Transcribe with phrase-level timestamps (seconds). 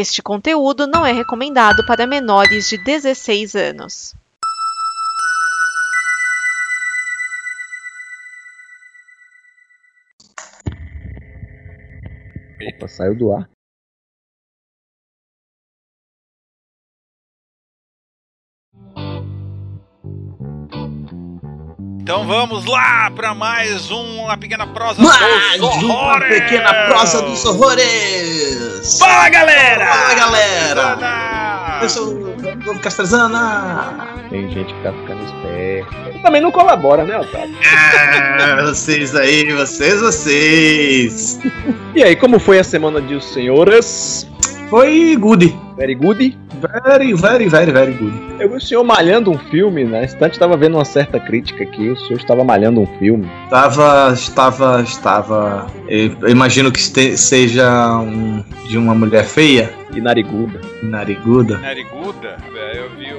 [0.00, 4.14] Este conteúdo não é recomendado para menores de 16 anos.
[12.76, 13.50] Opa, saiu do ar.
[22.00, 26.28] Então vamos lá para mais uma pequena prosa Mais dos uma horrores!
[26.28, 28.67] pequena prosa dos horrores!
[28.96, 29.86] Fala galera!
[29.86, 31.80] Fala galera!
[31.82, 34.08] Eu sou o Novo Castrezana!
[34.30, 36.18] Tem gente que tá ficando esperta.
[36.22, 37.54] Também não colabora, né, Otávio?
[38.40, 41.38] Ah, vocês aí, vocês, vocês!
[41.94, 44.26] E aí, como foi a semana de os senhores?
[44.70, 45.67] Foi good!
[45.78, 46.36] Very good?
[46.60, 48.12] Very, very, very, very good.
[48.40, 51.88] Eu vi o senhor malhando um filme, na instante tava vendo uma certa crítica aqui,
[51.90, 53.30] o senhor estava malhando um filme.
[53.44, 55.66] Estava, estava, estava.
[55.88, 60.60] Eu imagino que este- seja um, de uma mulher feia, E nariguda.
[60.82, 61.58] nariguda.
[61.58, 62.36] Nariguda?
[62.56, 63.14] É, Eu vi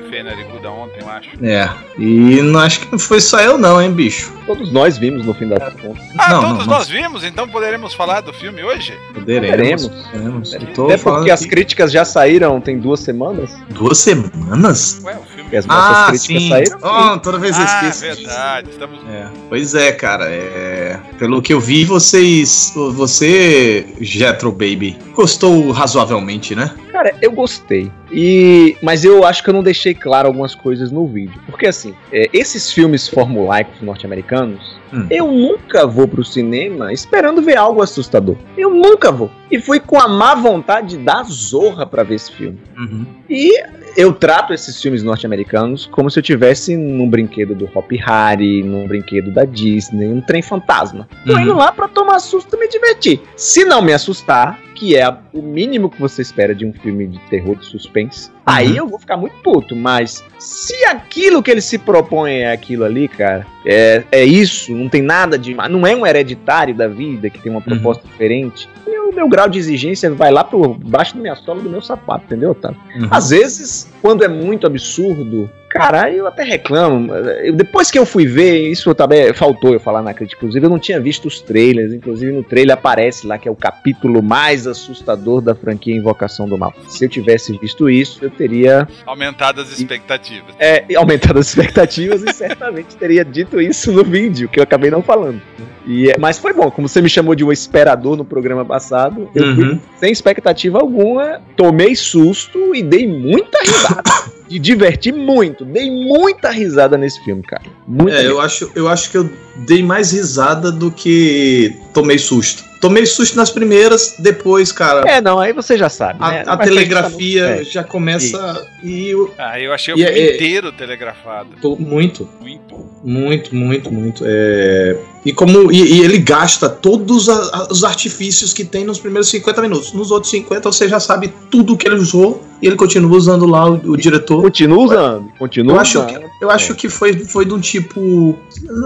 [0.00, 1.30] nariguda ontem, eu acho.
[1.42, 4.32] É, e não acho que não foi só eu, não, hein, bicho?
[4.46, 6.02] Todos nós vimos no fim das contas.
[6.18, 8.92] Ah, Não, todos não, nós vimos, então poderemos falar do filme hoje?
[9.14, 9.86] Poderemos.
[9.88, 10.54] Poderemos.
[10.54, 13.50] Até porque as críticas já saíram tem duas semanas.
[13.70, 15.00] Duas semanas?
[15.04, 15.50] Ué, o filme.
[15.52, 16.48] E as nossas Ah, críticas sim.
[16.48, 16.78] saíram.
[16.82, 18.04] Oh, toda vez eu Ah, esqueço.
[18.16, 18.26] disso.
[18.28, 18.70] verdade.
[18.70, 18.98] Estamos...
[19.08, 20.24] É, pois é, cara.
[20.28, 22.72] É, pelo que eu vi, vocês.
[22.74, 26.74] Você, Jetro Baby, gostou razoavelmente, né?
[26.90, 27.90] Cara, eu gostei.
[28.10, 31.40] E mas eu acho que eu não deixei claro algumas coisas no vídeo.
[31.46, 35.06] Porque assim, é, esses filmes formulaicos norte-americanos, Hum.
[35.10, 38.36] eu nunca vou pro cinema esperando ver algo assustador.
[38.58, 39.30] Eu nunca vou.
[39.50, 42.60] E fui com a má vontade da zorra pra ver esse filme.
[42.76, 43.06] Uhum.
[43.30, 43.58] E
[43.96, 48.86] eu trato esses filmes norte-americanos como se eu tivesse num brinquedo do Hop Harry, num
[48.86, 51.08] brinquedo da Disney, um trem fantasma.
[51.26, 51.40] Tô Uhum.
[51.40, 53.18] indo lá pra tomar susto e me divertir.
[53.34, 57.18] Se não me assustar, que é o mínimo que você espera de um filme de
[57.30, 59.76] terror de suspense, aí eu vou ficar muito puto.
[59.76, 64.88] Mas se aquilo que ele se propõe é aquilo ali, cara, é, é isso, não
[64.88, 65.54] tem nada de.
[65.54, 68.68] Não é um hereditário da vida que tem uma proposta diferente.
[69.10, 72.24] O meu grau de exigência vai lá por baixo da minha sola do meu sapato,
[72.26, 72.70] entendeu, tá?
[72.96, 73.08] Uhum.
[73.10, 77.12] Às vezes, quando é muito absurdo, cara, eu até reclamo.
[77.14, 80.38] Eu- depois que eu fui ver, isso também faltou eu falar na crítica.
[80.38, 81.92] Inclusive, eu não tinha visto os trailers.
[81.92, 86.56] Inclusive, no trailer aparece lá que é o capítulo mais assustador da franquia Invocação do
[86.56, 86.72] Mal.
[86.88, 90.54] Se eu tivesse visto isso, eu teria Aumentado as expectativas.
[90.58, 95.02] é, aumentado as expectativas e certamente teria dito isso no vídeo, que eu acabei não
[95.02, 95.40] falando.
[95.86, 99.28] E, é- mas foi bom, como você me chamou de um esperador no programa passado,
[99.34, 99.80] eu fui Uhum.
[99.98, 104.02] sem expectativa alguma, tomei susto e dei muita risada.
[104.50, 107.62] Me diverti muito, dei muita risada nesse filme, cara.
[107.86, 109.28] Muita É, eu acho, eu acho que eu
[109.66, 112.62] dei mais risada do que tomei susto.
[112.82, 116.18] Tomei susto nas primeiras, depois, cara, É, não, aí você já sabe.
[116.20, 116.42] a, né?
[116.46, 117.64] a telegrafia é.
[117.64, 121.50] já começa e eu Ah, eu achei o E filme é- inteiro telegrafado.
[121.62, 122.74] tô muito, Muito.
[123.04, 124.24] muito, muito, muito.
[124.26, 124.96] É...
[125.24, 129.28] E como e, e ele gasta todos a- a- os artifícios que tem nos primeiros
[129.30, 129.92] 50 minutos.
[129.92, 133.70] Nos outros 50 você já sabe tudo que ele usou e ele continua usando lá
[133.70, 134.42] o, o diretor.
[134.42, 136.18] Continua usando, continua Eu acho usando.
[136.18, 138.36] que, eu acho que foi, foi de um tipo.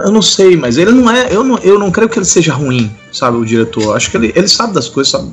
[0.04, 1.28] Eu não sei, mas ele não é.
[1.34, 3.85] Eu não, eu não creio que ele seja ruim, sabe, o diretor.
[3.86, 5.32] Eu Acho que ele, ele sabe das coisas, sabe?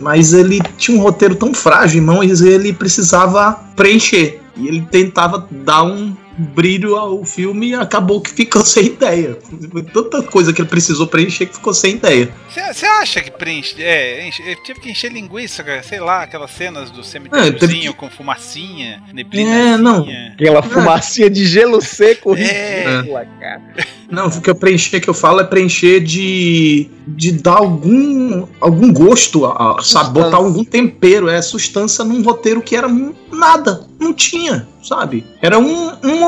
[0.00, 4.40] Mas ele tinha um roteiro tão frágil em mãos e ele precisava preencher.
[4.56, 9.38] E ele tentava dar um brilho ao filme e acabou que ficou sem ideia.
[9.70, 12.28] Foi Tanta coisa que ele precisou preencher que ficou sem ideia.
[12.72, 13.74] Você acha que preenche.
[13.82, 17.58] É, enche, eu tive que encher linguiça, cara, sei lá, aquelas cenas do É, cemitériozinho
[17.58, 19.50] teve com fumacinha, neblina.
[19.54, 20.06] É, não.
[20.34, 22.84] Aquela fumacinha de gelo seco É.
[22.96, 23.62] ridícula, cara.
[24.10, 28.92] Não, o que eu preencher que eu falo é preencher de, de dar algum, algum
[28.92, 30.10] gosto, a- sabe?
[30.12, 35.24] Botar algum tempero, é sustância num roteiro que era um- nada, não tinha, sabe?
[35.40, 36.24] Era um, um,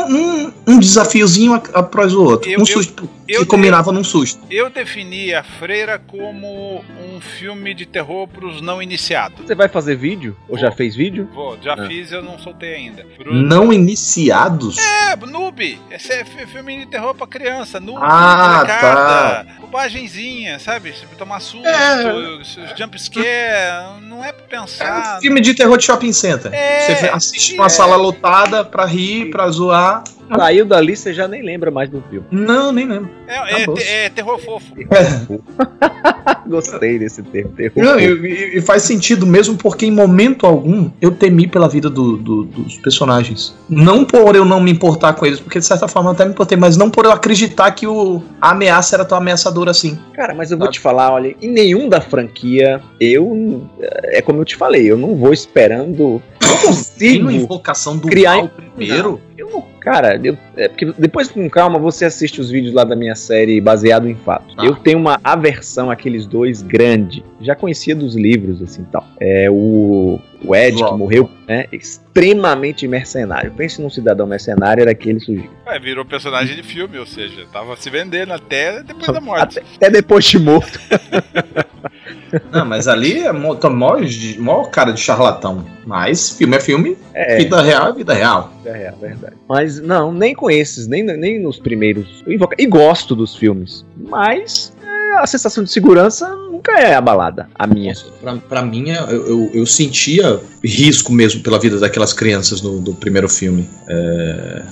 [0.46, 2.50] um, um desafiozinho após o outro.
[2.50, 4.40] Eu- um eu- eu- que combinava num susto.
[4.50, 9.46] Eu defini a Freira como um filme de terror pros não iniciados.
[9.46, 10.36] Você vai fazer vídeo?
[10.48, 11.28] Ou já fez vídeo?
[11.34, 11.86] Vou, já Ah.
[11.86, 13.04] fiz, eu não soltei ainda.
[13.16, 14.78] Pro- Não iniciados?
[14.78, 15.78] É, noob.
[15.90, 17.80] Esse é fi- filme de terror pra criança.
[17.80, 20.92] Noob, Ah, molecada, bobagenzinha, sabe?
[20.92, 22.12] Se tomar susto, É.
[22.40, 25.18] os- os jump scare, não é pra É pensar.
[25.18, 26.52] um filme de terror de shopping center.
[26.54, 27.58] É, Você assiste é.
[27.58, 30.04] uma sala lotada pra rir, pra zoar.
[30.36, 32.26] Saiu dali, você já nem lembra mais do filme.
[32.28, 33.10] Tá Não, nem lembro.
[33.28, 34.66] É, é, é terror fofo.
[36.46, 37.50] Gostei desse termo.
[37.52, 41.68] terror Não, e, e- e faz sentido mesmo porque em momento algum eu temi pela
[41.68, 43.54] vida do- do- dos personagens.
[43.68, 46.30] Não por eu não me importar com eles, porque de certa forma eu até me
[46.30, 49.98] importei, mas não por eu acreditar que o, a ameaça era tão ameaçadora assim.
[50.14, 53.66] Cara, mas eu vou te falar, olha, em nenhum da franquia, eu.
[54.04, 56.22] É como eu te falei, eu não vou esperando.
[56.46, 59.20] Não Tem consigo uma invocação do criar- mal primeiro.
[59.36, 62.96] Eu não, cara, eu, é porque depois com calma você assiste os vídeos lá da
[62.96, 64.54] minha série baseado em fatos.
[64.56, 64.64] Ah.
[64.64, 67.24] Eu tenho uma aversão àqueles dois grande.
[67.40, 69.06] Já conhecia dos livros assim, tal.
[69.20, 71.66] É o o Ed que morreu, né?
[71.72, 73.50] Extremamente mercenário.
[73.52, 75.50] Pense num cidadão mercenário era aquele sujeito.
[75.66, 79.58] É, virou personagem de filme, ou seja, tava se vendendo até depois da morte.
[79.58, 80.78] Até, até depois de morto.
[82.52, 85.64] Não, mas ali é mó, tá mó, de- mó cara de charlatão.
[85.86, 88.52] Mas filme é filme, É, vida real é vida real.
[88.64, 89.34] é, é verdade.
[89.48, 92.22] Mas não, nem com esses, nem, nem nos primeiros.
[92.26, 93.84] Eu invoco- E gosto dos filmes.
[93.96, 97.48] Mas é, a sensação de segurança nunca é abalada.
[97.54, 97.94] A minha.
[98.20, 102.80] Pra, pra mim, é- eu, eu, eu sentia risco mesmo pela vida daquelas crianças no,
[102.80, 103.68] do primeiro filme.
[103.88, 104.62] É,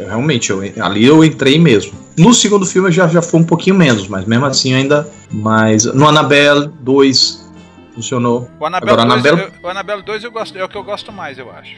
[0.00, 1.92] eu- realmente, eu, ali eu entrei mesmo.
[2.18, 5.08] No segundo filme já, já foi um pouquinho menos, mas mesmo assim ainda.
[5.30, 7.48] Mas no Annabelle 2
[7.94, 8.48] funcionou.
[8.58, 10.82] O Annabelle, Agora, 2, Annabelle- eu- o Annabelle 2 eu gosto, é o que eu
[10.84, 11.76] gosto mais, eu acho.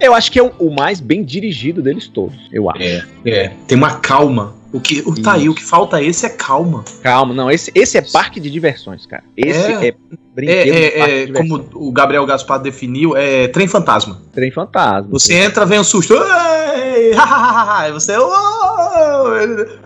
[0.00, 2.36] Eu acho que é o, o mais bem dirigido deles todos.
[2.52, 2.82] Eu acho.
[2.82, 3.52] É, é.
[3.66, 4.54] Tem uma calma.
[4.72, 6.84] O que, o, tá aí, o que falta esse é calma.
[7.02, 7.50] Calma, não.
[7.50, 9.22] Esse, esse é parque de diversões, cara.
[9.36, 9.88] Esse É.
[9.88, 9.94] é,
[10.34, 10.74] brinquedo.
[10.74, 14.20] É, é, parque é, como o Gabriel Gaspar definiu, é trem fantasma.
[14.34, 15.08] Trem fantasma.
[15.10, 16.14] Você entra, vem um susto.
[16.18, 18.12] Aí você.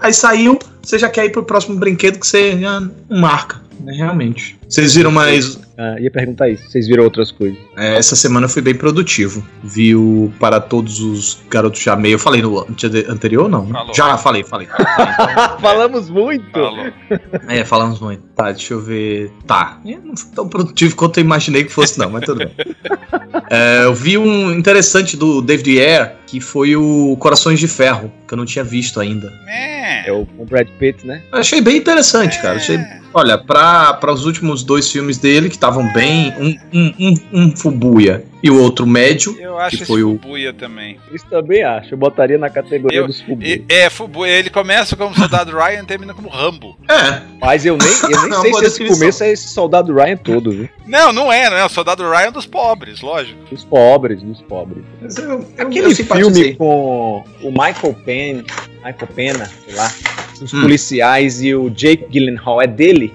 [0.00, 2.90] Aí saiu, você já quer ir pro próximo brinquedo que você não
[3.20, 3.60] marca.
[3.80, 4.58] né, Realmente.
[4.68, 5.58] Vocês viram mais.
[5.82, 6.68] Ah, ia perguntar isso.
[6.70, 7.56] Vocês viram outras coisas?
[7.74, 9.42] é, essa semana eu fui bem produtivo.
[9.64, 12.16] Vi o Para Todos os Garotos já meio.
[12.16, 13.66] Eu falei no ante- anterior, não?
[13.68, 13.94] Falou.
[13.94, 14.68] Já falei, falei.
[15.60, 16.50] Falamos muito.
[16.52, 16.86] Falou.
[17.48, 18.22] É, falamos muito.
[18.36, 19.32] Tá, deixa eu ver.
[19.46, 19.80] Tá.
[19.86, 22.50] É, Não foi tão produtivo quanto eu imaginei que fosse, não, mas tudo bem.
[23.52, 28.34] É, eu vi um interessante do David Ayer, que foi o Corações de Ferro, que
[28.34, 29.32] eu não tinha visto ainda.
[29.48, 30.08] É.
[30.08, 31.22] É o o Brad Pitt, né?
[31.32, 32.56] Eu achei bem interessante, cara.
[32.56, 32.78] Achei,
[33.12, 38.29] olha, para os últimos dois filmes dele, que estavam bem, um, um, um, um fubuia
[38.42, 39.36] e o outro médio.
[39.40, 40.98] Eu acho que esse foi o- Fubuia também.
[41.12, 41.94] Isso também acho.
[41.94, 43.46] Eu botaria na categoria Eu- dos fubus.
[43.46, 46.76] E- é, Fubuia, ele começa como soldado Ryan e termina como Rambo.
[46.88, 50.16] É, Mas eu nem, eu nem Uma sei se esse começo é esse soldado Ryan
[50.16, 50.68] todo, viu?
[50.86, 51.64] Não, não é, não é.
[51.64, 53.38] O soldado Ryan dos pobres, lógico.
[53.50, 54.84] Dos pobres, dos pobres.
[55.00, 58.42] mas eu, eu, Aquele filme com o Michael Penn,
[58.84, 59.92] Michael Pena, sei lá,
[60.42, 60.62] os Hum.
[60.62, 63.12] policiais e o Jake Gyllenhaal, é dele?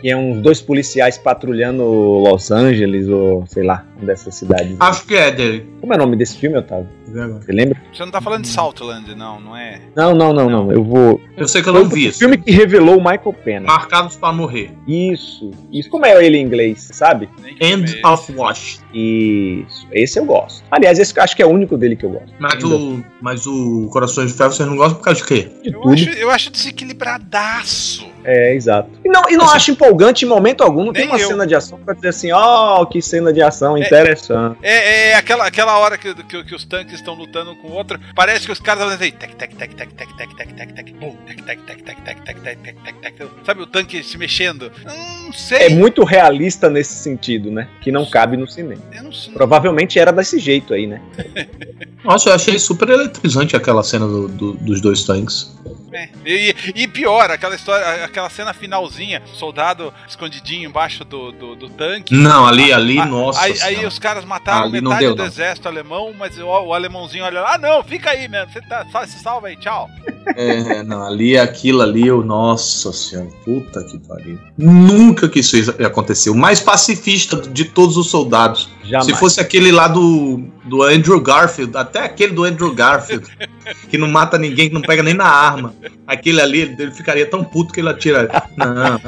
[0.00, 4.76] Que é uns dois policiais patrulhando Los Angeles ou sei lá, dessas cidades.
[4.80, 5.66] Acho que é dele.
[5.80, 6.88] Como é o nome desse filme, Otávio?
[7.06, 7.80] Você lembra?
[7.92, 9.80] Você não tá falando de Southland, não, não é?
[9.94, 10.72] Não, não, não, não.
[10.72, 11.20] Eu vou.
[11.36, 12.20] Eu sei que eu não vi isso.
[12.20, 13.66] filme que revelou o Michael Pena.
[13.66, 14.70] Marcados para morrer.
[14.88, 15.50] Isso.
[15.70, 15.90] Isso.
[15.90, 17.28] Como é ele em inglês, sabe?
[17.60, 18.80] É End of Watch.
[18.94, 19.86] Isso.
[19.92, 20.64] Esse eu gosto.
[20.70, 22.32] Aliás, esse eu acho que é o único dele que eu gosto.
[22.38, 25.50] Mas o, mas o Corações de Ferro vocês não gostam por causa de quê?
[25.62, 25.92] De Eu tudo.
[25.94, 28.06] acho, eu acho desequilibradaço.
[28.24, 28.88] É, exato.
[29.04, 30.84] E não, e não Assim- acho empolgante em momento algum.
[30.84, 31.26] Não tem uma eu.
[31.28, 34.58] cena de ação pra dizer assim, ó, que cena de ação interessante.
[34.62, 37.98] É, é aquela, aquela hora que, que, que os tanques estão lutando com o outro,
[38.14, 40.92] parece que os caras estão dizendo tec, tec, tec, tec, tec, tec, tec, tec, tec,
[40.94, 43.28] bum, tec, tec, tec, tec, tec, tec, tec, tec, tec, tec.
[43.44, 44.70] Sabe o tanque se mexendo?
[44.86, 45.58] Hum, Não sei.
[45.66, 47.68] É muito realista nesse sentido, né?
[47.80, 48.82] Que não cabe no cinema.
[48.92, 49.32] Eu não sei.
[49.32, 51.00] Provavelmente era desse jeito aí, né?
[52.04, 55.52] Nossa, eu achei super eletrizante aquela cena do- do- dos dois tanques.
[55.92, 56.08] É.
[56.24, 62.14] E, e pior, aquela história, aquela cena finalzinha, soldado escondidinho embaixo do, do, do tanque.
[62.14, 63.40] Não, ali, ali, Ah, nossa.
[63.42, 65.26] Aí, aí os caras mataram Ali metade deu, do não.
[65.26, 68.86] exército alemão, mas o, o alemãozinho olha lá, ah não, fica aí mesmo, você tá,
[68.90, 69.88] só se salva aí, tchau.
[70.36, 74.38] É, não, ali, aquilo ali, eu, nossa senhora, puta que pariu.
[74.56, 76.30] Nunca que isso ia acontecer.
[76.30, 78.70] O mais pacifista de todos os soldados.
[78.84, 79.06] Jamais.
[79.06, 83.26] Se fosse aquele lá do, do Andrew Garfield, até aquele do Andrew Garfield,
[83.88, 85.74] que não mata ninguém, que não pega nem na arma.
[86.06, 88.28] Aquele ali, ele, ficaria tão puto que ele atira.
[88.56, 89.00] Não,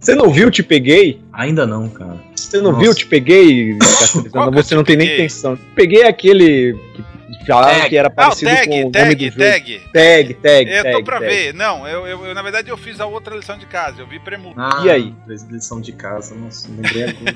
[0.00, 1.20] Você não viu Te Peguei?
[1.32, 2.16] ainda não, cara.
[2.34, 2.82] Você não Nossa.
[2.82, 3.78] viu Te Peguei?
[3.78, 5.56] É Você não Te tem nem intenção.
[5.56, 7.02] Te Peguei é aquele que
[7.46, 7.88] falaram Tag.
[7.88, 9.38] que era Ah, o parecido com tag, o nome tag, do jogo.
[9.52, 9.82] tag.
[9.92, 11.30] Tag, tag, Eu tô tag, pra tag.
[11.30, 11.54] ver.
[11.54, 14.18] Não, eu, eu, eu, na verdade eu fiz a outra lição de casa, eu vi
[14.18, 14.60] Premuto.
[14.60, 15.14] Ah, E aí?
[15.50, 17.34] Lição de casa, nossa, lembrei agora.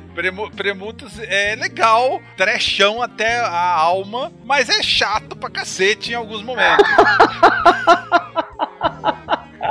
[0.14, 6.42] Premu, Premutos é legal, trechão até a alma, mas é chato pra cacete em alguns
[6.42, 6.86] momentos.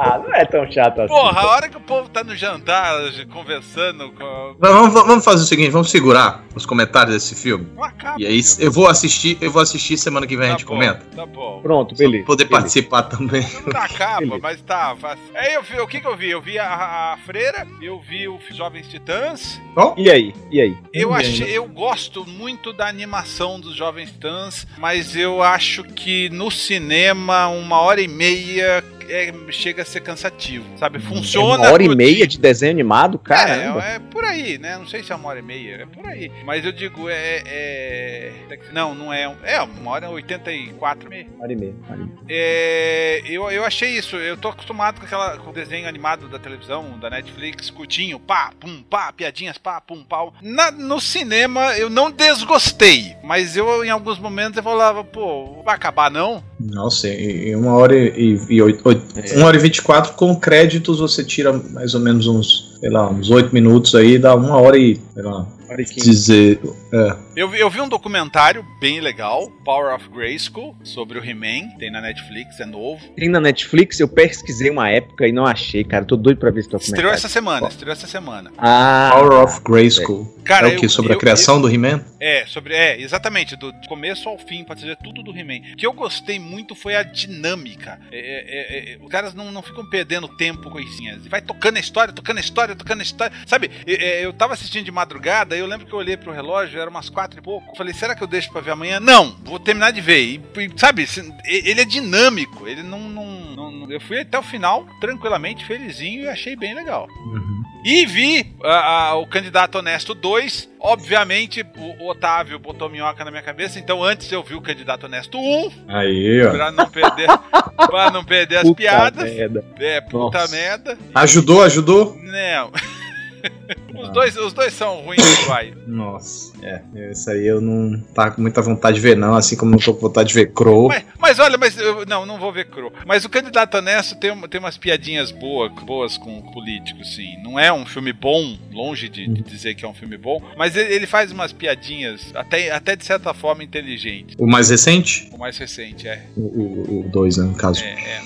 [0.03, 1.13] Ah, não é tão chato assim.
[1.13, 2.95] Porra, a hora que o povo tá no jantar,
[3.31, 4.55] conversando com.
[4.59, 7.67] Vamos, vamos fazer o seguinte, vamos segurar os comentários desse filme.
[7.79, 8.15] Acaba.
[8.19, 11.05] E aí eu vou assistir, eu vou assistir semana que vem a gente bom, comenta.
[11.15, 11.61] Tá bom.
[11.61, 12.25] Pronto, beleza.
[12.25, 12.61] Poder beleza.
[12.61, 13.45] participar também.
[13.71, 14.39] Não acaba, Beleza.
[14.41, 14.95] mas tá.
[14.99, 16.29] faz- Aí eu vi, o que que eu vi?
[16.31, 19.61] Eu vi a, a Freira, eu vi o Jovens Titãs.
[19.97, 20.33] E aí?
[20.51, 20.75] E aí?
[20.93, 26.49] Eu achei, eu gosto muito da animação dos Jovens Titãs, mas eu acho que no
[26.51, 30.99] cinema uma hora e meia é, chega a ser cansativo, sabe?
[30.99, 31.63] Funciona.
[31.63, 33.83] É uma hora e meia dia- de desenho animado, caramba.
[33.85, 34.77] É, é por aí, né?
[34.77, 36.31] Não sei se é uma hora e meia, é por aí.
[36.45, 37.43] Mas eu digo, é.
[37.45, 38.31] é-
[38.71, 39.23] Não, não é.
[39.43, 41.27] É uma hora e 84 meia.
[41.35, 41.73] Uma hora e meia.
[41.83, 42.11] uma hora e meia.
[42.29, 44.15] É, eu, eu achei isso.
[44.15, 48.51] Eu tô acostumado com aquela com o desenho animado da televisão, da Netflix, curtinho, pá,
[48.59, 50.33] pum, pá, piadinhas, pá, pum, pau.
[50.41, 55.75] Na- no cinema eu não desgostei, mas eu em alguns momentos eu falava, pô, vai
[55.75, 56.43] acabar não?
[56.59, 58.90] Nossa, e e uma hora e, e oito, oito-
[59.35, 62.89] uma hora e vinte e quatro com créditos você tira mais ou menos uns, sei
[62.89, 66.09] lá, uns oito minutos aí, dá uma hora e, sei lá, hora e quinze.
[66.09, 66.59] dizer,
[66.93, 71.75] é, Eu, vi- eu vi um documentário bem legal, Power of Grayskull, sobre o He-Man,
[71.79, 73.03] tem na Netflix, é novo.
[73.15, 76.05] Tem na Netflix, eu pesquisei uma época e não achei, cara.
[76.05, 76.93] Tô doido pra ver esse documentário.
[76.99, 78.51] Estreou essa semana, estreou essa semana.
[78.59, 80.31] Ah, Power of Grayskull.
[80.43, 80.85] Cara, é o que?
[80.85, 82.05] eu- Sobre eu- a criação do He-Man?
[82.19, 82.75] É, sobre.
[82.75, 85.73] É, exatamente, do começo ao fim, pode dizer tudo do He-Man.
[85.73, 87.99] O que eu gostei muito foi a dinâmica.
[88.11, 91.25] É, é, é, é, os caras não, não ficam perdendo tempo com coisinhas.
[91.25, 93.35] Vai tocando a história, tocando a história, tocando a história.
[93.47, 96.79] Sabe, é, é, eu tava assistindo de madrugada, eu lembro que eu olhei pro relógio,
[96.79, 97.75] era umas quatro e pouco.
[97.75, 98.99] Falei, será que eu deixo pra ver amanhã?
[98.99, 100.21] Não, vou terminar de ver.
[100.21, 100.41] E,
[100.77, 101.07] sabe,
[101.45, 106.23] ele é dinâmico, ele não, não, não- não- Eu fui até o final, tranquilamente, felizinho,
[106.23, 107.07] e achei bem legal.
[107.25, 107.61] Uhum.
[107.83, 110.69] E vi a- a- o candidato honesto 2.
[110.79, 115.05] Obviamente, o, o Otávio botou minhoca na minha cabeça, então antes eu vi o candidato
[115.05, 116.51] honesto 1, Aí, ó.
[116.51, 117.27] pra não perder,
[117.89, 119.23] pra não perder as puta piadas.
[119.33, 119.65] merda.
[119.79, 120.55] É, puta Nossa.
[120.55, 120.97] merda.
[121.15, 122.15] Ajudou, ajudou?
[122.21, 122.71] Não.
[124.01, 125.73] Os dois, os dois são ruins, vai.
[125.87, 126.81] Nossa, é,
[127.11, 129.93] isso aí eu não tá com muita vontade de ver, não, assim como não tô
[129.93, 130.87] com vontade de ver Crow.
[130.87, 132.91] Mas, mas olha, mas eu, não, não vou ver Crow.
[133.05, 137.37] Mas o candidato honesto tem, tem umas piadinhas boas, boas com políticos, sim.
[137.43, 140.75] Não é um filme bom, longe de, de dizer que é um filme bom, mas
[140.75, 144.35] ele, ele faz umas piadinhas, até, até de certa forma inteligentes.
[144.37, 145.29] O mais recente?
[145.31, 146.23] O mais recente, é.
[146.37, 147.83] O 2, né, no caso.
[147.83, 148.21] É, é.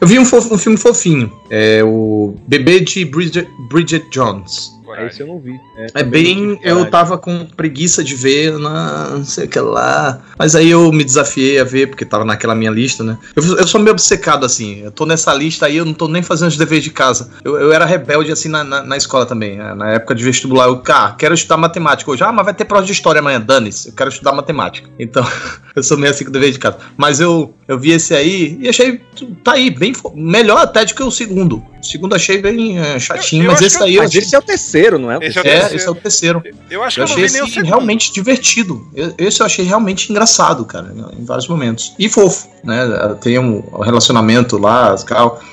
[0.00, 1.30] Eu vi um, fofo- um filme fofinho.
[1.50, 4.70] É o Bebê de Bridget, Bridget Jones.
[4.92, 5.10] Coragem.
[5.10, 5.52] Esse eu não vi.
[5.94, 6.58] É bem.
[6.62, 10.20] Eu tava com preguiça de ver, na- não sei o que lá.
[10.38, 13.16] Mas aí eu me desafiei a ver, porque tava naquela minha lista, né?
[13.34, 14.80] Eu, eu sou meio obcecado, assim.
[14.82, 17.30] Eu tô nessa lista aí, eu não tô nem fazendo os deveres de casa.
[17.44, 19.56] Eu, eu era rebelde, assim, na, na, na escola também.
[19.56, 19.74] né?
[19.74, 22.22] Na época de vestibular, eu, cara, quero estudar matemática hoje.
[22.22, 23.88] Ah, mas vai ter prova de história amanhã, dane-se.
[23.88, 24.88] Eu quero estudar matemática.
[25.02, 25.26] Então,
[25.74, 26.76] eu sou meio assim com o dever de casa.
[26.96, 29.00] Mas eu, eu vi esse aí e achei.
[29.42, 29.92] Tá aí, bem.
[30.14, 31.56] Melhor até do que o segundo.
[31.56, 34.20] O segundo achei bem é, chatinho, Eu- eu mas esse aí eu Mas achei.
[34.22, 35.18] esse é o terceiro, não é?
[35.18, 35.76] o Esse é o É, terceiro.
[35.76, 36.42] esse é o terceiro.
[36.70, 38.86] Eu acho Eu que eu achei não vi nem o esse realmente divertido.
[38.94, 41.94] Eu- Esse eu achei realmente engraçado, cara, em vários momentos.
[41.98, 42.84] E fofo, né?
[43.20, 44.94] Tem um relacionamento lá,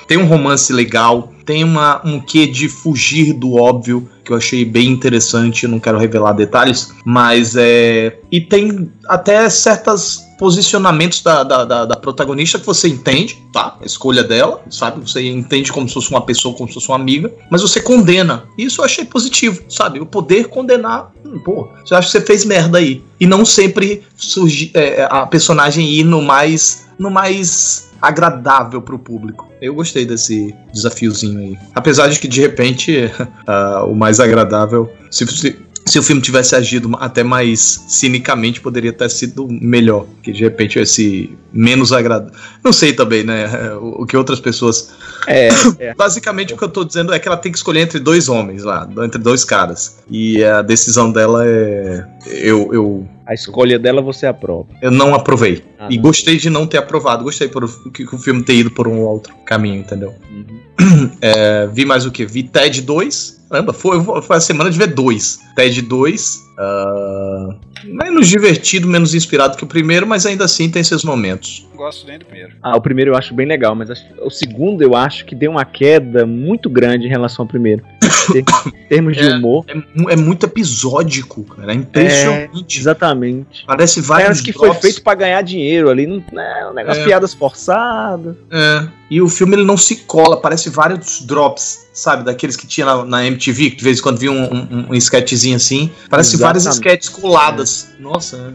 [0.08, 4.64] tem um romance legal, tem uma, um quê de fugir do óbvio, que eu achei
[4.64, 8.16] bem interessante, não quero revelar detalhes, mas é.
[8.30, 13.76] E tem até certos posicionamentos da, da, da- da protagonista que você entende, tá?
[13.78, 15.00] A escolha dela, sabe?
[15.02, 18.44] Você entende como se fosse uma pessoa, como se fosse uma amiga, mas você condena.
[18.56, 20.00] Isso eu achei positivo, sabe?
[20.00, 23.04] O poder condenar, hum, pô, você acha que você fez merda aí.
[23.20, 26.86] E não sempre surgir é, a personagem ir no mais.
[26.98, 29.46] no mais agradável pro público.
[29.60, 31.58] Eu gostei desse desafiozinho aí.
[31.74, 33.10] Apesar de que de repente
[33.46, 34.90] ah, o mais agradável.
[35.10, 35.58] Se, se,
[35.90, 40.06] se o filme tivesse agido até mais cinicamente, poderia ter sido melhor.
[40.22, 42.32] Que de repente esse menos agradável.
[42.62, 43.72] Não sei também, né?
[43.74, 44.92] O, o que outras pessoas.
[45.26, 45.48] É,
[45.78, 45.94] é.
[45.96, 48.62] Basicamente o que eu tô dizendo é que ela tem que escolher entre dois homens
[48.64, 49.98] lá, entre dois caras.
[50.10, 52.04] E a decisão dela é.
[52.26, 54.68] Eu, eu, A escolha dela você aprova.
[54.82, 55.64] eu não aprovei.
[55.78, 56.02] Ah, e não.
[56.02, 57.24] gostei de não ter aprovado.
[57.24, 60.14] Gostei por que, que o filme ter ido por um outro caminho, entendeu?
[60.30, 60.60] Uhum.
[61.20, 62.24] É, vi mais o que?
[62.24, 63.40] Vi Ted 2.
[63.50, 65.40] Caramba, foi, foi a semana de ver dois.
[65.56, 66.38] Ted 2.
[66.58, 67.48] ah,
[67.84, 71.66] menos divertido, menos inspirado que o primeiro, mas ainda assim tem seus momentos.
[71.70, 72.52] Não gosto nem do primeiro.
[72.62, 75.50] Ah, o primeiro eu acho bem legal, mas acho- o segundo eu acho que deu
[75.52, 77.82] uma queda muito grande em relação ao primeiro.
[78.34, 79.34] em termos de É.
[79.34, 79.64] humor.
[79.68, 81.72] É, é muito episódico, cara.
[81.72, 82.78] É impressionante.
[82.78, 83.64] Exatamente.
[83.66, 84.82] Parece vários Parece que foi drops.
[84.82, 86.06] feito pra ganhar dinheiro ali.
[86.06, 87.04] Não, né, um negócio, É.
[87.04, 88.36] piadas forçadas.
[88.50, 91.89] É, e o filme ele não se cola, parece vários drops.
[91.92, 92.24] Sabe?
[92.24, 94.94] Daqueles que tinha na, na MTV, que de vez em quando via um, um, um
[94.94, 95.90] sketchzinho assim.
[96.08, 96.88] Parece várias Exatamente.
[96.88, 97.94] sketches coladas.
[97.98, 98.54] Nossa.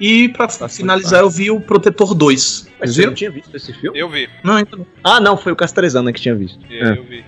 [0.00, 2.68] E pra finalizar, eu vi o Protetor 2.
[2.80, 3.14] Mas Vocês você não viram?
[3.14, 3.98] tinha visto esse filme?
[3.98, 4.86] Eu vi, Não, não.
[5.04, 6.58] Ah, não, foi o Castrezana que tinha visto.
[6.68, 6.98] eu, É.
[6.98, 7.24] eu vi.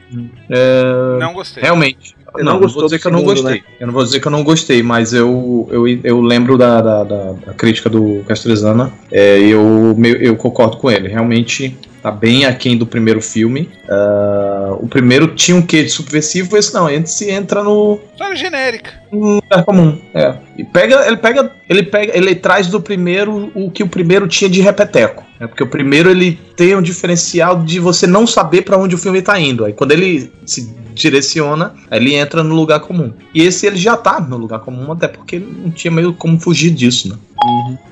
[0.50, 1.62] É, Não gostei.
[1.62, 2.14] Realmente.
[2.34, 3.61] Você não, não vou dizer que eu não segundo, gostei.
[3.61, 3.66] né?
[3.78, 7.04] Eu não vou dizer que eu não gostei, mas eu, eu, eu lembro da, da,
[7.04, 11.06] da- da crítica do Castrezana é, e eu, eu concordo com ele.
[11.06, 13.70] Realmente tá bem aquém do primeiro filme.
[13.88, 16.87] Ah, o primeiro tinha um quê de subversivo, esse não.
[16.90, 18.90] Entra no, História genérica.
[19.21, 19.99] Lugar comum.
[20.14, 20.35] É.
[20.56, 24.49] E pega, ele pega, ele pega, ele traz do primeiro o que o primeiro tinha
[24.49, 25.25] de repeteco.
[25.40, 28.99] É porque o primeiro ele tem um diferencial de você não saber pra onde o
[28.99, 29.64] filme tá indo.
[29.64, 33.12] Aí quando ele se direciona, ele entra no lugar comum.
[33.35, 36.71] E esse ele já tá no lugar comum, até porque não tinha meio como fugir
[36.71, 37.16] disso, né?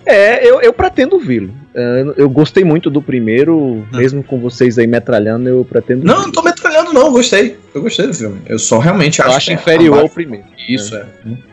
[0.07, 1.52] É, eu, eu pretendo vê-lo.
[1.75, 6.33] É, eu gostei muito do primeiro, mesmo com vocês aí metralhando, eu pretendo Não, não
[6.33, 7.06] tô metralhando, não.
[7.06, 7.58] Eu gostei.
[7.75, 8.40] Eu gostei do filme.
[8.46, 10.46] Eu só realmente Eu acho, acho que é inferior ao primeiro.
[10.68, 11.06] Isso, é.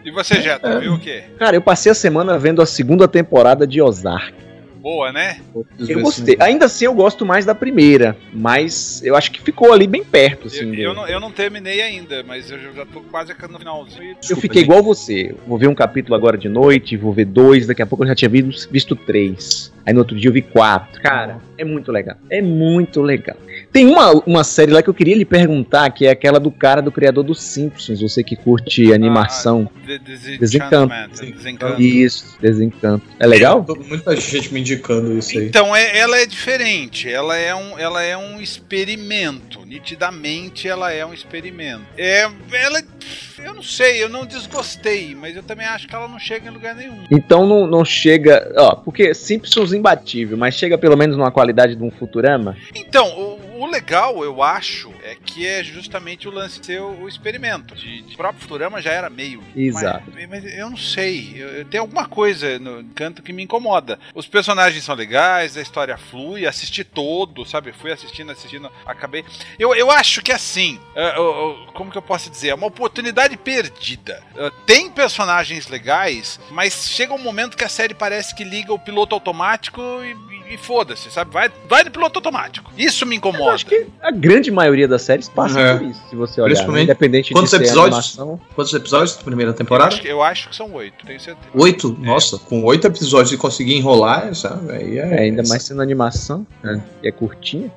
[0.05, 1.24] E você, Jeto, viu o quê?
[1.38, 4.34] Cara, eu passei a semana vendo a segunda temporada de Ozark.
[4.81, 5.41] Boa, né?
[5.77, 6.38] Eu gostei.
[6.39, 10.48] Ainda assim, eu gosto mais da primeira, mas eu acho que ficou ali bem perto,
[10.48, 10.74] assim.
[10.74, 14.15] Eu, eu não, eu não terminei ainda, mas eu já tô quase no finalzinho.
[14.29, 15.36] Eu fiquei igual você.
[15.46, 18.15] Vou ver um capítulo agora de noite, vou ver dois, daqui a pouco eu já
[18.15, 19.72] tinha visto, visto três.
[19.89, 21.01] Aí no outro dia eu vi quatro.
[21.01, 22.15] Cara, é muito legal.
[22.29, 23.36] É muito legal.
[23.74, 26.79] Tem uma, uma série lá que eu queria lhe perguntar, que é aquela do cara
[26.79, 29.67] do criador dos Simpsons, você que curte animação.
[29.84, 29.98] De-
[30.38, 30.93] Desencanto.
[30.93, 31.36] Desencanto.
[31.36, 31.81] Desencanto.
[31.81, 33.05] Isso, Desencanto.
[33.19, 33.63] É legal?
[33.63, 35.48] Tô- Muita gente me indicando isso aí.
[35.48, 37.10] Então, é- ela é diferente.
[37.12, 39.65] Ela é, um, ela é um experimento.
[39.65, 41.81] Nitidamente, ela é um experimento.
[41.98, 42.81] É, ela,
[43.43, 46.53] eu não sei, eu não desgostei, mas eu também acho que ela não chega em
[46.53, 47.03] lugar nenhum.
[47.12, 48.51] Então não, não chega.
[48.58, 52.56] Ó, porque Simpsons imbatível, mas chega pelo menos numa qualidade de um Futurama.
[52.76, 57.08] Então, o, o legal, eu acho, é que é justamente o lance ser o, o
[57.10, 57.75] experimento.
[57.75, 59.44] De, de- o próprio Futurama já era meio.
[59.56, 60.04] Exato.
[60.13, 61.34] Mas, mas eu não sei.
[61.36, 64.00] Eu, eu- tem alguma coisa no canto que me incomoda.
[64.13, 67.72] Os personagens são legais, a história flui, assisti todo, sabe?
[67.74, 69.24] Fui assistindo, assistindo, acabei.
[69.58, 72.50] Eu, eu acho que assim, é, é, é, como que eu posso dizer?
[72.50, 74.24] É uma oportunidade perdida.
[74.36, 78.80] É, tem personagens legais, mas chega um momento que a série parece que liga o
[78.80, 81.32] piloto automático e, e- foda-se, sabe?
[81.32, 82.72] Vai, vai no piloto automático.
[82.77, 83.51] Isso me Eu incomoda.
[83.53, 85.77] acho que a grande maioria das séries passa É.
[85.77, 86.53] por isso, se você olhar.
[86.53, 86.94] Principalmente- né?
[86.94, 88.18] Independente Quantos de ser episódios?
[88.18, 88.41] animação.
[88.56, 89.89] Quantos episódios da primeira Eu temporada?
[89.89, 91.48] acho, que- eu acho que são oito, tenho certeza.
[91.53, 91.96] Oito?
[92.00, 94.72] Nossa, com oito episódios e conseguir enrolar, sabe?
[94.72, 96.82] Aí é, É, ainda mais sendo animação, né?
[97.03, 97.72] E é curtinha.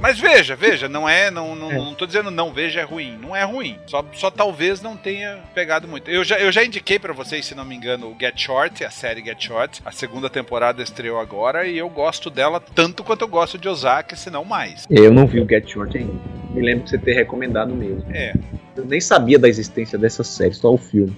[0.00, 1.76] Mas veja, veja, não é, não, não, É.
[1.76, 5.38] não tô dizendo não, veja é ruim, não é ruim, só, só talvez não tenha
[5.54, 6.10] pegado muito.
[6.10, 8.90] Eu já, eu já indiquei pra vocês, se não me engano, o Get Short, a
[8.90, 13.28] série Get Short, a segunda temporada estreou agora e eu gosto dela tanto quanto eu
[13.28, 14.86] gosto de Ozaki, se não mais.
[14.88, 16.12] Eu não vi o Get Short ainda.
[16.52, 18.04] Me lembro de você ter recomendado mesmo.
[18.12, 18.32] É,
[18.76, 21.14] Eu nem sabia da existência dessa série, só o filme.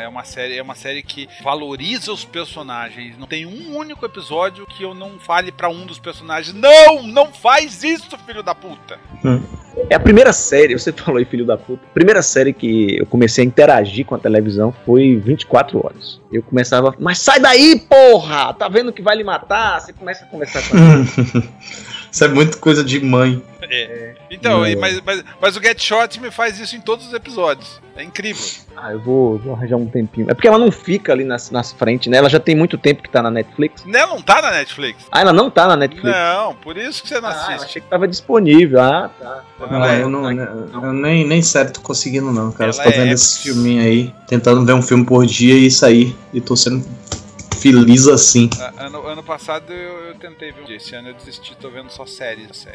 [0.00, 3.16] É uma, é série, é uma série que valoriza os personagens.
[3.18, 7.32] Não tem um único episódio que eu não fale pra um dos personagens, não, não
[7.32, 8.98] faz isso, filho da puta.
[9.90, 11.82] É a primeira série, você falou aí, filho da puta.
[11.90, 16.20] A primeira série que eu comecei a interagir com a televisão foi 24 horas.
[16.32, 18.52] Eu começava, mas sai daí, porra!
[18.54, 19.80] Tá vendo que vai lhe matar?
[19.80, 21.04] Você começa a conversar com ela.
[22.10, 23.42] Isso é muito coisa de mãe.
[24.30, 24.74] Então, É.
[24.76, 27.80] mas, mas, mas o Get Short me faz isso em todos os episódios.
[27.98, 28.44] É incrível.
[28.76, 30.30] Ah, eu vou, vou arranjar um tempinho.
[30.30, 32.16] É porque ela não fica ali nas, nas frentes, né?
[32.16, 33.82] Ela já tem muito tempo que tá na Netflix.
[33.92, 35.04] Ela não tá na Netflix.
[35.10, 36.16] Ah, ela não tá na Netflix.
[36.16, 37.64] Não, por isso que você não Ah, eu assiste.
[37.64, 38.80] achei que tava disponível.
[38.80, 39.42] Ah, tá.
[39.68, 42.66] Não, é, eu, não, eu nem, nem sério tô conseguindo, não, cara.
[42.66, 45.68] Ela Você tá vendo é- esse filminho aí, tentando ver um filme por dia e
[45.68, 46.16] sair.
[46.32, 46.86] E tô sendo
[47.58, 48.48] feliz assim.
[48.78, 50.76] Ano, ano passado eu, eu tentei ver um dia.
[50.76, 52.66] Esse ano eu desisti, tô vendo só séries.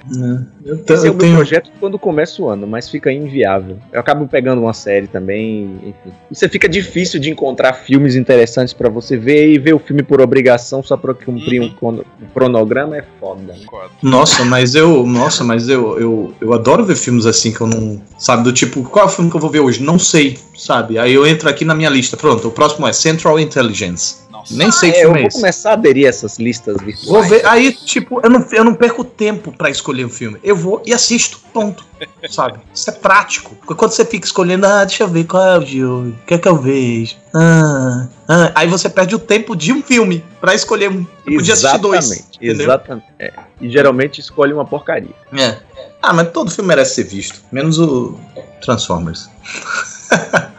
[0.65, 1.35] Eu, é eu o meu tenho.
[1.35, 3.77] projeto quando começa o ano, mas fica inviável.
[3.91, 6.15] Eu acabo pegando uma série também, enfim.
[6.31, 10.21] Você fica difícil de encontrar filmes interessantes pra você ver e ver o filme por
[10.21, 11.67] obrigação só pra cumprir Uhum.
[11.67, 13.41] um, crono- um cronograma é foda.
[13.53, 13.59] né?
[14.01, 15.05] Nossa, mas eu.
[15.05, 18.01] Nossa, mas eu, eu, eu adoro ver filmes assim que eu não.
[18.17, 19.83] Sabe, do tipo, qual é o filme que eu vou ver hoje?
[19.83, 20.97] Não sei, sabe?
[20.97, 22.15] Aí eu entro aqui na minha lista.
[22.17, 24.22] Pronto, o próximo é Central Intelligence.
[24.43, 24.55] Nossa.
[24.55, 25.37] Nem sei que É, eu filme é vou esse.
[25.39, 27.07] começar a aderir a essas listas virtuais.
[27.07, 27.45] Vou ver.
[27.45, 30.37] Aí, tipo, eu não, eu não perco tempo pra escolher um filme.
[30.43, 31.39] Eu vou e assisto.
[31.53, 31.85] Ponto.
[32.29, 32.59] Sabe?
[32.73, 33.55] Isso é prático.
[33.55, 36.09] Porque quando você fica escolhendo, ah, deixa eu ver qual é o de hoje.
[36.11, 37.15] O que é que eu vejo?
[37.33, 38.51] Ah, ah.
[38.55, 41.05] Aí você perde o tempo de um filme pra escolher um.
[41.25, 42.11] Eu podia assistir dois.
[42.35, 42.61] Entendeu?
[42.65, 43.05] exatamente.
[43.19, 43.31] É.
[43.61, 45.13] E geralmente escolhe uma porcaria.
[45.37, 45.57] É.
[46.01, 47.41] Ah, mas todo filme merece ser visto.
[47.51, 48.19] Menos o
[48.61, 49.29] Transformers.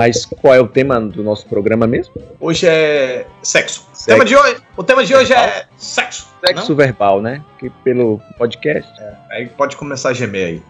[0.00, 2.14] Mas qual é o tema do nosso programa mesmo?
[2.40, 3.86] Hoje é sexo.
[3.92, 6.26] O tema de hoje, o tema de hoje é sexo.
[6.42, 6.76] Sexo não?
[6.76, 7.44] verbal, né?
[7.58, 8.90] Que pelo podcast.
[9.30, 10.62] Aí pode começar a gemer aí.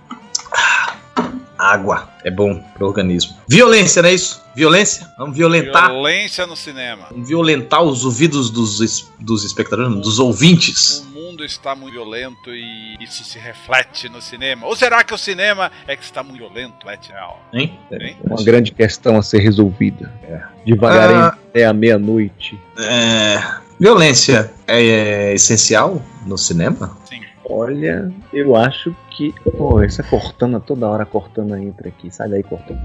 [1.57, 3.37] Água é bom pro organismo.
[3.49, 4.43] Violência, não é isso?
[4.53, 5.07] Violência?
[5.17, 5.91] Vamos violentar.
[5.91, 7.07] Violência no cinema.
[7.13, 8.81] Vamos violentar os ouvidos dos,
[9.21, 11.07] dos espectadores, dos ouvintes.
[11.31, 14.67] O mundo está muito violento e isso se reflete no cinema.
[14.67, 16.85] Ou será que o cinema é que está muito violento?
[16.85, 17.37] Não.
[17.53, 17.79] Hein?
[17.93, 18.17] Hein?
[18.25, 20.13] Uma grande questão a ser resolvida.
[20.67, 21.29] Devagarinho Ah.
[21.29, 22.59] até a meia-noite.
[22.77, 23.39] É,
[23.79, 26.99] violência é, é essencial no cinema?
[27.05, 27.21] Sim.
[27.49, 29.33] Olha, eu acho que.
[29.57, 32.11] Pô, essa cortana toda hora cortando entra aqui.
[32.11, 32.81] Sai daí cortando.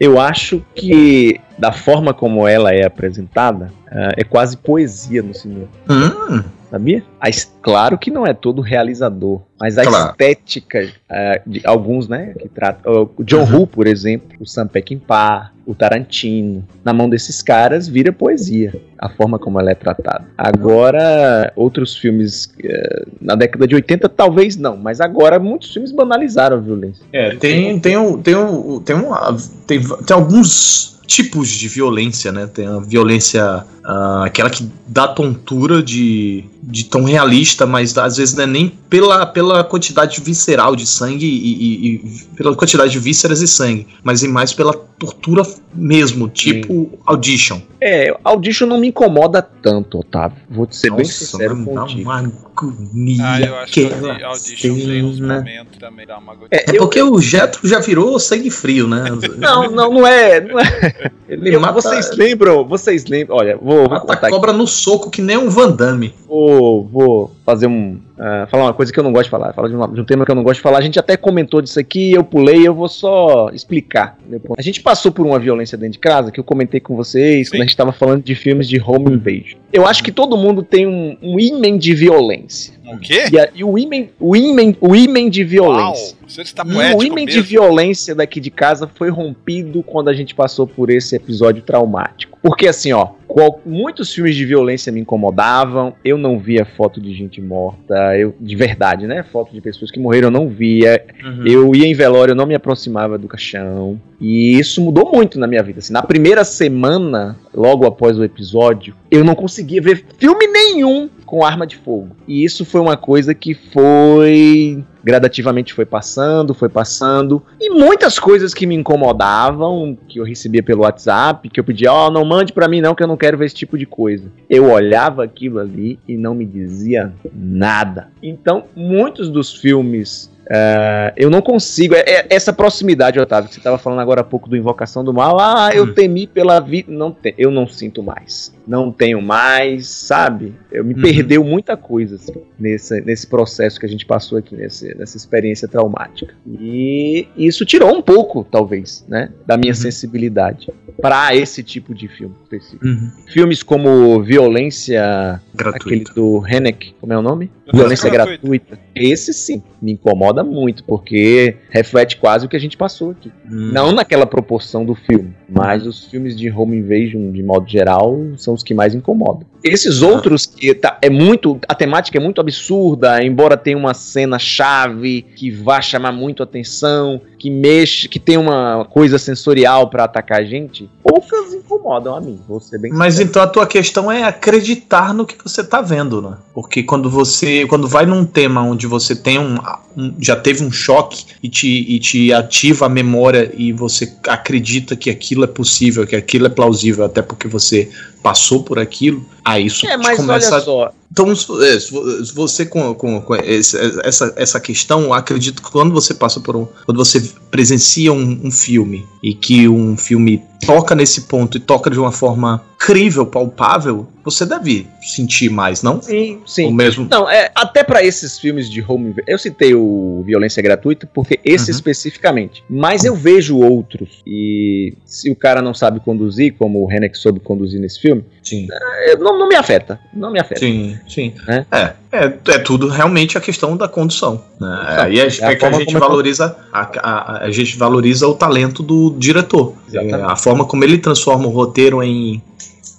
[0.00, 5.68] Eu acho que, da forma como ela é apresentada, ah, é quase poesia no cinema.
[5.88, 7.02] Hum, Sabia?
[7.20, 10.10] A es- claro que não é todo realizador, mas a Claro.
[10.10, 13.10] estética ah, de alguns, né, que tratam.
[13.16, 13.56] O John Uhum.
[13.60, 19.08] Woo, por exemplo, o Sam Peckinpah, o Tarantino, na mão desses caras vira poesia, a
[19.08, 20.24] forma como ela é tratada.
[20.36, 26.56] Agora, outros filmes eh, na década de 80 talvez não, mas agora muitos filmes banalizaram
[26.58, 27.02] a violência.
[27.12, 32.46] é, tem, tem, um, tem, um, tem, uma, tem, tem alguns tipos de violência, né?
[32.46, 38.34] Tem a violência, ah, aquela que dá tontura de, de tão realista, mas às vezes
[38.34, 42.98] não é nem pela, pela quantidade visceral de sangue e, e- e pela quantidade de
[42.98, 45.42] vísceras e sangue, mas é mais pela tortura
[45.74, 47.60] mesmo, tipo Audition.
[47.80, 50.36] É, Audition não me incomoda tanto, Otávio.
[50.50, 52.02] Vou te ser bem Nossa, sincero mas dá contigo.
[52.02, 52.32] uma
[52.66, 53.22] agonia.
[53.24, 56.48] Ah, eu acho que aquela Audition tem uns momentos também dá uma gotinha.
[56.66, 59.04] É, É porque o Jetro já virou sangue frio, né?
[59.38, 60.40] Não, não, não é.
[60.40, 61.10] Não é.
[61.28, 62.66] Ele Eu- mata, vocês lembram?
[62.66, 63.36] Vocês lembram?
[63.36, 64.30] Olha, vou, vou mata contar a aqui.
[64.30, 66.12] cobra no soco que nem um Van Damme.
[66.26, 68.00] Vou, vou fazer um.
[68.18, 69.52] Ah, falar uma coisa que eu não gosto de falar.
[69.52, 70.78] Falar de, uma- de um tema que eu não gosto de falar.
[70.78, 74.18] A gente até comentou disso aqui, eu pulei, eu vou só explicar.
[74.56, 77.60] A gente passou por uma violência dentro de casa que eu comentei com vocês quando
[77.60, 79.58] a gente estava falando de filmes de home invasion.
[79.72, 81.38] Eu acho que todo mundo tem um, um
[81.78, 82.74] de violência.
[82.94, 83.24] O quê?
[83.32, 85.48] E, a- e o imen, o imen, o imen de Uau!
[85.48, 86.16] violência.
[86.26, 87.42] Você está E o poético ímã de mesmo.
[87.42, 92.38] violência daqui de casa foi rompido quando a gente passou por esse episódio traumático.
[92.42, 97.12] Porque assim, ó, qual- muitos filmes de violência me incomodavam, eu não via foto de
[97.14, 99.24] gente morta, eu de verdade, né?
[99.32, 101.04] Foto de pessoas que morreram eu não via.
[101.44, 104.00] Eu ia em velório, eu não me aproximava do caixão.
[104.20, 105.78] E isso mudou muito na minha vida.
[105.78, 111.44] Assim, na primeira semana, logo após o episódio, eu não conseguia ver filme nenhum com
[111.44, 112.16] arma de fogo.
[112.26, 117.42] E isso foi uma coisa que foi gradativamente foi passando, foi passando.
[117.58, 122.10] E muitas coisas que me incomodavam, que eu recebia pelo WhatsApp, que eu pedia, ó,
[122.10, 124.30] não mande pra mim não, que eu não quero ver esse tipo de coisa.
[124.50, 128.08] Eu olhava aquilo ali e não me dizia nada.
[128.22, 131.94] Então, muitos dos filmes é, eu não consigo.
[131.94, 135.12] é- é essa proximidade, Otávio, que você estava falando agora há pouco do Invocação do
[135.12, 135.38] Mal.
[135.38, 135.92] Ah, eu Hum.
[135.92, 136.90] temi pela vida.
[136.90, 138.52] Não te- eu não sinto mais.
[138.66, 140.54] Não tenho mais, sabe?
[140.70, 141.00] Eu me Uhum.
[141.02, 145.66] perdeu muita coisa assim, nesse, nesse processo que a gente passou aqui, nesse, nessa experiência
[145.68, 146.34] traumática.
[146.46, 149.30] E isso tirou um pouco, talvez, né?
[149.46, 149.76] Da minha Uhum.
[149.78, 150.68] sensibilidade
[151.00, 152.34] para esse tipo de filme.
[152.82, 153.10] Uhum.
[153.28, 156.14] Filmes como Violência, aquele Gratuito.
[156.14, 157.50] do Henneck, como é o nome?
[157.72, 158.46] Violência Violência gratuita.
[158.66, 158.78] gratuita.
[158.94, 163.30] Esse sim, me incomoda muito, porque reflete quase o que a gente passou aqui.
[163.50, 163.70] Hum.
[163.72, 168.54] Não naquela proporção do filme, mas os filmes de home invasion, de modo geral, são
[168.54, 169.46] os que mais incomodam.
[169.62, 171.58] Esses outros que tá, é muito.
[171.68, 177.20] A temática é muito absurda, embora tenha uma cena chave que vá chamar muito atenção,
[177.38, 182.38] que mexe, que tem uma coisa sensorial pra atacar a gente, poucas incomodam a mim,
[182.48, 183.30] vou ser bem Mas sincero.
[183.30, 186.36] então a tua questão é acreditar no que você tá vendo, né?
[186.54, 187.66] Porque quando você.
[187.66, 189.56] Quando vai num tema onde você tem um.
[189.96, 194.94] um- já teve um choque e te, e te ativa a memória e você acredita
[194.96, 197.88] que aquilo é possível, que aquilo é plausível, até porque você
[198.22, 202.24] passou por aquilo, aí isso É, mas começa olha só, Então, se é, se vo-
[202.24, 206.54] se você com, com, com esse- essa, essa questão, acredito que quando você passa por
[206.56, 206.66] um.
[206.84, 211.90] Quando você presencia um, um filme e que um filme toca nesse ponto e toca
[211.90, 216.00] de uma forma crível, palpável, você deve sentir mais, não?
[216.00, 216.72] sim, O sim.
[216.72, 217.08] mesmo.
[217.10, 221.70] Não, é, até pra esses filmes de home eu citei o Violência Gratuita porque esse
[221.70, 221.76] Uhum.
[221.76, 227.18] especificamente, mas eu vejo outros e se o cara não sabe conduzir, como o Henneck
[227.18, 228.68] soube conduzir nesse filme, Sim.
[229.06, 230.60] é, não, não me afeta, não me afeta.
[230.60, 231.34] Sim, sim.
[231.46, 231.66] Né?
[231.72, 234.44] É, é, é tudo realmente a questão da condução.
[234.60, 234.84] Né?
[234.98, 238.28] Aí é, É a é que a gente é valoriza a, a, a gente valoriza
[238.28, 239.74] o talento do diretor.
[239.92, 242.42] É, a forma como ele transforma o roteiro em,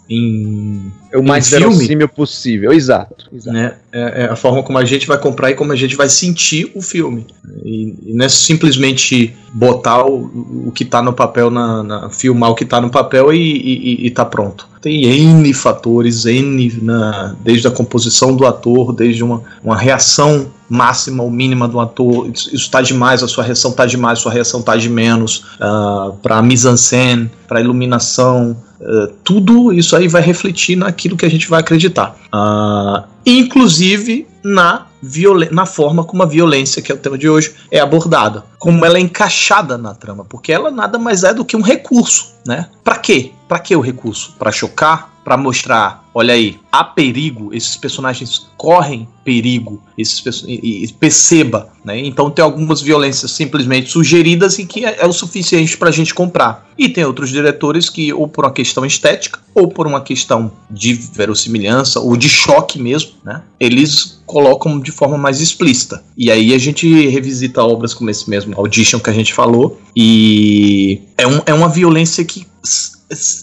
[0.09, 1.65] em É o mais filme?
[1.65, 2.71] verossímil possível.
[2.71, 3.29] Exato.
[3.33, 3.55] exato.
[3.57, 3.73] né?
[3.91, 6.71] É, é a forma como a gente vai comprar e como a gente vai sentir
[6.75, 7.25] o filme.
[7.63, 12.51] E, e não é simplesmente botar o, o que tá no papel, na, na- filmar
[12.51, 14.67] o que tá no papel e, e, e tá pronto.
[14.81, 21.23] Tem N fatores, N na, desde a composição do ator, desde uma, uma reação máxima
[21.23, 22.29] ou mínima do ator.
[22.31, 25.43] Isso, isso tá demais, a sua reação tá demais, a sua reação tá de menos.
[25.59, 31.47] Uh, para mise-en-scène, para iluminação, Uh, tudo isso aí vai refletir naquilo que a gente
[31.47, 32.17] vai acreditar.
[32.33, 34.87] Uh, inclusive na,
[35.51, 38.43] na forma como a violência, que é o tema de hoje, é abordada.
[38.57, 40.25] Como ela é encaixada na trama.
[40.25, 42.33] Porque ela nada mais é do que um recurso.
[42.45, 42.67] Né?
[42.83, 43.31] Para quê?
[43.49, 44.35] Para que o recurso?
[44.37, 45.11] Para chocar?
[45.23, 51.99] Para mostrar, olha aí, há perigo, esses personagens correm perigo, esses e, e perceba, né?
[51.99, 56.67] Então tem algumas violências simplesmente sugeridas e que é, é o suficiente pra gente comprar.
[56.77, 60.93] E tem outros diretores que, ou por uma questão estética, ou por uma questão de
[60.93, 63.43] verossimilhança, ou de choque mesmo, né?
[63.59, 66.03] Eles colocam de forma mais explícita.
[66.17, 71.01] E aí a gente revisita obras como esse mesmo Audition que a gente falou, e
[71.17, 72.47] é, um, é uma violência que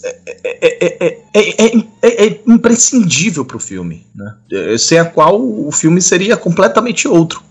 [0.05, 4.35] é, é, é, é, é- é- é imprescindível pro filme, né?
[4.79, 7.43] Sem a qual o filme seria completamente outro.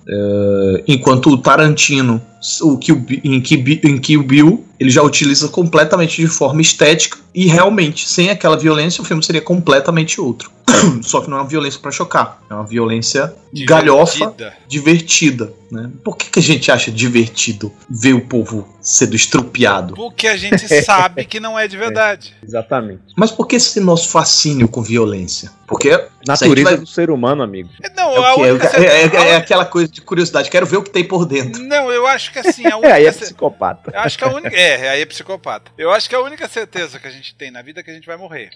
[0.87, 2.21] Enquanto o Tarantino,
[2.61, 8.29] o Kill, em Kill Bill, ele já utiliza completamente de forma estética e realmente, sem
[8.29, 10.51] aquela violência, o filme seria completamente outro.
[11.03, 13.33] Só que não é uma violência pra chocar, é uma violência
[13.65, 14.53] galhofa Divertida.
[14.67, 15.89] divertida, né?
[16.03, 19.93] Por que, que a gente acha divertido ver o povo sendo estrupiado?
[19.93, 22.33] Porque a gente sabe que não é de verdade.
[22.43, 23.01] Exatamente.
[23.15, 25.51] Mas por que esse nosso fascínio com violência?
[25.67, 25.89] Porque
[26.27, 27.69] Natureza vai- do ser humano, amigo.
[27.95, 28.51] Não, é, a o quê?
[28.51, 31.61] única É- é- é aquela coisa de curiosidade, quero ver o que tem por dentro.
[31.63, 33.91] Não, eu acho que assim, a É, única aí é psicopata.
[33.93, 34.55] Eu acho que a única.
[34.55, 35.71] É, aí é psicopata.
[35.77, 37.93] Eu acho que a única certeza que a gente tem na vida é que a
[37.93, 38.51] gente vai morrer.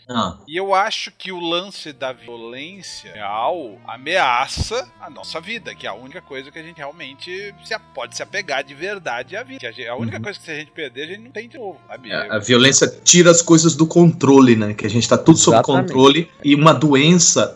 [0.47, 5.89] E eu acho que o lance da violência real ameaça a nossa vida, que é
[5.89, 9.43] a única coisa que a gente realmente se a- pode se apegar de verdade à
[9.43, 9.59] vida.
[9.59, 10.23] Que a, gente- a única Uhum.
[10.23, 11.79] coisa que se a gente perder, a gente não tem de novo?
[11.89, 14.73] A, a violência tira as coisas do controle, né?
[14.73, 15.87] Que a gente tá tudo sob Exatamente.
[15.87, 16.98] controle e uma doença,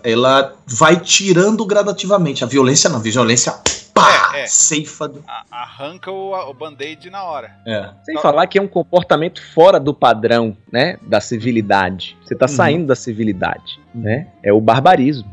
[0.03, 2.43] ela vai tirando gradativamente.
[2.43, 3.53] A violência não, a violência
[3.93, 4.47] pá, É, é.
[4.47, 5.07] ceifa.
[5.07, 7.55] do- A- arranca o, o band-aid na hora.
[7.65, 7.89] É.
[8.03, 10.97] Sem falar que é um comportamento fora do padrão, né?
[11.01, 12.17] Da civilidade.
[12.23, 12.49] Você tá Uhum.
[12.55, 14.27] saindo da civilidade, né?
[14.41, 15.29] É o barbarismo.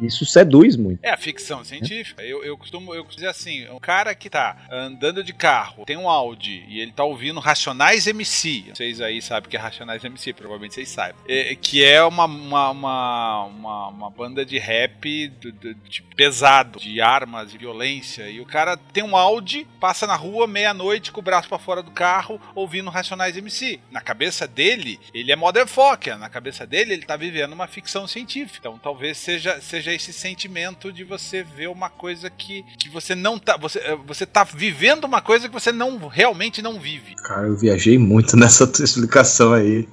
[0.00, 1.00] Isso seduz muito.
[1.02, 2.22] É a ficção científica.
[2.22, 5.96] Eu, eu costumo eu costumo dizer assim: um cara que tá andando de carro, tem
[5.96, 8.66] um Audi e ele tá ouvindo Racionais MC.
[8.74, 11.14] Vocês aí sabem que é Racionais MC, provavelmente vocês sabem.
[11.26, 16.78] É, que é uma, uma, uma, uma, uma banda de rap do- do- de pesado,
[16.78, 17.85] de armas e violência.
[17.86, 21.82] E o cara tem um Audi, passa na rua meia-noite com o braço pra fora
[21.82, 23.80] do carro, ouvindo Racionais MC.
[23.90, 26.18] Na cabeça dele, ele é motherfucker.
[26.18, 28.58] Na cabeça dele, ele tá vivendo uma ficção científica.
[28.68, 33.38] Então talvez seja, seja esse sentimento de você ver uma coisa que, que você não
[33.38, 33.56] tá.
[33.56, 37.14] Você, eh, você tá vivendo uma coisa que você não realmente não vive.
[37.16, 39.88] Cara, eu viajei muito nessa tua explicação aí.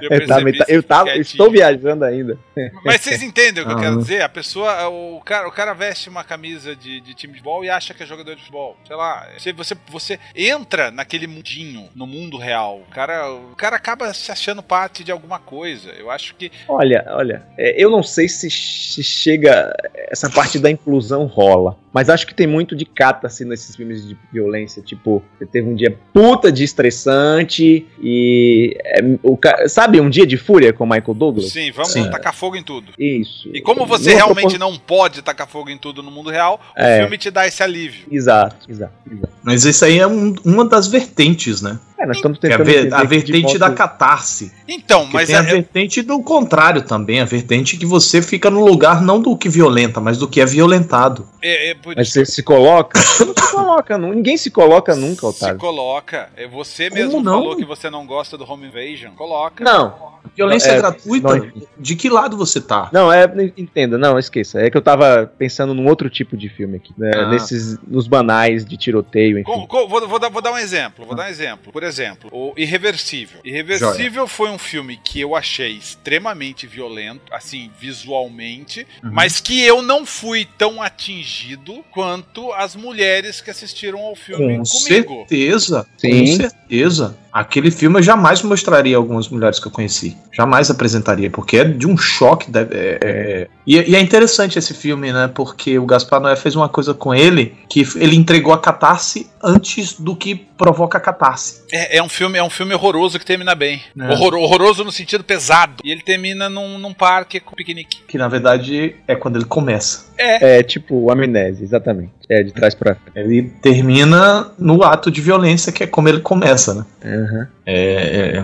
[0.00, 2.38] Eu Eu, tava- eu tava- estou viajando ainda.
[2.84, 4.00] Mas vocês entendem o que eu Ah, quero né?
[4.02, 4.22] dizer?
[4.22, 7.70] A pessoa, o cara, o cara veste uma camisa de, de time de futebol e
[7.70, 8.76] acha que é jogador de futebol.
[8.86, 9.26] Sei lá.
[9.36, 12.78] Você, você, você entra naquele mundinho, no mundo real.
[12.78, 15.90] O cara, o cara acaba se achando parte de alguma coisa.
[15.92, 16.50] Eu acho que.
[16.68, 19.72] Olha, olha, é, eu não sei se, se chega.
[20.10, 21.76] Essa parte da inclusão rola.
[21.92, 24.82] Mas acho que tem muito de catarse nesses filmes de violência.
[24.82, 28.76] Tipo, você teve um dia puta de estressante e.
[28.84, 31.50] é, o, sabe, um dia de fúria com o Michael Douglas?
[31.50, 32.10] Sim, vamos Sim.
[32.10, 32.92] tacar fogo em tudo.
[32.98, 33.48] Isso.
[33.54, 37.00] E como você realmente não pode tacar fogo em tudo no mundo real, o É.
[37.00, 38.04] filme te dá esse alívio.
[38.10, 39.32] Exato, exato, exato.
[39.42, 41.78] Mas isso aí é um- uma das vertentes, né?
[42.04, 42.94] É, nós estamos Que é a, tentando.
[42.94, 44.52] a que de vertente da catarse.
[44.68, 48.50] Então, Porque mas tem a é, vertente do contrário também, a vertente que você fica
[48.50, 51.26] no lugar não do que violenta, mas do que é violentado.
[51.42, 52.98] é, é por Mas você se coloca?
[52.98, 55.58] Você não se coloca, ninguém se coloca nunca, se Otávio.
[55.58, 56.28] coloca.
[56.36, 57.40] É, Você Como mesmo não?
[57.40, 59.12] falou que você não gosta do Home Invasion.
[59.14, 59.62] Coloca.
[59.62, 62.88] Não, Violência É, gratuita, não, de que lado você tá?
[62.92, 63.24] Não, é,
[63.56, 64.58] entenda, não, esqueça.
[64.60, 66.92] É que eu tava pensando num outro tipo de filme aqui.
[66.96, 67.28] né, Ah.
[67.28, 69.44] Nesses, nos banais de tiroteio, enfim.
[69.52, 71.72] Com- com- vou, vou dar, vou dar um exemplo, vou dar um exemplo.
[71.72, 71.93] Por exemplo,
[72.32, 73.40] o Irreversível.
[73.44, 79.10] Irreversível foi um filme que eu achei extremamente violento, assim, visualmente, Uhum.
[79.12, 84.62] mas que eu não fui tão atingido quanto as mulheres que assistiram ao filme Com
[84.64, 85.26] comigo.
[85.28, 86.10] certeza, Sim.
[86.10, 87.18] com certeza.
[87.34, 90.16] Aquele filme eu jamais mostraria algumas mulheres que eu conheci.
[90.32, 92.48] Jamais apresentaria, porque é de um choque.
[92.48, 95.26] de- é- é- E, e é interessante esse filme, né?
[95.34, 99.94] Porque o Gaspar Noé fez uma coisa com ele que ele entregou a catarse antes
[99.98, 101.62] do que provoca a catarse.
[101.72, 103.80] É, é um filme, é um filme horroroso que termina bem.
[103.98, 104.08] É.
[104.12, 105.76] Horror- horroroso no sentido pesado.
[105.82, 107.98] E ele termina num, num parque com piquenique.
[108.06, 110.04] Que na verdade é quando ele começa.
[110.16, 110.58] É.
[110.58, 112.12] É tipo amnésia, exatamente.
[112.28, 113.16] É de trás pra frente.
[113.16, 116.84] Ele termina no ato de violência, que é como ele começa, né?
[117.04, 117.46] Uhum.
[117.66, 118.42] É,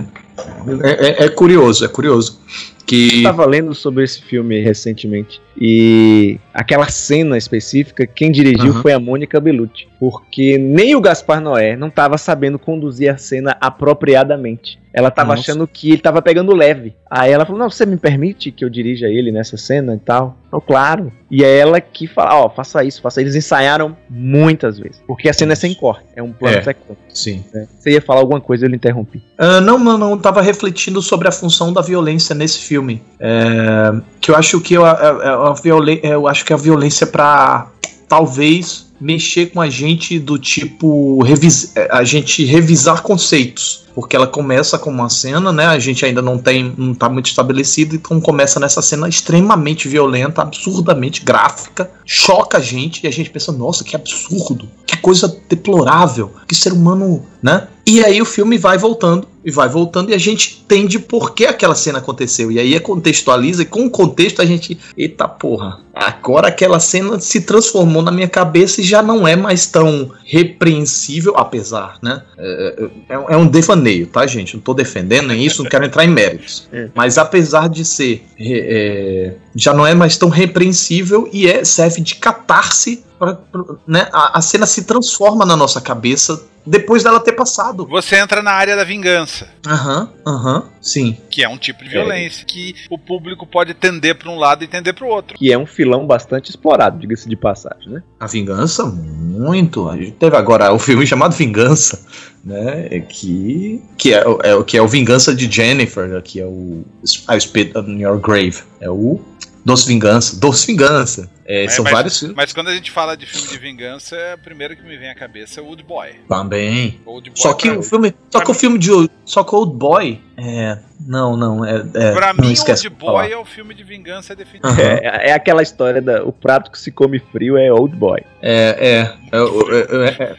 [0.82, 2.40] é, é- é curioso, é curioso.
[2.86, 3.18] Que.
[3.18, 8.82] Eu tava lendo sobre esse filme recentemente e aquela cena específica, quem dirigiu Aham.
[8.82, 13.56] foi a Mônica Bellucci, porque nem o Gaspar Noé não tava sabendo conduzir a cena
[13.60, 14.78] apropriadamente.
[14.92, 15.40] Ela tava Nossa.
[15.42, 16.94] achando que ele tava pegando leve.
[17.08, 20.36] Aí ela falou: "Não, você me permite que eu dirija ele nessa cena e tal?"
[20.52, 21.12] Eu, claro.
[21.30, 23.20] E é ela que fala: "Ó, faça isso, faça".
[23.20, 26.62] Eles ensaiaram muitas vezes, porque a cena é sem corte, é um plano É.
[26.62, 26.96] sequência.
[27.08, 27.44] Sim.
[27.54, 27.68] né?
[27.78, 29.22] Você ia falar alguma coisa, eu lhe interrompi.
[29.38, 30.18] Ah, não, não, não.
[30.18, 33.00] Tava refletindo sobre a função da violência nesse filme.
[33.20, 37.70] É, que eu acho que a, a, a violen- eu acho que a violência pra
[38.08, 43.86] talvez mexer com a gente do tipo revis, a gente revisar conceitos.
[44.00, 45.66] Porque ela começa com uma cena, né?
[45.66, 50.40] A gente ainda não tem, não tá muito estabelecido, então começa nessa cena extremamente violenta,
[50.40, 56.32] absurdamente gráfica, choca a gente e a gente pensa, nossa, que absurdo, que coisa deplorável,
[56.48, 57.68] que ser humano, né?
[57.86, 61.46] E aí o filme vai voltando e vai voltando e a gente entende por que
[61.46, 62.52] aquela cena aconteceu.
[62.52, 67.18] E aí é contextualiza e com o contexto a gente, eita porra, agora aquela cena
[67.18, 72.22] se transformou na minha cabeça e já não é mais tão repreensível, apesar, né?
[72.38, 74.54] É, é- é um devaneio, tá, gente?
[74.54, 76.68] Não tô defendendo nem isso, não quero entrar em méritos.
[76.72, 76.88] É.
[76.94, 82.14] Mas apesar de ser, é, já não é mais tão repreensível e é, serve de
[82.14, 84.08] catarse, pra, pra- né?
[84.12, 87.86] A, a cena se transforma na nossa cabeça depois dela ter passado.
[87.86, 91.16] Você entra na área da vingança, Aham, aham, sim.
[91.30, 94.68] que é um tipo de violência que o público pode tender para um lado e
[94.68, 95.36] tender para o outro.
[95.36, 98.02] Que é um filão bastante explorado, diga-se de passagem, né?
[98.18, 99.88] A vingança, muito.
[99.88, 102.04] A gente teve agora o filme chamado Vingança,
[102.44, 102.88] né?
[102.90, 106.84] é Que, que, é, o- é, que é o Vingança de Jennifer, que é o
[107.30, 108.58] I Spit on Your Grave.
[108.80, 109.20] É o
[109.64, 110.38] Doce Vingança.
[110.38, 111.30] Doce Vingança.
[111.50, 112.36] É, É, são mas- vários filmes.
[112.36, 115.10] Mas quando a gente fala de filme de vingança, é o primeiro que me vem
[115.10, 116.10] à cabeça é o Old Boy.
[116.28, 117.00] Também.
[117.04, 118.14] Old Boy Só que o filme.
[118.30, 118.90] Só que o filme de.
[119.24, 120.20] Só que o Old Boy.
[120.36, 120.78] É.
[121.04, 121.64] Não, não.
[121.64, 123.22] É, é, pra não mim, esquece Old falar.
[123.24, 124.72] Boy é o filme de vingança definitivo.
[124.72, 124.80] Aham.
[125.02, 128.20] É, é aquela história da o prato que se come frio é old boy.
[128.40, 129.36] É, é.
[129.36, 130.36] É, é,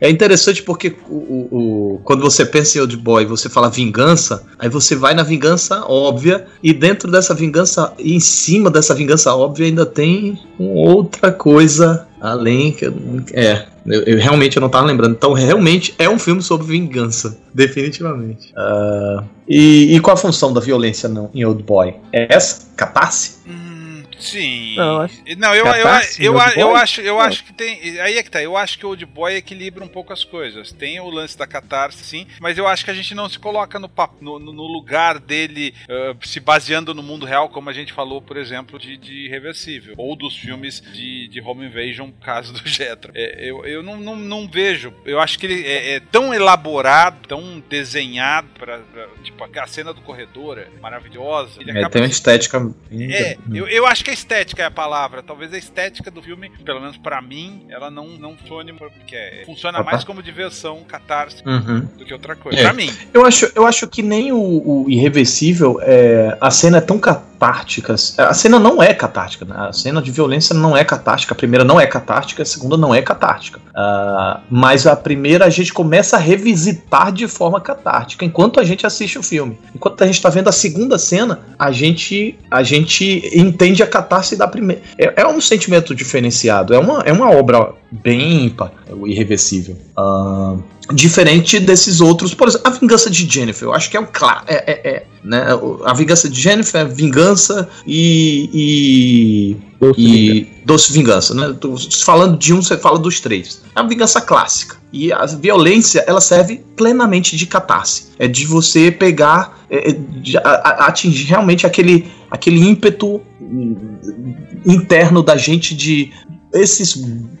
[0.00, 1.48] é, interessante porque o, o-
[1.94, 5.84] o- quando você pensa em Old Boy, você fala vingança, aí você vai na vingança
[5.86, 12.72] óbvia, e dentro dessa vingança, em cima dessa vingança óbvia, ainda tem outra coisa além.
[12.72, 12.94] Que, eu-
[13.32, 15.12] é, eu, eu realmente eu não tava lembrando.
[15.12, 18.52] Então, realmente é um filme sobre vingança, definitivamente.
[18.56, 21.94] Ah, e, e qual a função da violência não, em Old Boy?
[22.12, 22.62] É essa?
[22.76, 23.38] Catarse?
[23.46, 23.69] Hum,
[24.20, 24.76] sim.
[24.76, 26.80] Não, acho- Não, eu, eu, Catarse, eu, eu, Boy?
[26.80, 28.00] acho, eu acho que tem.
[28.00, 28.42] Aí é que tá.
[28.42, 30.72] Eu acho que o Old Boy equilibra um pouco as coisas.
[30.72, 33.78] Tem o lance da catarse, sim, mas eu acho que a gente não se coloca
[33.78, 37.92] no, pap- no, no- lugar dele ah, se baseando no mundo real, como a gente
[37.92, 39.94] falou, por exemplo, de, de Reversível.
[39.96, 43.10] Ou dos filmes de, de Home Invasion, caso do Jetro.
[43.14, 44.92] É, eu eu não, não, não vejo.
[45.04, 49.92] Eu acho que ele é, é tão elaborado, tão desenhado pra, pra- Tipo, a cena
[49.92, 51.60] do corredor é maravilhosa.
[51.60, 52.58] Ele É, acaba tem uma estética.
[52.90, 55.22] é, eu, eu acho que a estética é a palavra.
[55.22, 59.42] Talvez a estética do filme, pelo menos pra mim, ela não, não funcione porque é-
[59.46, 59.90] funciona Ah, tá.
[59.92, 61.80] mais como diversão, catarse Uhum.
[61.96, 62.58] do que outra coisa.
[62.58, 62.62] É.
[62.64, 62.92] Pra mim.
[63.14, 64.38] Eu acho, eu acho que nem o,
[64.84, 67.94] o Irreversível, é, a cena é tão catártica.
[67.94, 69.54] A cena não é catártica, né?
[69.56, 71.32] A cena de violência não é catártica.
[71.32, 73.58] A primeira não é catártica, a segunda não é catártica.
[73.74, 78.84] Ah, mas a primeira a gente começa a revisitar de forma catártica enquanto a gente
[78.86, 79.58] assiste o filme.
[79.74, 84.36] Enquanto a gente está vendo a segunda cena, a gente, a gente entende a catarse
[84.36, 84.82] da primeira.
[84.98, 86.74] É, é um sentimento diferenciado.
[86.74, 89.76] É uma, é uma obra bem ímpar, o Irreversível.
[89.96, 90.56] Ah,
[90.92, 92.34] diferente desses outros.
[92.34, 94.44] Por exemplo, a vingança de Jennifer, eu acho que é um claro.
[94.46, 95.46] É, é, é, né?
[95.84, 99.56] A vingança de Jennifer é vingança e.
[99.80, 100.30] Doce e.
[100.40, 101.56] e doce vingança, né?
[101.58, 103.62] Tô falando de um, você fala dos três.
[103.74, 104.76] É uma vingança clássica.
[104.92, 108.08] E a violência, ela serve plenamente de catarse.
[108.18, 113.76] É de você pegar, é, é, de a- a- atingir realmente aquele, aquele ímpeto hum,
[114.66, 116.10] interno da gente de
[116.52, 116.94] esses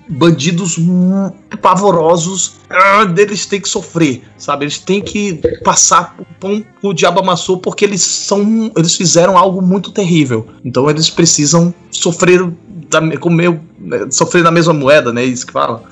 [0.08, 4.64] bandidos hum, pavorosos, ah, eles têm que sofrer, sabe?
[4.64, 9.36] Eles têm que passar o pão que o diabo amassou porque eles são, eles fizeram
[9.36, 10.46] algo muito terrível.
[10.64, 12.48] Então eles precisam sofrer
[12.88, 15.24] da, me- comer, né, sofrer na mesma moeda, né?
[15.24, 15.82] Isso que fala.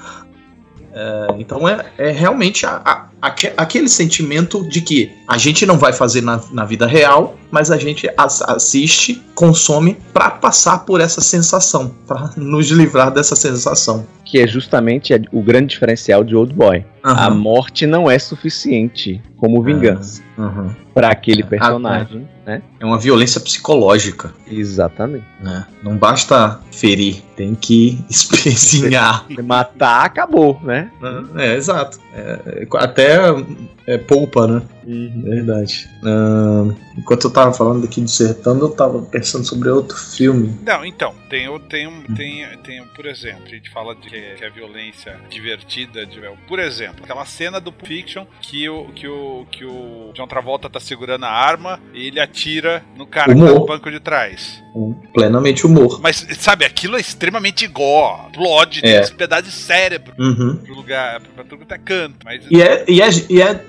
[0.92, 5.92] É, então é, é realmente a- aque- aquele sentimento de que a gente não vai
[5.92, 11.20] fazer na, na vida real, mas a gente as- assiste, consome pra passar por essa
[11.20, 14.06] sensação, pra nos livrar dessa sensação.
[14.24, 16.84] Que é justamente a- o grande diferencial de Old Boy.
[17.02, 20.74] A Aham, morte não é suficiente como vingança aham.
[20.92, 22.60] pra aquele Ah, personagem, né?
[22.78, 24.34] É uma violência psicológica.
[24.50, 25.24] Exatamente.
[25.40, 25.64] né?
[25.82, 29.24] Não basta ferir, tem que espezinhar.
[29.42, 30.90] Matar, acabou, né?
[31.36, 31.98] é, exato.
[32.12, 34.62] É, é, até é, poupa, né?
[35.22, 35.88] Verdade.
[36.04, 36.64] Ah,
[36.96, 40.58] enquanto eu tava falando aqui dissertando, eu tava pensando sobre outro filme.
[40.66, 44.48] Não, então, tem, tem, um, tem, tem, por exemplo, a gente fala de que, a
[44.50, 50.10] violência divertida, de, por exemplo, aquela cena do Fiction que o, que o, que o
[50.14, 53.60] John Travolta tá segurando a arma e ele atira no cara que tá Humor.
[53.60, 54.62] no banco de trás.
[55.12, 56.00] Plenamente humor.
[56.00, 59.06] Mas, sabe, aquilo é extremamente gó, explode, É.
[59.10, 60.56] pedaço de cérebro Uhum.
[60.56, 62.16] pro lugar, pra tudo que é canto.
[62.24, 63.64] Mas E é, e, é, e é.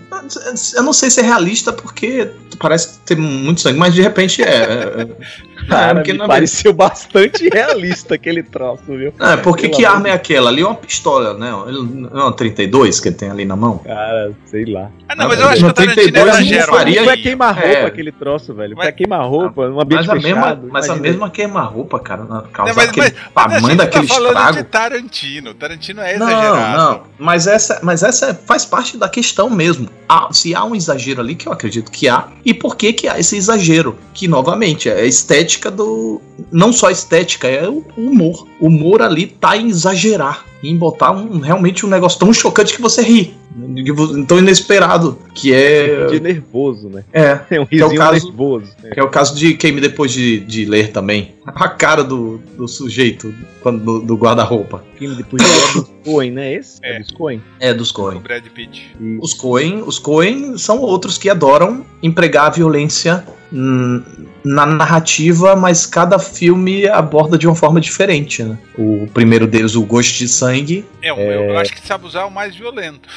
[0.75, 5.07] Eu não sei se é realista porque parece ter muito sangue, mas de repente é.
[5.71, 5.93] é, é.
[5.93, 9.13] Porque me na pareceu bastante realista aquele troço, viu?
[9.19, 10.49] É, porque que arma é aquela?
[10.49, 11.49] Ali é uma pistola, né?
[11.51, 13.79] Não é uma 32 que ele tem ali na mão?
[13.79, 14.89] Cara, sei lá.
[15.07, 16.67] Ah, não, mas eu Mas acho que o Tarantino 32 não exagera.
[16.67, 17.23] faria- um Vai pouquinho.
[17.23, 17.85] queimar-roupa É.
[17.85, 18.75] aquele troço, velho.
[18.77, 20.69] Mas- Vai queimar-roupa, num ambiente Mas a mesma, fechado.
[20.71, 23.77] mas a mesma queima-roupa, cara, na causa Não, mas- daquele mas- Mas a tamanho gente
[23.77, 24.57] daquele tá falando estrago.
[24.57, 25.53] de Tarantino.
[25.53, 26.77] Tarantino é Não, exagerado.
[26.77, 29.89] não, mas essa, mas essa faz parte da questão mesmo.
[30.07, 33.07] Há- se há um exagero ali, que eu acredito que há, e por que que
[33.07, 33.97] há esse exagero?
[34.13, 35.05] Que, novamente, é a
[35.49, 36.21] estética do...
[36.51, 38.47] Não só a estética, é o humor.
[38.59, 42.81] O humor ali tá em exagerar, em botar um, realmente um negócio tão chocante que
[42.81, 43.33] você ri.
[43.75, 46.05] que Tão inesperado, que é...
[46.07, 47.03] De nervoso, né?
[47.11, 48.67] É, É um é o risinho caso- nervoso.
[48.93, 51.33] que é o caso de quem me depois de, de ler também.
[51.45, 54.83] A cara do, do sujeito, quando- do, do guarda-roupa.
[54.97, 56.53] Filme depois de é dos Coen, né?
[56.53, 56.79] Esse?
[56.83, 56.99] É.
[56.99, 57.41] dos Coen.
[57.59, 58.19] É, dos O Coen.
[58.19, 58.95] Brad Pitt.
[59.21, 66.19] Os Coen, os Coen são outros que adoram empregar a violência na narrativa, mas cada
[66.19, 68.57] filme aborda de uma forma diferente, né?
[68.77, 72.31] O primeiro deles, o Gosto de Sangue, É, um- eu acho que sabe usar o
[72.31, 73.09] mais violento.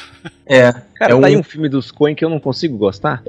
[0.45, 0.71] é...
[0.95, 3.21] Cara, É tá aí um- um filme dos Coen que eu não consigo gostar.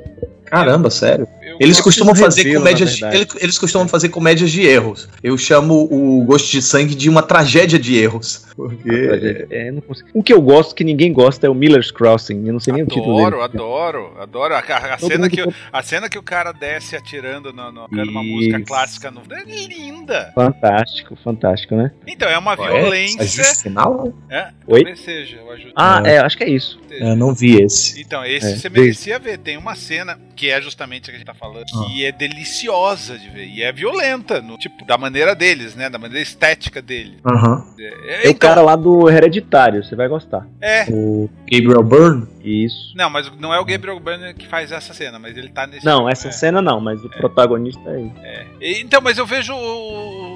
[0.47, 1.27] Caramba, sério.
[1.61, 3.01] Eles costumam fazer comédias.
[3.03, 5.09] Eles, eles costumam fazer comédias de erros.
[5.23, 8.45] Eu chamo o Gosto de Sangue de uma tragédia de erros.
[8.57, 9.47] Porque.
[9.51, 10.09] É, não consigo.
[10.15, 12.47] Um que eu gosto, que ninguém gosta, é o Miller's Crossing.
[12.47, 13.27] Eu não sei nem o título dele.
[13.27, 14.55] Adoro, adoro, adoro.
[14.55, 14.59] A,
[14.95, 18.23] a- cena que, o- a cena que o cara desce atirando no, no, cantando uma
[18.23, 18.33] Isso.
[18.35, 19.23] música clássica no.
[19.31, 20.31] É linda!
[20.35, 21.91] Fantástico, fantástico, né?
[22.07, 23.23] Então, é uma É, violência.
[23.23, 24.13] Ajuste final?
[24.31, 24.81] É, Oi?
[24.85, 25.55] talvez seja, o.
[25.75, 26.15] Ah, É.
[26.15, 26.79] é, acho que é isso.
[26.91, 28.01] Eu não vi esse.
[28.01, 29.39] Então, esse É, você merecia ver.
[29.39, 31.44] Tem uma cena que é justamente a que a gente tá falando,
[31.75, 31.85] Ah.
[31.87, 33.47] que é deliciosa de ver.
[33.47, 35.89] E é violenta, no, tipo, da maneira deles, né?
[35.91, 37.15] Da maneira estética deles.
[37.25, 37.65] Aham.
[37.79, 40.47] É, É o cara lá do Hereditário, você vai gostar.
[40.61, 40.85] é.
[40.91, 42.27] O Gabriel Byrne?
[42.45, 42.93] Isso.
[42.95, 45.85] Não, mas não é o Gabriel Byrne que faz essa cena, mas ele tá nesse.
[45.85, 46.33] Não, filme, essa é.
[46.33, 48.13] cena não, mas o protagonista é ele.
[48.61, 49.55] E- Então, mas eu vejo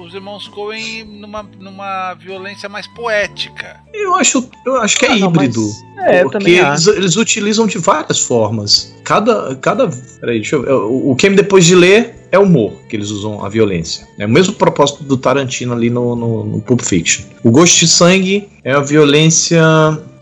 [0.05, 3.79] os irmãos Coen numa, numa violência mais poética.
[3.93, 5.61] Eu acho, eu acho que é Ah, não, híbrido.
[5.61, 6.89] mas- É, eu porque também eles, acho.
[6.91, 8.95] eles utilizam de várias formas.
[9.03, 9.55] Cada.
[9.57, 9.87] cada
[10.19, 10.71] peraí, deixa eu ver.
[10.99, 14.07] O, o Depois de Ler é humor que eles usam a violência.
[14.17, 17.23] É o mesmo propósito do Tarantino ali no, no, no Pulp Fiction.
[17.43, 19.63] O Gosto de Sangue é a violência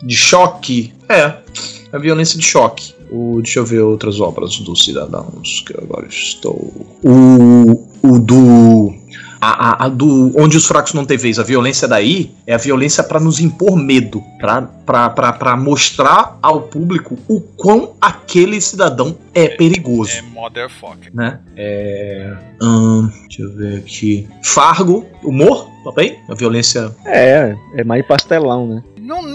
[0.04, 0.94] de choque.
[1.10, 1.36] É, é
[1.92, 2.94] a violência de choque.
[3.10, 6.72] O, deixa eu ver outras obras dos cidadãos que eu agora estou.
[7.04, 8.77] O, o do.
[9.40, 12.58] A, a- a do onde os fracos não têm vez, a violência daí é a
[12.58, 18.60] violência pra nos impor medo, pra- pra pra- pra mostrar ao público o quão aquele
[18.62, 21.12] cidadão é perigoso É motherfucker.
[21.14, 21.40] né?
[21.56, 22.36] É.
[22.62, 24.28] hum, deixa eu ver aqui.
[24.44, 26.20] Fargo, humor, também?
[26.30, 26.92] A violência.
[27.06, 28.84] É, é mais pastelão, né?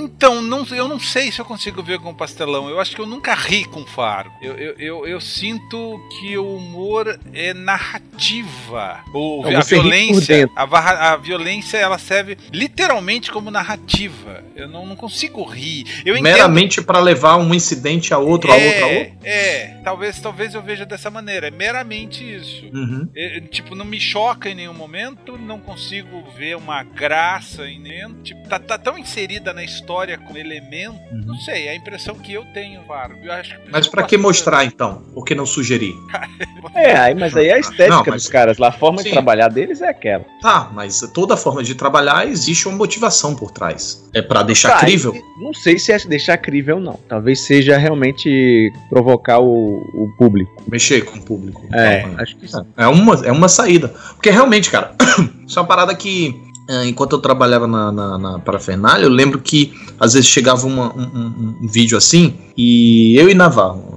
[0.03, 2.69] Então, não, eu não sei se eu consigo ver com pastelão.
[2.69, 4.33] Eu acho que eu nunca ri com Faro.
[4.43, 9.01] Eu, eu, eu, eu sinto que o humor é narrativa.
[9.15, 10.51] O, Não, a violência.
[10.57, 14.43] A, a violência ela serve literalmente como narrativa.
[14.57, 15.85] Eu não, não consigo rir.
[16.05, 19.13] Eu meramente pra levar um incidente a outro, a é, outro, a outro.
[19.23, 21.47] É, talvez, talvez eu veja dessa maneira.
[21.47, 22.65] É meramente isso.
[22.73, 23.09] Uhum.
[23.15, 28.21] É, tipo, não me choca em nenhum momento, não consigo ver uma graça em nenhum.
[28.23, 29.92] Tipo, tá, tá tão inserida na história
[30.27, 30.97] com elemento.
[31.13, 31.23] Uhum.
[31.27, 33.15] Não sei, é a impressão que eu tenho, Varo.
[33.23, 35.03] Eu acho que Mas gosto que mostrar então?
[35.15, 35.95] Por que não sugerir?
[36.75, 39.05] É, aí, mas aí é a estética Não, mas- dos caras lá, a forma Sim.
[39.05, 40.25] de trabalhar deles é aquela.
[40.41, 44.09] Tá, mas toda forma de trabalhar existe uma motivação por trás.
[44.15, 45.15] É pra deixar Tá, crível.
[45.15, 46.99] e Não sei se é deixar crível, não.
[47.09, 50.63] Talvez seja realmente provocar o, o público.
[50.67, 51.63] Mexer com o público.
[51.75, 52.63] É, Então, acho que sim.
[52.77, 53.89] É uma, é uma saída.
[54.15, 54.95] Porque realmente, cara,
[55.47, 56.41] isso é uma parada que.
[56.73, 60.93] Eh, enquanto eu trabalhava na, na, na parafernália, eu lembro que às vezes chegava uma-
[60.95, 63.91] um, um- um vídeo assim, e eu e Navarro,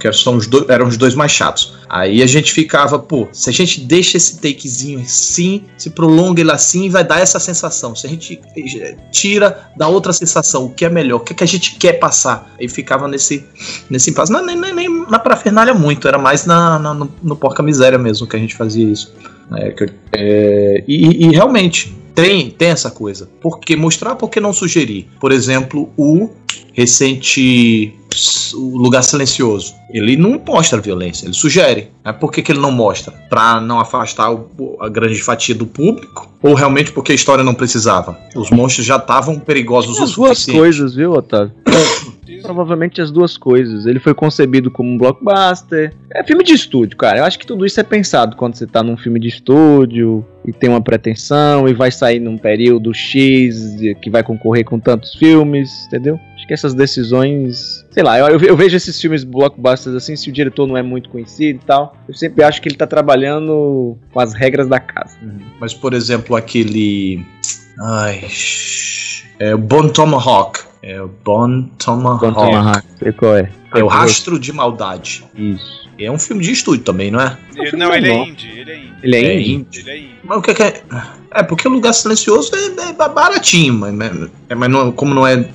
[0.00, 1.74] que são os dois, eram os dois mais chatos.
[1.88, 6.50] Aí a gente ficava, pô, se a gente deixa esse takezinho assim, se prolonga ele
[6.50, 7.94] assim, vai dar essa sensação.
[7.94, 10.64] Se a gente eh, tira, dá outra sensação.
[10.64, 11.18] O que é melhor?
[11.18, 12.52] O que, é que a gente quer passar?
[12.58, 13.44] Aí ficava nesse,
[13.88, 14.32] nesse impasse.
[14.32, 17.98] Não, nem, nem, nem na parafernália muito, era mais na, na- no, no Porca Miséria
[17.98, 19.12] mesmo que a gente fazia isso.
[19.56, 23.28] É, eu- é, e, e realmente, tem, tem essa coisa.
[23.40, 25.08] Por que mostrar, por que não sugerir?
[25.20, 26.30] Por exemplo, o
[26.72, 27.92] recente
[28.54, 29.74] O Lugar Silencioso.
[29.92, 31.88] Ele não mostra violência, ele sugere.
[32.04, 32.12] Né?
[32.12, 33.12] Por que, que ele não mostra?
[33.28, 36.28] Pra não afastar o- a grande fatia do público?
[36.42, 38.16] Ou realmente porque a história não precisava?
[38.36, 41.52] Os monstros já estavam perigosos As duas coisas, viu, Otávio?
[42.42, 43.86] Provavelmente as duas coisas.
[43.86, 45.94] Ele foi concebido como um blockbuster.
[46.12, 47.18] É filme de estúdio, cara.
[47.18, 50.52] Eu acho que tudo isso é pensado quando você tá num filme de estúdio e
[50.52, 55.86] tem uma pretensão e vai sair num período X que vai concorrer com tantos filmes,
[55.86, 56.20] entendeu?
[56.36, 57.84] Acho que essas decisões.
[57.90, 60.76] Sei lá, eu, eu ve- eu vejo esses filmes blockbusters assim, se o diretor não
[60.76, 61.96] é muito conhecido e tal.
[62.06, 65.16] Eu sempre acho que ele tá trabalhando com as regras da casa.
[65.58, 67.24] Mas, por exemplo, aquele.
[67.80, 68.20] Ai.
[69.38, 70.60] É o Bon Tomahawk.
[70.82, 72.20] É o Bon Tomahawk.
[72.20, 73.50] Quanto Tomahawk, sei qual é.
[73.74, 75.24] É o Rastro de Maldade.
[75.34, 75.88] Isso.
[75.98, 77.36] É um filme de estúdio também, não é?
[77.56, 78.94] Ele- não, ele é indie, ele é indie.
[79.02, 79.52] Ele é, É indie?
[79.54, 79.80] indie.
[79.80, 80.14] Ele é indie.
[80.24, 80.82] Mas o que, que é.
[81.36, 83.92] É, porque o Lugar Silencioso é, é baratinho, mas,
[84.48, 85.34] é, mas não- como não é.
[85.34, 85.48] é,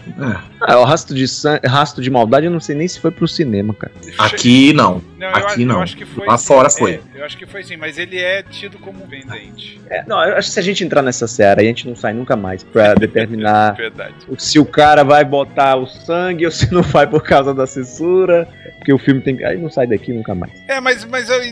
[0.61, 1.57] Ah, o rastro de, san...
[1.65, 3.93] rastro de maldade eu não sei nem se foi pro cinema, cara.
[4.17, 5.01] Aqui não.
[5.17, 5.81] Não, eu aqui acho- eu não.
[5.81, 6.47] acho que foi Lá sim.
[6.47, 6.91] fora foi.
[7.15, 9.79] É, eu acho que foi sim, mas ele é tido como vendente.
[9.89, 12.13] É, não, eu acho que se a gente entrar nessa seara, a gente não sai
[12.13, 13.75] nunca mais pra determinar
[14.37, 18.47] se o cara vai botar o sangue ou se não vai por causa da censura.
[18.79, 19.43] Porque o filme tem.
[19.43, 20.53] Aí não sai daqui nunca mais.
[20.67, 21.43] É, mas, mas eu,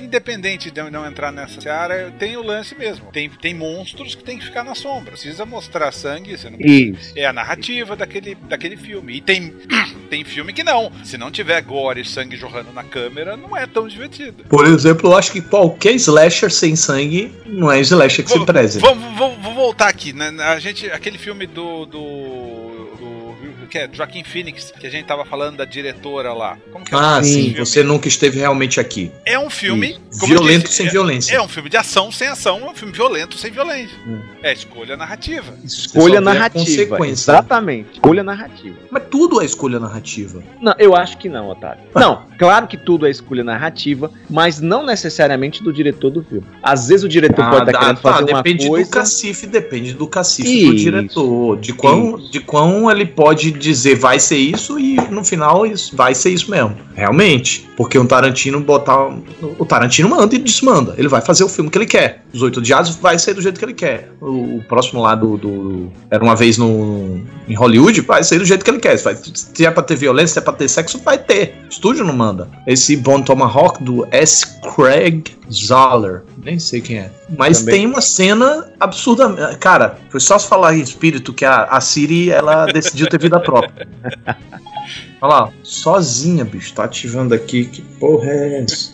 [0.00, 3.10] independente de eu não entrar nessa seara, tem o lance mesmo.
[3.12, 5.12] Tem, tem monstros que tem que ficar na sombra.
[5.12, 7.12] Precisa mostrar sangue, você não Isso.
[7.16, 9.16] É a narrativa daquele, daquele filme.
[9.16, 9.54] E tem,
[10.10, 10.90] tem filme que não.
[11.04, 14.44] Se não tiver gore e sangue jorrando na câmera, não é tão divertido.
[14.48, 18.78] Por exemplo, eu acho que qualquer slasher sem sangue não é slasher que se preze.
[18.78, 20.12] Vamos, vou, vou voltar aqui.
[20.12, 20.28] Né?
[20.40, 22.47] A gente, aquele filme do, do
[23.68, 26.56] que é Joaquim Phoenix, que a gente tava falando da diretora lá.
[26.72, 27.58] Como que é Ah, desse sim, filme?
[27.66, 29.10] você nunca esteve realmente aqui.
[29.24, 29.98] É um filme.
[30.26, 31.34] Violento disse, sem é- violência.
[31.36, 33.96] É um filme de ação sem ação, é um filme violento sem violência.
[34.06, 34.20] Hum.
[34.42, 35.54] É escolha narrativa.
[35.64, 36.64] Escolha narrativa.
[36.88, 37.30] consequência.
[37.32, 37.92] Exatamente.
[37.94, 38.76] Escolha narrativa.
[38.90, 40.42] Mas tudo é escolha narrativa.
[40.60, 41.84] Não, eu acho que não, Otávio.
[41.94, 46.46] Não, claro que tudo é escolha narrativa, mas não necessariamente do diretor do filme.
[46.62, 48.84] Às vezes o diretor pode estar dá- querendo tá, fazer uma depende coisa.
[48.84, 50.84] do cacife, depende do cacife do Isso.
[50.84, 51.58] diretor.
[51.58, 56.14] De quão, de quão ele pode dizer vai ser isso e no final isso, vai
[56.14, 56.76] ser isso mesmo.
[56.94, 57.68] Realmente.
[57.76, 59.08] Porque um Tarantino botar.
[59.58, 60.94] O Tarantino manda e desmanda.
[60.98, 62.24] Ele vai fazer o filme que ele quer.
[62.32, 64.10] Os Oito Dias vai ser do jeito que ele quer.
[64.20, 68.44] O, o próximo lá do, do- Era uma vez no, em Hollywood, vai ser do
[68.44, 68.96] jeito que ele quer.
[68.96, 71.54] Se, vai- se é pra ter violência, se é pra ter sexo, vai ter.
[71.66, 72.48] O estúdio não manda.
[72.66, 74.44] Esse Bon Tomahawk do S.
[74.74, 76.22] Craig Zoller.
[76.42, 77.10] Nem sei quem é.
[77.38, 77.74] Mas Também.
[77.76, 79.56] tem uma cena absurda.
[79.56, 83.40] Cara, foi só se falar em espírito que a, a Siri ela decidiu ter vida
[83.40, 83.88] própria.
[85.20, 86.72] Olha lá, sozinha, bicho.
[86.74, 87.64] Tá ativando aqui.
[87.64, 88.92] Que porra é essa?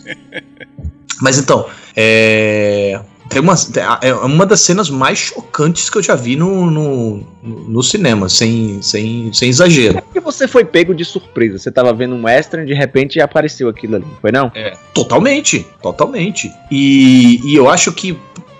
[1.21, 2.99] Mas então, é.
[3.27, 3.55] Tem uma,
[4.01, 8.79] é uma das cenas mais chocantes que eu já vi no, no, no cinema, sem,
[8.83, 9.97] sem, sem exagero.
[9.97, 11.57] É porque você foi pego de surpresa.
[11.57, 14.51] Você tava vendo um western e de repente apareceu aquilo ali, foi não?
[14.93, 16.51] Totalmente, totalmente.
[16.69, 18.15] E, e eu acho que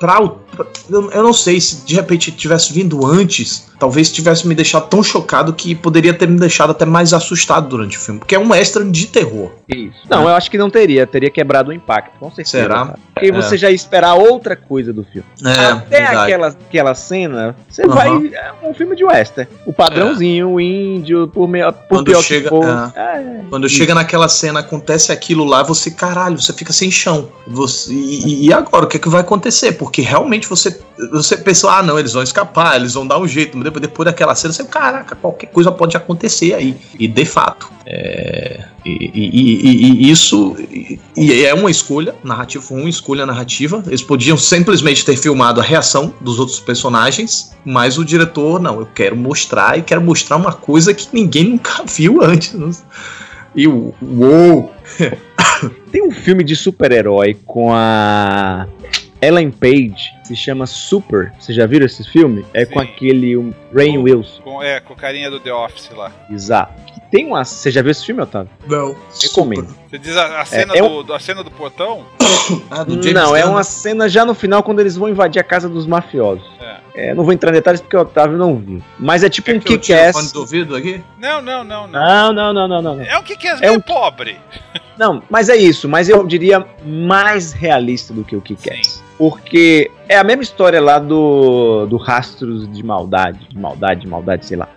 [0.08, 5.04] pra, eu não sei se de repente tivesse vindo antes, talvez tivesse me deixado tão
[5.04, 8.54] chocado que poderia ter me deixado até mais assustado durante o filme, porque é um
[8.54, 9.52] extra de terror.
[9.68, 9.98] Isso.
[10.10, 11.06] Não, eu acho que não teria.
[11.08, 12.50] Teria quebrado o impacto, com certeza.
[12.64, 12.76] Será?
[12.86, 13.00] cara.
[13.14, 15.28] Porque você já ia esperar outra coisa do filme.
[15.44, 16.18] É, Até verdade.
[16.18, 18.10] aquela, aquela cena, você vai.
[18.10, 19.50] É um filme de western.
[19.66, 22.66] O padrãozinho, o índio, por, meio, por Quando pior chega- que for.
[22.96, 23.00] é.
[23.16, 27.30] É, Quando chega naquela cena, acontece aquilo lá, você, caralho, você fica sem chão.
[27.48, 29.74] Você, e, e agora, o que, é que vai acontecer?
[29.74, 30.78] Porque realmente você,
[31.12, 33.58] você pensou, ah, não, eles vão escapar, eles vão dar um jeito.
[33.66, 36.76] Depois, depois daquela cena, você, caraca, qualquer coisa pode acontecer aí.
[36.98, 37.70] E de fato.
[37.86, 43.26] É, e, e- e- e- e isso e, e é uma escolha narrativa, uma escolha
[43.26, 43.84] narrativa.
[43.88, 48.86] Eles podiam simplesmente ter filmado a reação dos outros personagens, mas o diretor, não, eu
[48.88, 52.54] quero mostrar e quero mostrar uma coisa que ninguém nunca viu antes.
[53.56, 54.72] E o uou!
[55.92, 58.68] Tem um filme de super-herói com a
[59.26, 61.32] Ellen Page, se chama Super.
[61.40, 62.46] Vocês já viram esse filme?
[62.54, 62.86] É com Sim.
[62.86, 64.42] aquele um, Rain Wilson.
[64.44, 66.12] Com, é, com o carinha do The Office lá.
[66.30, 66.74] Exato.
[66.94, 67.44] Que tem uma.
[67.44, 68.50] Você já viu esse filme, Otávio?
[68.68, 68.96] Não.
[69.22, 69.76] Recomendo.
[69.90, 72.06] Você diz a, a cena, é do, do- a cena do portão?
[72.70, 73.52] Ah, do James Não, é Gunn.
[73.52, 76.46] uma cena já no final quando eles vão invadir a casa dos mafiosos.
[76.62, 76.65] É.
[76.96, 78.82] É, não vou entrar em detalhes porque o Otávio não viu.
[78.98, 80.14] Mas é tipo Quer um kick-ass.
[80.16, 81.04] fone do ouvido aqui?
[81.20, 82.34] Não, não, não, não.
[82.34, 83.02] Não, não, não, não.
[83.02, 84.38] É um que quer É um- pobre.
[84.98, 85.90] Não, mas é isso.
[85.90, 88.88] Mas eu diria mais realista do que o kick-ass.
[88.88, 89.04] Sim.
[89.18, 93.40] Porque é a mesma história lá do, do Rastros de Maldade.
[93.50, 94.68] De maldade, de maldade, sei lá.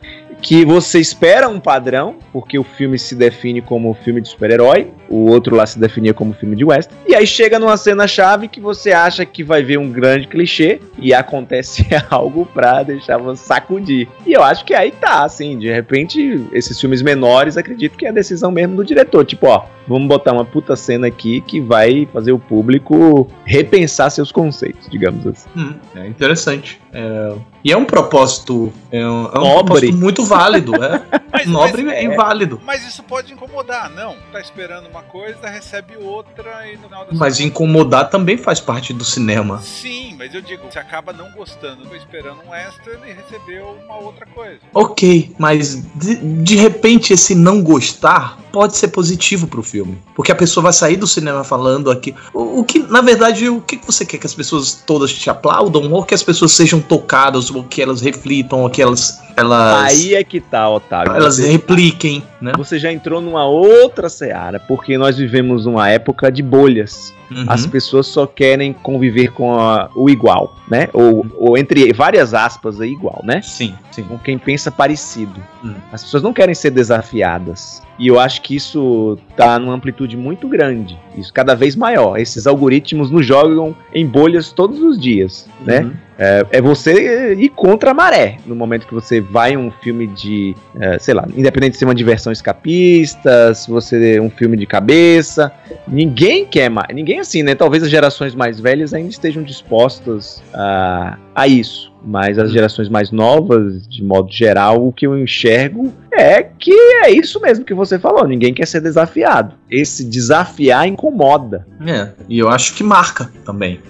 [0.41, 5.27] Que você espera um padrão, porque o filme se define como filme de super-herói, o
[5.31, 6.99] outro lá se definia como filme de western.
[7.07, 11.13] E aí chega numa cena-chave que você acha que vai ver um grande clichê e
[11.15, 14.09] acontece algo pra deixar você sacudir.
[14.27, 18.11] E eu acho que aí tá, assim, de repente, esses filmes menores, acredito que é
[18.11, 19.25] a decisão mesmo do diretor.
[19.25, 24.31] Tipo, ó, vamos botar uma puta cena aqui que vai fazer o público repensar seus
[24.31, 25.49] conceitos, digamos assim.
[25.57, 26.81] Hum, é interessante.
[26.93, 27.35] É,
[27.65, 29.65] e é um propósito, é um, é um Nobre.
[29.65, 32.61] propósito muito válido, é Mas, nobre mas, e válido.
[32.65, 34.17] mas isso pode incomodar, não.
[34.33, 39.05] Tá esperando uma coisa, recebe outra e no final Mas incomodar também faz parte do
[39.05, 39.59] cinema.
[39.59, 43.99] Sim, mas eu digo, você acaba não gostando, tô esperando um extra e recebeu uma
[43.99, 44.61] outra coisa.
[44.73, 49.97] Ok, mas de, de repente esse não gostar pode ser positivo pro filme.
[50.17, 52.13] Porque a pessoa vai sair do cinema falando aqui.
[52.35, 54.19] O, o que, na verdade, o que você quer?
[54.19, 55.93] Que as pessoas todas te aplaudam?
[55.93, 57.53] Ou que as pessoas sejam tocadas?
[57.53, 58.63] Ou que elas reflitam?
[58.63, 59.21] Ou que elas.
[59.37, 61.13] Elas, Aí é que tá, Otávio.
[61.15, 62.51] elas Você- repliquem, né?
[62.59, 67.15] Você já entrou numa outra seara, porque nós vivemos uma época de bolhas.
[67.31, 67.45] Uhum.
[67.47, 70.89] As pessoas só querem conviver com a- o igual, né?
[70.93, 73.43] Ou, ou entre várias aspas aí, igual, né?
[73.43, 74.03] Sim, sim.
[74.05, 75.41] Com quem pensa parecido.
[75.65, 75.75] Hum.
[75.93, 77.83] As pessoas não querem ser desafiadas.
[77.99, 80.99] E eu acho que isso tá numa amplitude muito grande.
[81.17, 82.17] Isso cada vez maior.
[82.19, 85.91] Esses algoritmos nos jogam em bolhas todos os dias, né?
[86.19, 90.55] É, é você ir contra a maré no momento que você vai um filme de,
[90.81, 94.67] é, sei lá, independente de ser uma diversão escapista, se você é um filme de
[94.67, 95.53] cabeça,
[95.87, 97.55] ninguém quer mais, ninguém assim, né?
[97.55, 103.11] Talvez as gerações mais velhas ainda estejam dispostas a, a isso, mas as gerações mais
[103.11, 106.73] novas, de modo geral, o que eu enxergo é que
[107.05, 109.55] é isso mesmo que você falou, ninguém quer ser desafiado.
[109.71, 111.67] Esse desafiar incomoda.
[111.87, 113.81] É, e eu acho que marca também.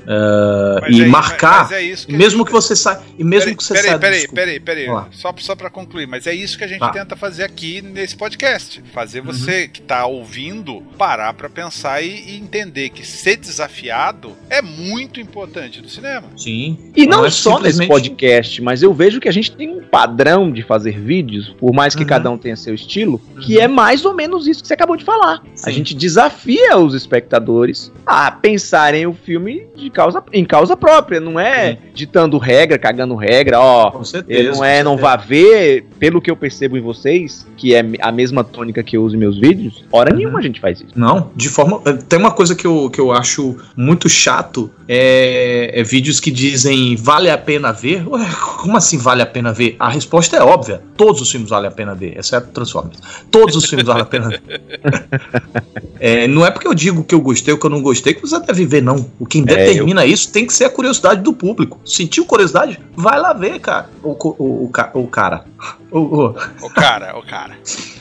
[0.83, 3.01] Mas e é- marcar, mas é isso que mesmo gente- que você saia.
[3.19, 3.99] E mesmo peraí, que você peraí, saia.
[3.99, 5.09] peraí, peraí, peraí, lá.
[5.13, 6.91] Só, só pra concluir, mas é isso que a gente Tá.
[6.91, 8.83] tenta fazer aqui nesse podcast.
[8.93, 9.69] Fazer você Uhum.
[9.69, 15.81] que tá ouvindo parar pra pensar e, e entender que ser desafiado é muito importante
[15.81, 16.25] no cinema.
[16.37, 16.93] Sim.
[16.97, 20.51] E não, é só nesse podcast, mas eu vejo que a gente tem um padrão
[20.51, 22.09] de fazer vídeos, por mais que Uhum.
[22.09, 23.63] cada um tenha seu estilo, que Uhum.
[23.63, 25.43] é mais ou menos isso que você acabou de falar.
[25.45, 25.73] A Sim.
[25.73, 31.73] gente desafia os espectadores a pensarem o filme de causa, em causa própria, não é
[31.73, 31.79] Sim.
[31.95, 33.91] ditando regra, cagando regra, ó.
[33.91, 34.39] Com certeza.
[34.41, 38.13] Ele não é, não vá ver, pelo que eu percebo em vocês, que é a
[38.13, 40.19] mesma tônica que eu uso em meus vídeos, hora Uhum.
[40.19, 40.91] nenhuma a gente faz isso.
[40.97, 41.81] Não, de forma.
[42.09, 46.97] Tem uma coisa que eu, que eu acho muito chato: é, é vídeos que dizem
[46.97, 48.07] vale a pena ver.
[48.09, 48.27] Ué,
[48.59, 49.77] como assim vale a pena ver?
[49.79, 52.99] A resposta é óbvia: todos os filmes valem a pena ver, exceto Transformers.
[53.31, 54.43] Todos os filmes valem a pena ver.
[56.01, 58.21] É, não é porque eu digo que eu gostei ou que eu não gostei que
[58.21, 59.11] você deve ver, não.
[59.19, 61.81] O que determina isso tem que ser a curiosidade do público.
[61.85, 62.79] Sentiu curiosidade?
[62.95, 63.91] Vai lá ver, cara.
[64.03, 65.45] O, o, o, o cara.
[65.91, 66.27] O, o,
[66.61, 67.57] O cara, o cara.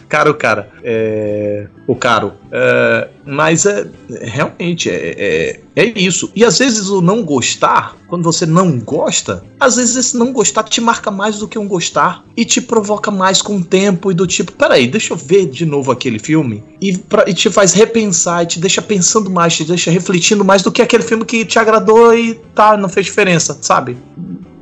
[0.10, 0.70] Caro, cara.
[0.84, 1.68] É...
[1.86, 2.34] O caro.
[2.52, 3.86] É, Mas é
[4.22, 6.30] realmente é, é, é isso.
[6.36, 10.64] E às vezes o não gostar, quando você não gosta, às vezes esse não gostar
[10.64, 14.14] te marca mais do que um gostar e te provoca mais com o tempo e
[14.14, 17.74] do tipo, peraí, deixa eu ver de novo aquele filme e, pra- e te faz
[17.74, 21.46] repensar e te deixa pensando mais, te deixa refletindo mais do que aquele filme que
[21.46, 23.98] te agradou e tá, não fez diferença, sabe?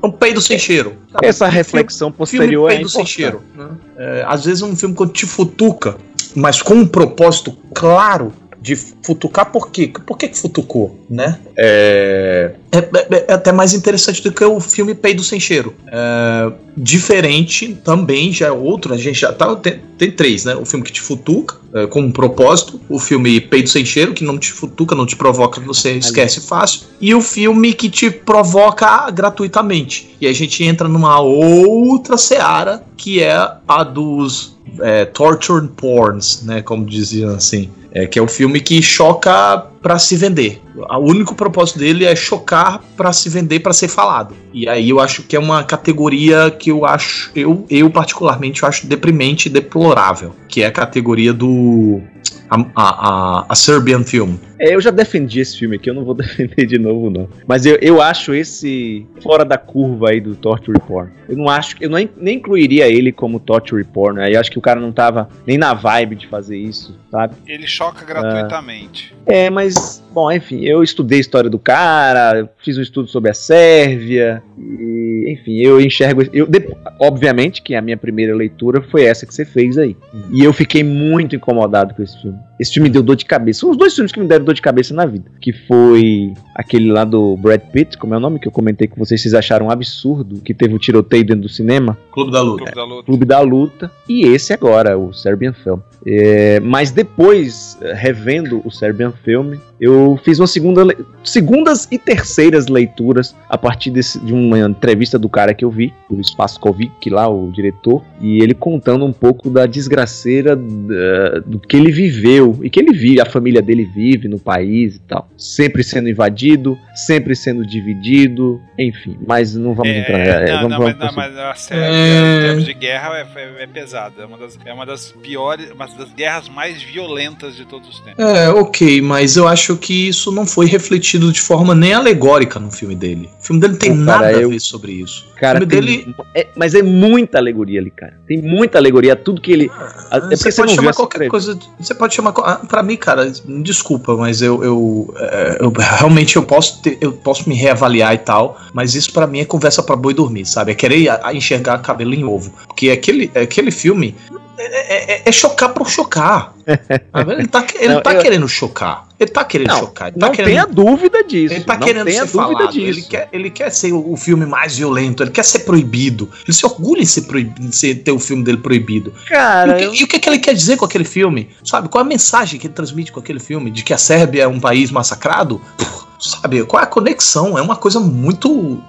[0.06, 0.95] Um peido sem cheiro.
[1.12, 1.28] sabe?
[1.28, 3.16] Essa reflexão posterior é filme peido sem importante.
[3.16, 3.41] cheiro.
[3.56, 3.70] né?
[3.97, 5.97] É, às vezes um filme quando te futuca,
[6.36, 8.32] mas com um propósito claro
[8.62, 9.91] de futucar por quê?
[10.06, 11.39] Por que que futucou, né?
[11.56, 15.74] É, é, é- é até mais interessante do que o filme Peido Sem Cheiro.
[15.88, 20.56] É, diferente também, já é outro, a gente já tá, tem, tem três, né?
[20.56, 24.24] O filme que te futuca, é, com um propósito, o filme Peido Sem Cheiro, que
[24.24, 29.10] não te futuca, não te provoca, você esquece fácil, e o filme que te provoca
[29.12, 30.16] gratuitamente.
[30.20, 33.36] E a gente entra numa outra seara, que é
[33.68, 36.62] a dos é, torture porns, né?
[36.62, 37.70] Como diziam assim.
[37.92, 40.60] É, que é o filme que choca pra se vender.
[40.76, 44.36] O único propósito dele é chocar pra se vender, pra ser falado.
[44.52, 48.68] E aí eu acho que é uma categoria que eu acho, eu, eu particularmente eu
[48.68, 52.02] acho deprimente e deplorável, que é a categoria do
[52.50, 54.36] a, a, a, a Serbian Film.
[54.60, 57.28] É, eu já defendi esse filme aqui, eu não vou defender de novo, não.
[57.48, 61.12] Mas eu, eu acho esse fora da curva aí do Torture Porn.
[61.28, 64.34] Eu não acho, eu nem, nem incluiria ele como Torture Porn, né?
[64.34, 67.36] Eu acho que o cara não tava nem na vibe de fazer isso, sabe?
[67.48, 69.14] Ele choca gratuitamente.
[69.26, 73.34] É, mas, bom, enfim, eu estudei a história do cara, fiz um estudo sobre a
[73.34, 76.24] Sérvia, e, enfim, eu enxergo.
[76.32, 79.98] Eu, de, obviamente que a minha primeira leitura foi essa que você fez aí.
[80.32, 82.35] E eu fiquei muito incomodado com esse filme.
[82.60, 83.62] Esse filme deu dor de cabeça.
[83.62, 85.30] São os dois filmes que me deram dor de cabeça na vida.
[85.42, 88.96] Que foi aquele lá do Brad Pitt, como é o nome que eu comentei com
[88.98, 91.98] vocês, vocês acharam um absurdo, que teve um tiroteio dentro do cinema.
[92.12, 92.64] Clube da Luta.
[92.64, 93.06] Clube da Luta.
[93.06, 93.92] Clube da Luta.
[94.08, 95.80] E esse agora, o Serbian Film.
[96.08, 100.86] É, mas depois, revendo o Serbian Film, eu fiz uma segunda
[101.24, 105.94] segundas e terceiras leituras a partir desse, de uma entrevista do cara que eu vi,
[106.10, 111.60] do Espaço Kovic, lá, o diretor, e ele contando um pouco da desgraceira da, do
[111.60, 115.28] que ele viveu e que ele vive, a família dele vive no país e tal.
[115.38, 120.20] Sempre sendo invadido, sempre sendo dividido, enfim, mas não vamos É, entrar.
[120.20, 122.38] é, não, vamos, não, vamos mas, não, mas a Sérvia, É.
[122.38, 124.14] em termos de guerra, é, é, é pesada.
[124.22, 128.00] É uma, das, é uma das piores, uma das guerras mais violentas de todos os
[128.00, 128.24] tempos.
[128.24, 132.70] É, ok, mas eu acho que isso não foi refletido de forma nem alegórica no
[132.70, 133.30] filme dele.
[133.41, 135.26] O filme dele não tem cara, nada eu- a ver sobre isso.
[135.38, 136.16] Cara, o filme tem- dele.
[136.34, 138.18] é- mas é muita alegoria ali, cara.
[138.28, 139.72] Tem muita alegoria, tudo que ele.
[140.11, 141.57] É porque você você pode viu chamar qualquer coisa.
[141.80, 142.34] Você pode chamar.
[142.43, 147.13] ah, Pra mim, cara, desculpa, mas eu, eu, é, eu- realmente eu posso ter, eu
[147.13, 150.72] posso me reavaliar e tal, mas isso pra mim é conversa pra boi dormir, sabe?
[150.72, 152.53] É querer enxergar cabelo em ovo.
[152.68, 154.16] Porque aquele, aquele filme
[154.64, 156.53] é, é- é chocar por chocar.
[157.12, 157.34] Sabe?
[157.34, 159.08] Ele tá, ele Não, tá eu- querendo chocar.
[159.20, 160.08] Ele tá querendo Não, chocar.
[160.10, 161.53] Ele tá Não querendo tenha dúvida disso.
[161.53, 162.86] ele tá não querendo tenha ser dúvida falado, disso.
[162.86, 166.30] ele quer, ele quer ser o, filme mais violento, ele quer ser proibido.
[166.45, 169.14] Ele se orgulha em ser proibido, em ter o filme dele proibido.
[169.26, 171.49] E Cara, o, que, eu- e o que, que ele quer dizer com aquele filme?
[171.64, 171.88] Sabe?
[171.88, 173.72] Qual a mensagem que ele transmite com aquele filme?
[173.72, 175.62] De que a Sérvia é um país massacrado?
[175.78, 175.86] Pô,
[176.30, 176.64] Sabe?
[176.66, 177.58] Qual é a conexão?
[177.58, 178.82] É uma coisa muito.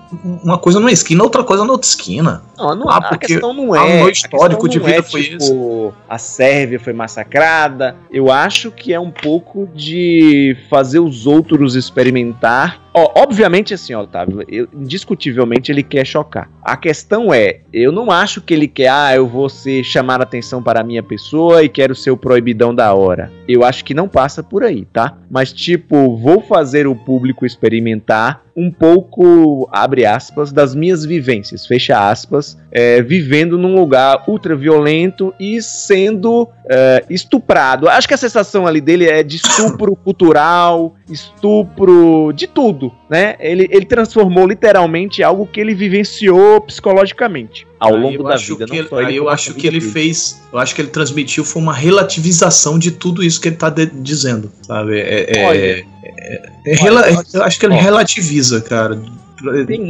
[0.42, 2.42] Uma coisa numa esquina, outra coisa na outra esquina.
[2.56, 3.96] Não, não, Ah, a porque questão não ah, o é.
[3.98, 7.96] meu a histórico de vida é, foi tipo, A Sérvia foi massacrada.
[8.10, 12.80] Eu acho que é um pouco de fazer os outros experimentar.
[12.98, 16.48] Ó, obviamente, assim, ó, Otávio, eu- indiscutivelmente ele quer chocar.
[16.62, 20.62] A questão é, eu não acho que ele quer, ah, eu vou ser, chamar atenção
[20.62, 23.30] para a minha pessoa e quero ser o proibidão da hora.
[23.46, 25.18] Eu acho que não passa por aí, tá?
[25.30, 32.08] Mas, tipo, vou fazer o público experimentar um pouco, abre aspas, das minhas vivências, fecha
[32.08, 37.88] aspas, é, vivendo num lugar ultra violento e sendo é, estuprado.
[37.88, 43.36] Acho que a sensação ali dele é de estupro cultural, estupro de tudo, né?
[43.38, 48.64] Ele, ele transformou literalmente algo que ele vivenciou psicologicamente ao Aí longo da vida.
[48.66, 49.92] que não ele- aí eu acho que ele dele.
[49.92, 50.40] fez.
[50.52, 53.86] Eu acho que ele transmitiu foi uma relativização de tudo isso que ele tá de-
[53.86, 54.50] dizendo.
[54.62, 54.98] Sabe?
[54.98, 57.04] É, é- Olha, é- é rela-
[57.34, 58.98] eu acho que ele relativiza, cara.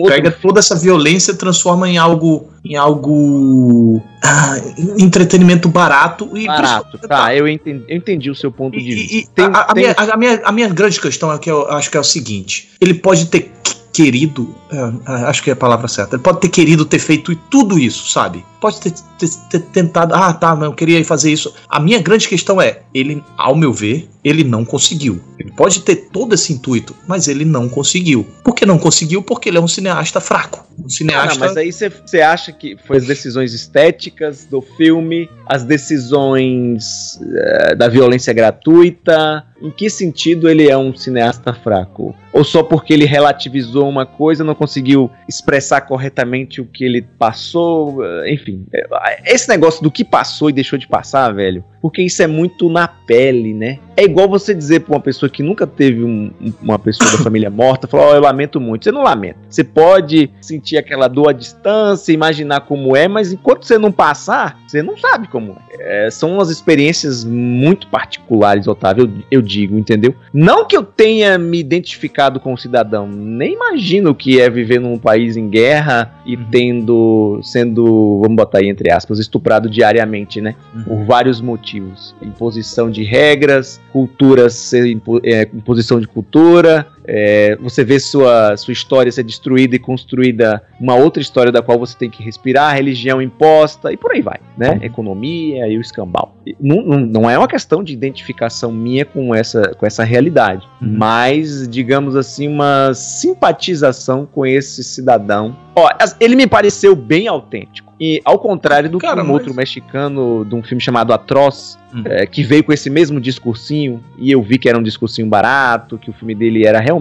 [0.08, 2.48] Pega toda essa violência e transforma em algo.
[2.64, 4.02] em algo.
[4.24, 4.56] ah,
[4.98, 6.46] entretenimento barato e.
[6.48, 6.98] barato.
[6.98, 9.14] Tá, eu entendi, eu entendi o seu ponto E- de vista.
[9.16, 11.70] e Tem- a, a tem- minha, a, minha, a minha grande questão é que eu
[11.70, 13.52] acho que é o seguinte: ele pode ter
[13.96, 17.34] querido, é, é, acho que é a palavra certa, ele pode ter querido ter feito
[17.48, 18.44] tudo isso, sabe?
[18.60, 21.54] Pode ter, ter- ter tentado, ah tá, não, eu queria fazer isso.
[21.68, 25.20] A minha grande questão é, ele, ao meu ver, ele não conseguiu.
[25.38, 28.26] Ele pode ter todo esse intuito, mas ele não conseguiu.
[28.42, 29.22] Por que não conseguiu?
[29.22, 30.66] Porque ele é um cineasta fraco.
[30.78, 31.38] Um Ah, cineasta.
[31.38, 37.74] não, mas aí você acha que foi as decisões estéticas do filme, as decisões eh,
[37.74, 39.44] da violência gratuita?
[39.60, 42.14] Em que sentido ele é um cineasta fraco?
[42.32, 48.04] Ou só porque ele relativizou uma coisa, não conseguiu expressar corretamente o que ele passou?
[48.04, 52.22] eh, Enfim, eh, esse negócio do que passou e deixou de passar, velho, porque isso
[52.22, 53.78] é muito na pele, né?
[53.96, 57.18] É igual você dizer pra uma pessoa que nunca teve um- um- uma pessoa da
[57.18, 58.84] família morta, falar, ó, eu lamento muito.
[58.84, 59.38] Você não lamenta.
[59.48, 64.58] Você pode sentir aquela dor à distância, imaginar como é, mas enquanto você não passar,
[64.66, 66.06] você não sabe como é.
[66.06, 70.14] É, são umas experiências muito particulares, Otávio, eu, eu digo, entendeu?
[70.32, 74.80] Não que eu tenha me identificado com o cidadão, nem imagino o que é viver
[74.80, 80.54] num país em guerra e tendo, sendo, vamos botar aí entre aspas, estuprado diariamente, né?
[80.84, 82.14] por vários motivos.
[82.20, 88.72] Imposição de regras, cultura ser impo- é, imposição de cultura, é, você vê sua, sua
[88.72, 93.20] história ser destruída e construída uma outra história da qual você tem que respirar, religião
[93.22, 94.78] imposta e por aí vai, né?
[94.82, 96.36] Economia e o escambau.
[96.60, 100.94] Não, não, não é uma questão de identificação minha com essa, com essa realidade, Uhum.
[100.98, 105.56] mas, digamos assim, uma simpatização com esse cidadão.
[105.74, 105.88] Ó,
[106.20, 107.86] ele me pareceu bem autêntico.
[107.98, 111.78] E ao contrário do Cara, que um mas- outro mexicano de um filme chamado Atroz,
[111.94, 112.02] Hum.
[112.04, 115.96] é, que veio com esse mesmo discursinho, e eu vi que era um discursinho barato,
[115.96, 116.95] que o filme dele era realmente,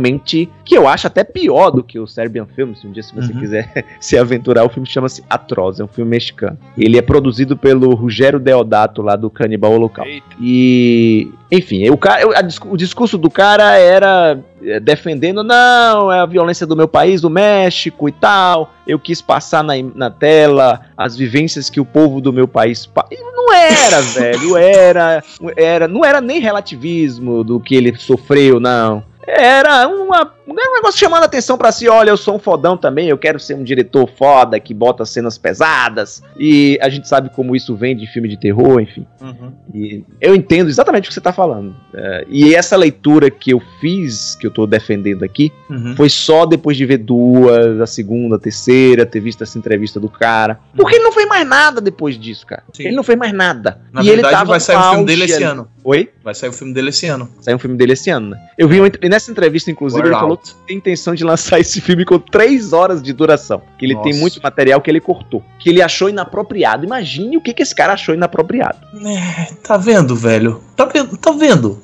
[0.64, 3.32] que eu acho até pior do que o Serbian Film, se um dia se você
[3.34, 3.40] Uhum.
[3.40, 6.58] quiser se aventurar, o filme chama-se Atroz, é um filme mexicano.
[6.78, 10.12] Ele é produzido pelo Rogério Deodato, lá do Canibal Holocausto.
[10.12, 10.26] Eita.
[10.42, 12.28] E, enfim, o, cara,
[12.66, 17.30] o discurso do cara era é, defendendo, não, é a violência do meu país, do
[17.30, 18.74] México e tal.
[18.88, 22.86] Eu quis passar na, na tela as vivências que o povo do meu país.
[22.86, 25.24] pa- não era, velho, era,
[25.56, 25.88] era.
[25.88, 29.04] Não era nem relativismo do que ele sofreu, não.
[29.28, 33.10] Era uma, um negócio chamando a atenção pra si, olha, eu sou um fodão também,
[33.10, 36.22] eu quero ser um diretor foda que bota cenas pesadas.
[36.38, 39.06] E a gente sabe como isso vem de filme de terror, enfim.
[39.22, 39.52] Uhum.
[39.74, 41.76] E eu entendo exatamente o que você está falando.
[41.94, 45.96] É, e essa leitura que eu fiz, que eu estou defendendo aqui, Uhum.
[45.96, 50.10] foi só depois de ver duas, a segunda, a terceira, ter visto essa entrevista do
[50.10, 50.60] cara.
[50.76, 52.64] Porque ele não fez mais nada depois disso, cara.
[52.72, 52.88] Sim.
[52.88, 53.82] Ele não fez mais nada.
[53.92, 55.68] Na e verdade, vai sair o filme dele esse ano.
[55.84, 56.10] Oi?
[56.24, 57.30] Vai sair o filme dele esse ano.
[57.40, 58.40] Saiu um filme dele esse ano, né?
[58.58, 60.35] Eu vi uma, nessa entrevista, inclusive, ele falou
[60.68, 63.62] Tem intenção de lançar esse filme com três horas de duração.
[63.78, 64.10] Que ele Nossa.
[64.10, 65.44] tem muito material que ele cortou.
[65.60, 66.86] Que ele achou inapropriado.
[66.86, 68.78] Imagine o que, que esse cara achou inapropriado.
[69.06, 70.62] É, tá vendo, velho?
[70.76, 71.18] Tá vendo?
[71.18, 71.82] Tá vendo?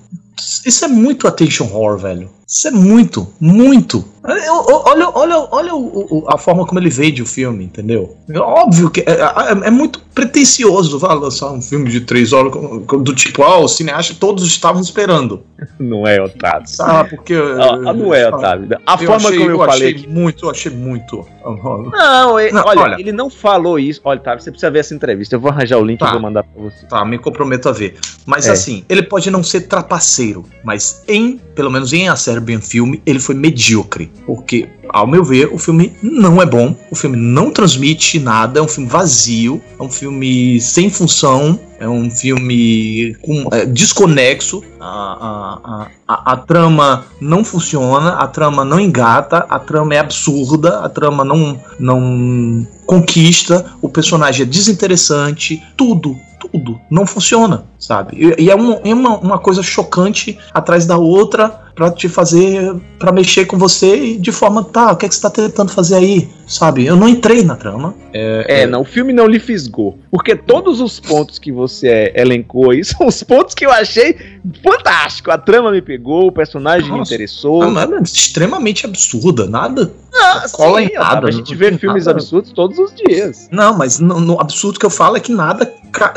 [0.65, 2.29] Isso é muito attention horror, velho.
[2.51, 4.03] Isso é muito, muito.
[4.23, 8.15] Olha, olha, olha, olha o- o- a forma como ele vende o filme, entendeu?
[8.29, 12.51] É óbvio que é, é- é muito pretencioso vai lançar um filme de três horas
[12.53, 15.41] do tipo, ah, o cineasta todos estavam esperando.
[15.79, 16.67] Não é, Otávio.
[16.67, 17.09] Sabe?
[17.11, 17.33] Porque.
[17.33, 18.77] Ah, não é, Otávio.
[18.85, 21.25] A forma achei, como eu, eu falei achei muito, eu achei muito.
[21.43, 22.95] Não, ele- Não, olha, olha.
[22.99, 24.01] ele não falou isso.
[24.03, 25.35] Olha, tá, você precisa ver essa entrevista.
[25.35, 26.09] Eu vou arranjar o link Tá.
[26.09, 26.85] e vou mandar pra você.
[26.87, 27.95] Tá, me comprometo a ver.
[28.25, 28.51] Mas É.
[28.51, 32.07] assim, ele pode não ser trapaceiro, mas em, pelo menos em
[32.41, 34.11] A Serbian Filme, ele foi medíocre.
[34.25, 38.61] Porque, ao meu ver, o filme não é bom, o filme não transmite nada, é
[38.61, 44.85] um filme vazio, é um filme sem função, é um filme com, é, desconexo, a,
[44.85, 50.89] a, a, a, trama não funciona, a trama não engata, a trama é absurda, a
[50.89, 58.17] trama não, não conquista, o personagem é desinteressante, tudo, tudo não funciona, sabe?
[58.37, 62.75] E, e é, um- é uma, uma coisa chocante atrás da outra pra te fazer,
[62.99, 65.95] pra mexer com você de forma, tá, o que, é que você tá tentando fazer
[65.95, 66.85] aí, sabe?
[66.85, 67.93] Eu não entrei na trama.
[68.13, 69.97] É, não, o filme não lhe fisgou.
[70.09, 74.15] Porque todos os pontos que você é, elencou aí são os pontos que eu achei
[74.63, 75.31] fantástico.
[75.31, 77.13] A trama me pegou, o personagem me Nossa.
[77.13, 77.61] interessou.
[77.63, 79.91] Não, nada extremamente absurda, nada.
[80.13, 82.17] Ah, cola sim, em nada, a gente vê filmes nada.
[82.17, 83.47] absurdos todos os dias.
[83.49, 85.73] Não, mas no, no absurdo que eu falo é que nada,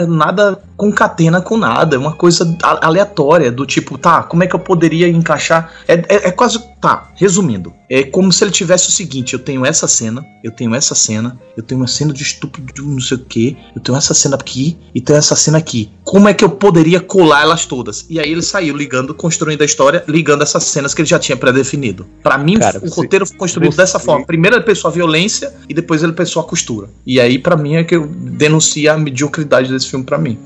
[0.09, 1.95] nada concatena com nada.
[1.95, 5.73] É uma coisa aleatória, do tipo, tá, como é que eu poderia encaixar?
[5.87, 6.59] É, é, é quase.
[6.81, 7.73] Tá, resumindo.
[7.89, 11.39] É como se ele tivesse o seguinte: eu tenho essa cena, eu tenho essa cena,
[11.57, 14.37] eu tenho uma cena de estupro de não sei o que, eu tenho essa cena
[14.37, 15.91] aqui e tenho essa cena aqui.
[16.05, 18.07] Como é que eu poderia colar elas todas?
[18.09, 21.37] E aí ele saiu ligando, construindo a história, ligando essas cenas que ele já tinha
[21.37, 22.07] pré-definido.
[22.23, 24.25] Pra mim, Cara, o você- roteiro foi construído você- dessa forma.
[24.27, 26.89] Primeiro ele pensou a violência e depois ele pensou a costura.
[27.07, 30.39] E aí, pra mim, é que eu denuncio a mediocridade desse filme pra mim.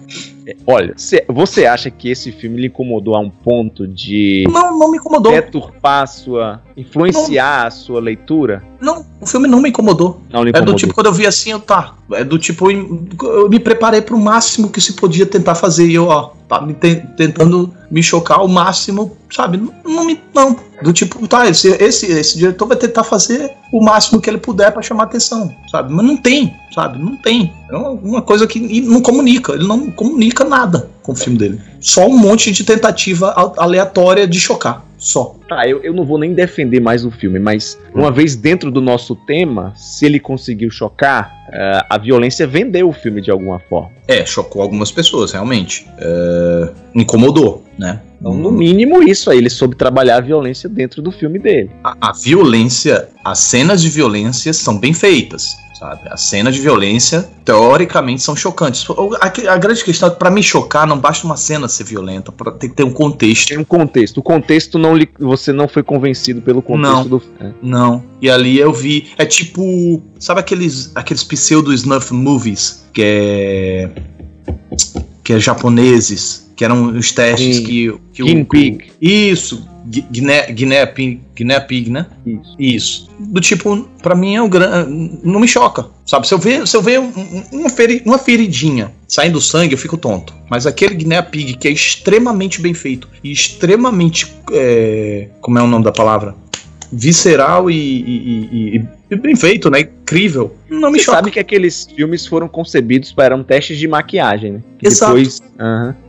[0.67, 4.91] Olha, cê- você acha que esse filme lhe incomodou a um ponto de Não, não
[4.91, 5.31] me incomodou.
[5.33, 6.63] deturpar sua.
[6.81, 8.63] Influenciar a sua leitura?
[8.81, 10.21] Não, o filme não me incomodou.
[10.31, 10.77] Não lhe É do incomodou.
[10.77, 11.95] tipo, quando eu vi assim, eu tá.
[12.13, 15.87] É do tipo, eu, me preparei pro máximo que se podia tentar fazer.
[15.89, 19.57] E eu, ó, tá me te- tentando me chocar ao máximo, sabe?
[19.59, 20.21] Não, não me.
[20.35, 20.57] Não.
[20.83, 24.71] Do tipo, tá, esse, esse, esse diretor vai tentar fazer o máximo que ele puder
[24.73, 25.93] pra chamar atenção, sabe?
[25.93, 26.99] Mas não tem, sabe?
[27.03, 27.53] Não tem.
[27.69, 29.55] É uma, uma coisa que não comunica.
[29.55, 31.61] Ele não comunica nada com o filme dele.
[31.81, 34.85] Só um monte de tentativa aleatória de chocar.
[34.99, 35.37] Só.
[35.49, 38.81] Tá, eu, eu não vou nem defender mais o filme, mas uma vez dentro do
[38.81, 43.91] nosso tema, se ele conseguiu chocar, eh, a violência vendeu o filme de alguma forma.
[44.09, 45.87] É, chocou algumas pessoas, realmente.
[45.99, 48.01] É, incomodou, né?
[48.21, 51.71] Então, no mínimo, isso aí, ele soube trabalhar a violência dentro do filme dele.
[51.85, 56.03] a, a violência, as cenas de violência são bem feitas, sabe?
[56.11, 58.85] As cenas de violência, teoricamente, são chocantes.
[59.21, 62.33] A, a grande questão é que pra me chocar, não basta uma cena ser violenta,
[62.33, 63.49] pra, tem que ter um contexto.
[63.49, 64.19] Tem um contexto.
[64.19, 67.07] O contexto não lhe, você não foi convencido pelo contexto Não.
[67.07, 67.55] do filme.
[67.63, 68.03] Não.
[68.21, 69.09] E ali eu vi.
[69.17, 70.03] É tipo.
[70.19, 72.85] Sabe aqueles, aqueles pseudo snuff movies?
[72.93, 73.91] Que é.
[75.23, 76.51] Que é japoneses.
[76.57, 77.65] Que eram os testes Sim.
[77.65, 78.45] que, que o.
[78.45, 78.91] Pig.
[79.01, 79.67] Isso.
[79.89, 82.07] Gui- Guiné, Guiné, Pig, Guiné Pig, né?
[82.27, 82.57] Isso.
[82.59, 83.11] Isso.
[83.19, 84.87] Do tipo, pra mim é um gran...
[85.25, 85.87] não me choca.
[86.07, 88.03] Sabe, se eu ver, se eu ver um- um- uma, feri...
[88.05, 90.35] uma feridinha saindo sangue, eu fico tonto.
[90.51, 94.33] Mas aquele Guiné Pig que é extremamente bem feito e extremamente.
[94.53, 96.35] é, Como é o nome da palavra?
[96.93, 99.81] Visceral e, e- e- e- e bem feito, né?
[99.81, 100.57] Incrível.
[100.69, 101.17] Não me Você choca.
[101.19, 104.61] sabe que aqueles filmes foram concebidos para um testes de maquiagem, né?
[104.79, 105.15] Que Exato.
[105.15, 105.43] Depois.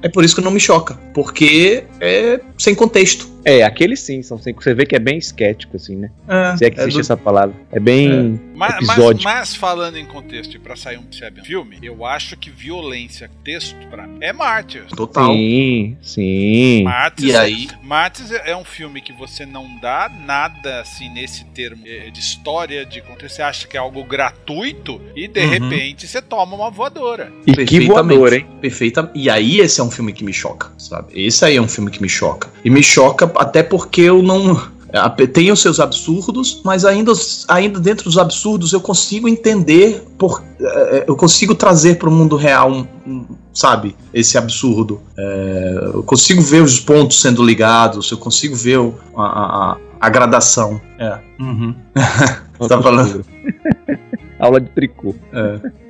[0.02, 0.94] É por isso que não me choca.
[1.14, 3.28] Porque é sem contexto.
[3.46, 6.12] É, aqueles sim, são sempre- você vê que é bem esquético, assim, né?
[6.28, 7.56] É, Se é que é existe do- essa palavra.
[7.72, 9.24] É bem Mas, mas, episódico.
[9.24, 13.30] mas falando em contexto e pra sair um, sabe, um filme, eu acho que violência,
[13.44, 14.90] texto, pra mim, é Mártires.
[14.92, 15.34] Total.
[15.34, 16.84] Sim, sim.
[16.84, 17.68] Mártires, E aí?
[17.82, 22.86] Mártires é um filme que você não dá nada assim nesse termo eh, de história,
[22.90, 23.30] de conteúdo.
[23.30, 25.50] Você acha que é algo gratuito e de Uhum.
[25.50, 27.32] repente você toma uma voadora.
[27.46, 28.46] E que voador, hein?
[28.62, 29.10] Perfeita.
[29.14, 31.08] E aí esse é um filme que me choca, sabe?
[31.14, 32.50] Esse aí é um filme que me choca.
[32.64, 34.60] E me choca até porque eu não.
[34.92, 37.12] a- Tem os seus absurdos, mas ainda,
[37.48, 42.36] ainda dentro dos absurdos eu consigo entender, por, eh, eu consigo trazer para o mundo
[42.36, 45.00] real, um, um, sabe, esse absurdo.
[45.16, 49.24] Eh, eu consigo ver os pontos sendo ligados, eu consigo ver o- a,
[49.74, 50.80] a- a- gradação.
[50.98, 51.18] É.
[51.40, 51.74] Uhum.
[52.58, 53.26] Você tá falando?
[54.40, 55.14] Aula de tricô.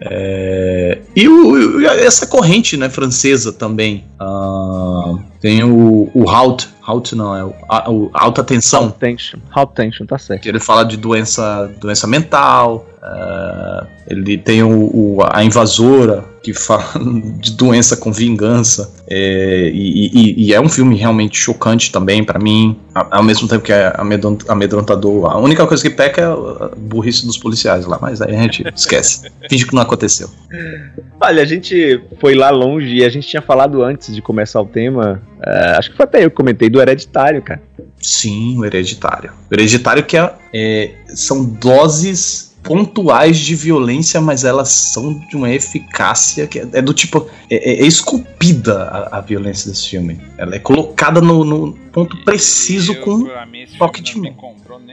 [0.01, 4.05] É, e o- e essa corrente né, francesa também.
[4.20, 6.68] ah, tem o, o Halt.
[6.89, 8.85] Halt não, é o, a- o alta tensão.
[8.85, 9.39] How tension.
[9.55, 10.41] How tension, tá certo.
[10.41, 12.85] Que ele fala de doença, doença mental.
[13.01, 16.83] ah, ele tem o, o- a invasora, que fala
[17.39, 18.91] de doença com vingança.
[19.07, 22.77] é, e, e- e é um filme realmente chocante também pra mim.
[22.93, 25.31] Ao mesmo tempo que é amedron- amedrontador.
[25.31, 28.63] A única coisa que peca é a burrice dos policiais lá, mas aí a gente
[28.75, 29.29] esquece.
[29.49, 30.29] Finge que não aconteceu.
[31.21, 34.65] Olha, a gente foi lá longe e a gente tinha falado antes de começar o
[34.65, 35.21] tema.
[35.45, 37.61] é, acho que foi até eu que comentei do hereditário, cara.
[38.01, 39.32] Sim, o hereditário.
[39.49, 45.49] O hereditário que é, é, são doses pontuais de violência, mas elas são de uma
[45.51, 47.28] eficácia que é, é do tipo.
[47.49, 50.20] É, é- é esculpida a, a violência desse filme.
[50.38, 53.18] Ela é colocada no, no ponto preciso Eu, com.
[53.18, 54.36] mim, toque de mão.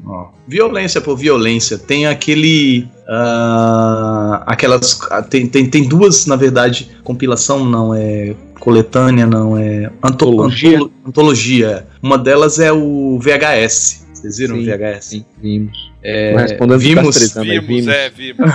[0.07, 1.77] Ó, violência por violência.
[1.79, 2.89] Tem aquele.
[3.09, 4.99] ah, aquelas.
[5.11, 9.87] ah, Tem, tem, tem duas, na verdade, compilação, não é coletânea, não é.
[10.03, 10.77] anto- Antologia?
[10.77, 11.87] antolo- antologia.
[12.03, 14.07] Uma delas é o VHS.
[14.15, 15.05] Vocês viram Sim, o VHS?
[15.05, 15.93] Sim, vimos.
[16.03, 17.19] É, respondendo vimos.
[17.19, 18.37] Castretando aí, Vimos, é, vimos.
[18.39, 18.55] vimos.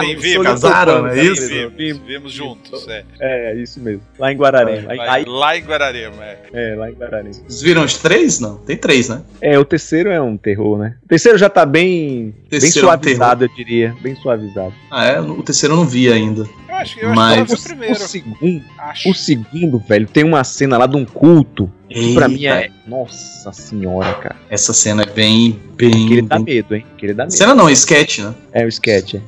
[0.00, 0.46] Sim, vimos.
[0.46, 1.70] Casaram, é Sim, isso?
[1.76, 3.04] Vimos, vimos juntos, é.
[3.20, 4.02] É, isso mesmo.
[4.18, 4.94] Lá em Guararema.
[4.94, 6.38] Lá, Aí- lá em Guararema, é.
[6.52, 7.32] é, lá em Guararema.
[7.34, 8.38] Vocês viram os três?
[8.38, 9.22] Não, tem três, né?
[9.40, 10.96] É, o terceiro é um terror, né?
[11.04, 13.94] O terceiro já tá bem, bem Terceiro é um suavizado, eu diria.
[14.00, 14.74] Bem suavizado.
[14.90, 15.20] Ah, é?
[15.20, 16.42] O terceiro eu não vi ainda.
[16.68, 17.94] Eu acho, eu Mas- acho que O, foi o primeiro.
[18.00, 19.10] segundo, Acho.
[19.10, 21.70] o segundo, velho, tem uma cena lá de um culto
[22.00, 22.70] que pra mim é.
[22.86, 24.36] Nossa senhora, cara.
[24.50, 25.58] Essa cena é bem.
[25.76, 26.54] bem, Aquele dá bem...
[26.56, 26.86] medo, hein?
[26.94, 27.32] Aquele dá medo.
[27.36, 28.34] Cena não, sketch, né?
[28.52, 29.14] É o sketch.
[29.14, 29.20] é.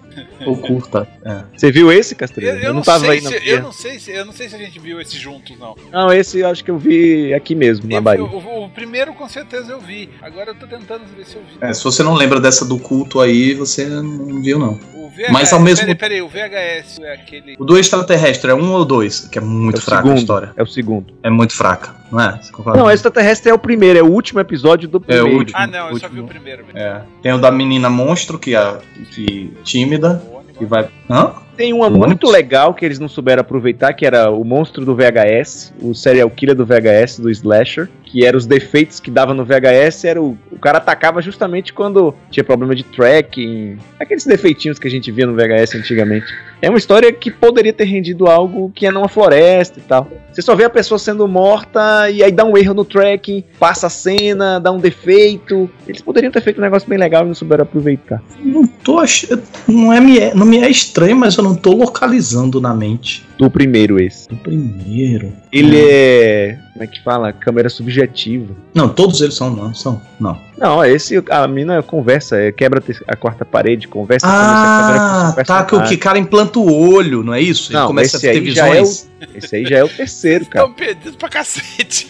[0.47, 1.09] Ou curta.
[1.25, 1.41] É.
[1.57, 2.59] Você viu esse, Eu, Castrelo?
[2.59, 3.53] eu não tava aí na se, Bahia.
[3.55, 5.75] eu não sei se eu não sei se a gente viu esse juntos não.
[5.91, 8.23] Não, esse eu acho que eu vi aqui mesmo, na Eu- Bahia.
[8.25, 10.09] o, o primeiro com certeza eu vi.
[10.23, 11.57] Agora eu tô tentando ver se eu vi.
[11.61, 14.79] É, se você não lembra dessa do culto aí, você não viu, não.
[14.95, 17.57] O VHS, Mas ao mesmo- Peraí, peraí, o VHS é aquele.
[17.59, 19.21] O do extraterrestre é um ou dois?
[19.29, 20.17] Que é muito É o fraca segundo.
[20.19, 20.53] a história.
[20.57, 21.15] É o segundo.
[21.23, 22.39] É muito fraca, não é?
[22.57, 22.79] Concorda?
[22.79, 25.39] Não, extraterrestre é o primeiro, é o último episódio do É o primeiro.
[25.39, 25.59] último.
[25.59, 26.11] Ah, não, eu só último.
[26.15, 26.65] vi o primeiro.
[26.65, 26.79] mesmo.
[26.79, 27.03] É.
[27.23, 28.79] Tem o da menina monstro, que é
[29.13, 30.57] que tímida, O ônibus.
[30.59, 30.89] que vai.
[31.11, 31.33] Hã?
[31.57, 35.73] Tem uma muito legal que eles não souberam aproveitar, que era o monstro do VHS,
[35.81, 40.05] o serial killer do VHS, do Slasher, que eram os defeitos que dava no VHS,
[40.05, 44.91] era o, o cara atacava justamente quando tinha problema de tracking, aqueles defeitinhos que a
[44.91, 46.27] gente via no VHS antigamente.
[46.63, 50.09] É uma história que poderia ter rendido algo que é numa floresta e tal.
[50.33, 53.89] Você só vê a pessoa sendo morta e aí dá um erro no tracking, passa
[53.89, 55.69] a cena, dá um defeito.
[55.87, 58.23] Eles poderiam ter feito um negócio bem legal e não souberam aproveitar.
[58.43, 59.43] Não tô achando.
[59.67, 63.27] Não, é, é- não me é estranho, mas eu não tô localizando na mente.
[63.39, 64.27] Do primeiro esse.
[64.33, 65.33] O primeiro.
[65.53, 66.59] Ele é.
[66.73, 67.33] Como é que fala?
[67.33, 68.55] Câmera subjetiva.
[68.75, 69.75] Não, todos eles são, não.
[69.75, 70.01] São.
[70.19, 70.41] Não.
[70.57, 75.65] Não, esse a mina conversa, é, quebra a quarta parede, conversa Ah, um tá.
[75.65, 77.73] Que o que cara implanta o olho, não é isso?
[77.73, 79.11] Ele Não, começa a esse ter aí já é visões.
[79.35, 80.67] Esse aí já é o terceiro, cara.
[80.67, 82.09] Estão perdidos pra cacete.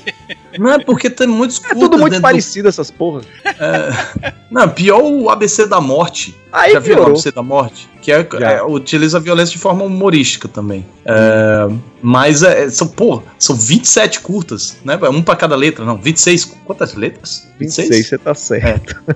[0.59, 3.23] Não, é porque tem muitos É tudo muito parecido essas porra.
[3.45, 4.33] É...
[4.51, 6.35] Não, pior o ABC da morte.
[6.53, 7.07] Aí Já viu o.
[7.07, 7.89] ABC da morte?
[8.01, 10.87] Que é, é, utiliza a violência de forma humorística também.
[11.05, 11.69] É,
[12.03, 14.99] Mas é, são, pô, são 27 curtas, né?
[15.11, 16.57] Um pra cada letra, não, 26.
[16.65, 17.47] Quantas letras?
[17.59, 18.97] 26, você tá certo.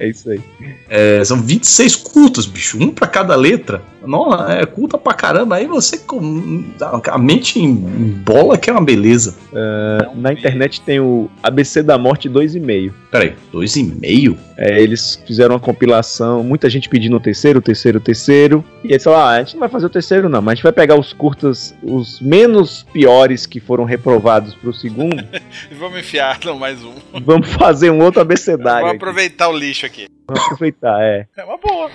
[0.00, 0.40] É, isso aí.
[0.88, 2.78] É, são 26 curtos, bicho.
[2.82, 3.82] Um pra cada letra.
[4.06, 5.56] Não, é curta pra caramba.
[5.56, 5.98] Aí você.
[5.98, 6.64] com-
[7.10, 9.34] A mente em bola que é uma beleza.
[9.52, 12.92] Uh, na internet tem o ABC da Morte 2,5.
[13.10, 14.38] Peraí, dois e meio?
[14.56, 18.64] É, eles fizeram uma compilação, muita gente pedindo o terceiro, o terceiro, o terceiro.
[18.82, 20.62] E eles falaram: ah, a gente não vai fazer o terceiro, não, mas a gente
[20.64, 25.24] vai pegar os curtas, os menos piores que foram reprovados pro segundo,
[25.70, 26.94] E vamos enfiar não, mais um.
[27.24, 28.86] vamos fazer um outro abecedário.
[28.86, 28.96] Vamos aqui.
[28.96, 30.06] aproveitar o lixo aqui.
[30.26, 31.26] Vamos aproveitar, é.
[31.36, 31.90] É uma boa.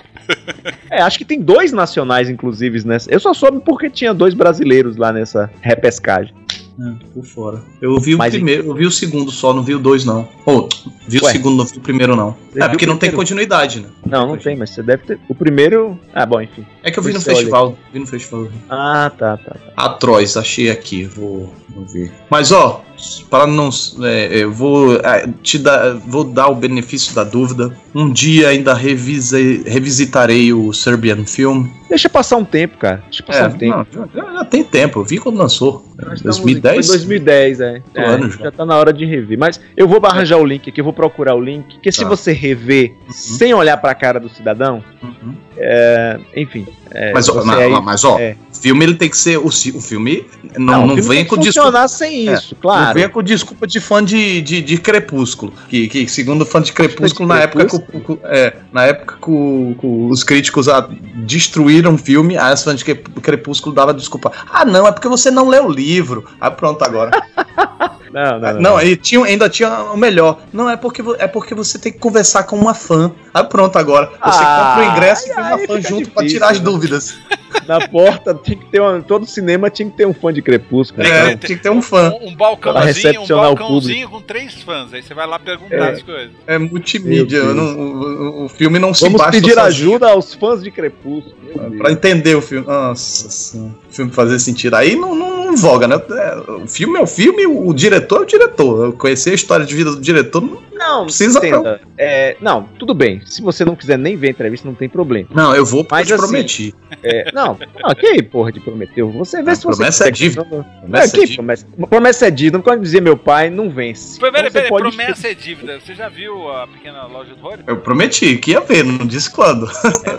[0.90, 3.10] É, acho que tem dois nacionais, inclusive, nessa.
[3.12, 6.34] Eu só soube porque tinha dois brasileiros lá nessa repescagem.
[6.80, 7.62] É, por fora.
[7.82, 10.26] Eu vi o Mas primeiro, eu vi o segundo só, não vi o dois, não.
[10.46, 10.66] Ou,
[11.06, 11.32] vi o Ué.
[11.32, 12.34] segundo, não vi o primeiro, não.
[12.50, 13.88] Você É porque o não tem continuidade, né?
[14.06, 15.20] Não, não tem, mas você deve ter.
[15.28, 16.00] O primeiro.
[16.14, 16.64] Ah, bom, enfim.
[16.82, 17.76] É que eu vi no olha festival.
[17.92, 18.48] Vi no festival.
[18.70, 19.52] Ah, tá, tá.
[19.52, 19.72] tá.
[19.76, 22.10] Atroz, achei aqui, vou, vou ver.
[22.30, 22.82] Mas ó,
[23.30, 23.70] para não,
[24.02, 27.74] é, eu vou é, te dar, vou dar o benefício da dúvida.
[27.94, 31.66] Um dia ainda revise, revisitarei o Serbian Film.
[31.88, 33.02] Deixa passar um tempo, cara.
[33.08, 33.86] Deixa passar um tempo.
[33.92, 35.00] não, já, já tem tempo.
[35.00, 35.84] Eu vi quando lançou.
[35.98, 36.86] Nós estamos em 2010.
[36.88, 37.82] 2010, é.
[37.94, 38.44] É, ano já.
[38.44, 39.36] já tá na hora de rever.
[39.38, 41.74] Mas eu vou arranjar o link aqui, eu vou procurar o link.
[41.74, 42.08] Porque se Tá.
[42.08, 45.34] você rever sem olhar pra cara do cidadão, Uhum.
[45.56, 46.66] é, enfim.
[46.92, 48.36] é, Mas, ó, você mas, aí- mas, ó, é.
[48.60, 50.26] Filme ele tem que ser o, o filme
[50.58, 51.66] não, o não, filme que com desculpa.
[51.68, 52.94] funcionar sem É, isso, Não claro.
[52.94, 55.52] venha com desculpa de fã de, de, de Crepúsculo.
[55.68, 58.84] Que, que segundo fã de Crepúsculo, de na época, que, o- que o- é, na
[58.84, 60.88] época o- que os críticos ah,
[61.26, 64.32] destruíram o filme, aí os fãs de Cre- Crepúsculo davam desculpa.
[64.50, 66.24] Ah, não, é porque você não leu o livro.
[66.40, 67.10] Ah, pronto, agora.
[68.12, 68.60] Não, não, não.
[68.60, 70.40] não, aí tinha, ainda tinha o melhor.
[70.52, 73.12] Não, é porque, é porque você tem que conversar com uma fã.
[73.32, 74.06] Ah, pronto, agora.
[74.08, 76.50] Você Ah, compra o ingresso e aí- tem uma aí fã junto pra difícil, tirar
[76.50, 76.64] as né?
[76.64, 77.14] dúvidas.
[77.66, 81.02] Na porta tinha que ter uma, todo cinema tinha que ter um fã de Crepúsculo.
[81.06, 81.46] É, então.
[81.46, 82.10] tinha que ter um fã.
[82.20, 84.92] Um, um balcãozinho, um balcãozinho com três fãs.
[84.92, 85.90] Aí você vai lá perguntar É.
[85.92, 86.30] as coisas.
[86.46, 87.42] É multimídia.
[87.44, 89.66] Não- o, o- filme não se Vamos pedir sozinho.
[89.66, 91.36] ajuda aos fãs de Crepúsculo.
[91.78, 92.66] Pra entender o filme.
[92.66, 93.74] Nossa senhora.
[93.90, 94.74] O filme fazer sentido.
[94.74, 95.96] Aí não, não, não voga, né?
[96.10, 98.84] É, O filme é o filme, o diretor é o diretor.
[98.86, 100.40] Eu conhecer a história de vida do diretor.
[100.42, 101.78] não- Não, Precisa entenda.
[101.98, 103.20] É, não, tudo bem.
[103.26, 105.28] Se você não quiser nem ver a entrevista, não tem problema.
[105.34, 106.74] Não, eu vou porque Mas eu te assim, prometi.
[107.02, 109.10] É, não, não, que porra de prometeu?
[109.10, 110.24] Você vê se você promessa é quiser.
[110.30, 110.46] dívida.
[110.50, 111.34] Não, Promessa é, é dívida.
[111.36, 111.66] promessa?
[111.90, 112.58] Promessa é dívida.
[112.62, 114.18] Quando dizia meu pai, não vence.
[114.18, 115.78] Peraí, Então pode- promessa é dívida.
[115.80, 117.62] Você já viu a pequena loja do Rory?
[117.66, 119.66] Eu prometi que ia ver, não disse quando.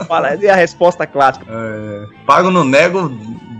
[0.07, 1.43] Fala, é a resposta clássica.
[1.49, 3.11] É, pago no nego.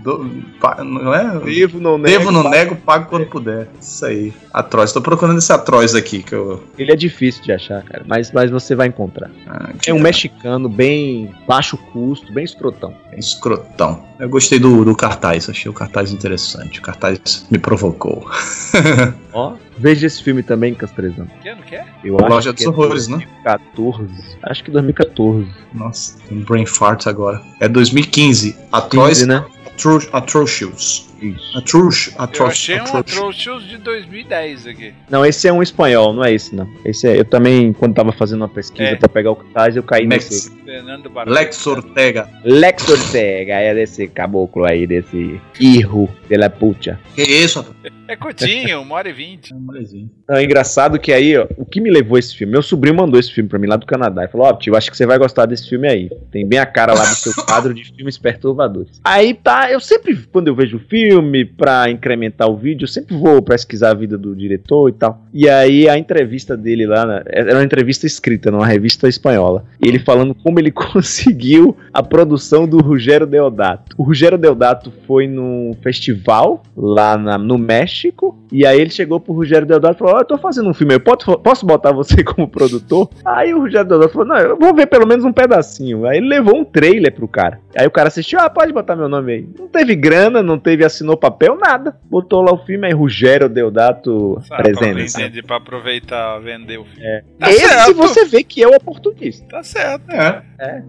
[0.02, 0.28] Do-
[0.60, 1.38] pa- não é?
[1.40, 2.18] Devo, não nego.
[2.18, 2.54] Devo no pago.
[2.54, 3.68] nego, pago quando puder.
[3.80, 4.32] Isso aí.
[4.52, 4.92] Atroz.
[4.92, 6.62] Tô procurando esse atroz aqui que eu.
[6.78, 9.30] Ele é difícil de achar, cara, mas, mas você vai encontrar.
[9.46, 12.94] ah, É um mexicano bem baixo custo, bem escrotão.
[13.16, 14.04] Escrotão.
[14.18, 16.78] Eu gostei do, do cartaz, achei o cartaz interessante.
[16.78, 18.24] O cartaz me provocou.
[19.32, 21.26] Ó, veja esse filme também, Castrezão.
[21.42, 21.84] Que ano que é?
[22.04, 23.16] Eu Loja acho dos que Horrores, né?
[23.44, 24.36] é 2014.
[24.42, 25.48] Acho que 2014.
[25.74, 27.40] Nossa, tem um brain fart agora.
[27.60, 28.56] É 2015.
[28.70, 29.44] Atroz, 15, né?
[29.76, 31.11] Atro- Atrocious.
[31.22, 31.56] Isso.
[31.56, 32.96] Atroz, Eu Atroz, achei um.
[32.96, 34.92] Atrocious de 2010 aqui.
[35.08, 36.68] Não, esse é um espanhol, não é esse não.
[36.84, 38.96] Esse é, eu também, quando tava fazendo uma pesquisa É.
[38.96, 40.24] pra pegar o cartaz, eu caí Max.
[40.30, 40.62] nesse.
[40.64, 41.10] Fernando.
[41.26, 42.28] Lex Ortega.
[42.44, 46.98] Lex Ortega, é desse caboclo aí, desse irro de la pucha.
[47.14, 47.64] Que isso?
[48.08, 49.52] É curtinho, uma hora e vinte.
[49.52, 52.52] É um é engraçado que aí, ó, o que me levou a esse filme?
[52.52, 54.22] Meu sobrinho mandou esse filme pra mim lá do Canadá.
[54.22, 56.10] Ele falou: Ó, tio, acho que você vai gostar desse filme aí.
[56.30, 59.00] Tem bem a cara lá do seu quadro de filmes perturbadores.
[59.04, 61.11] Aí tá, eu sempre, quando eu vejo o filme,
[61.56, 65.22] pra incrementar o vídeo, eu sempre vou pesquisar a vida do diretor e tal.
[65.32, 69.64] E aí a entrevista dele lá, né, era uma entrevista escrita numa revista espanhola.
[69.80, 73.94] Ele falando como ele conseguiu a produção do Rogério Deodato.
[73.98, 78.38] O Rogério Deodato foi num festival lá na- no México.
[78.50, 80.94] E aí ele chegou pro Rogério Deodato e falou: Ó, eu tô fazendo um filme,
[80.94, 83.08] eu posso, posso botar você como produtor?
[83.24, 86.06] Aí o Rogério Deodato falou: Não, eu vou ver pelo menos um pedacinho.
[86.06, 87.58] Aí ele levou um trailer pro cara.
[87.76, 89.48] Aí o cara assistiu: Ah, pode botar meu nome aí.
[89.58, 91.96] Não teve grana, não teve, assinou papel, nada.
[92.04, 95.42] Botou lá o filme, aí Rogério Deodato presente.
[95.42, 97.04] pra aproveitar, vender o filme.
[97.04, 97.24] É.
[97.38, 97.94] Tá Esse certo.
[97.94, 99.44] você vê que é o oportunista.
[99.48, 100.10] Tá certo.
[100.10, 100.42] É.
[100.58, 100.82] É.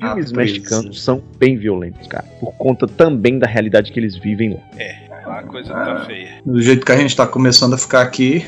[0.00, 0.30] Atriz.
[0.30, 2.24] Filmes mexicanos são bem violentos, cara.
[2.38, 5.38] Por conta também da realidade que eles vivem lá.
[5.38, 6.40] A coisa tá feia.
[6.44, 8.46] Do jeito que a gente tá começando a ficar aqui,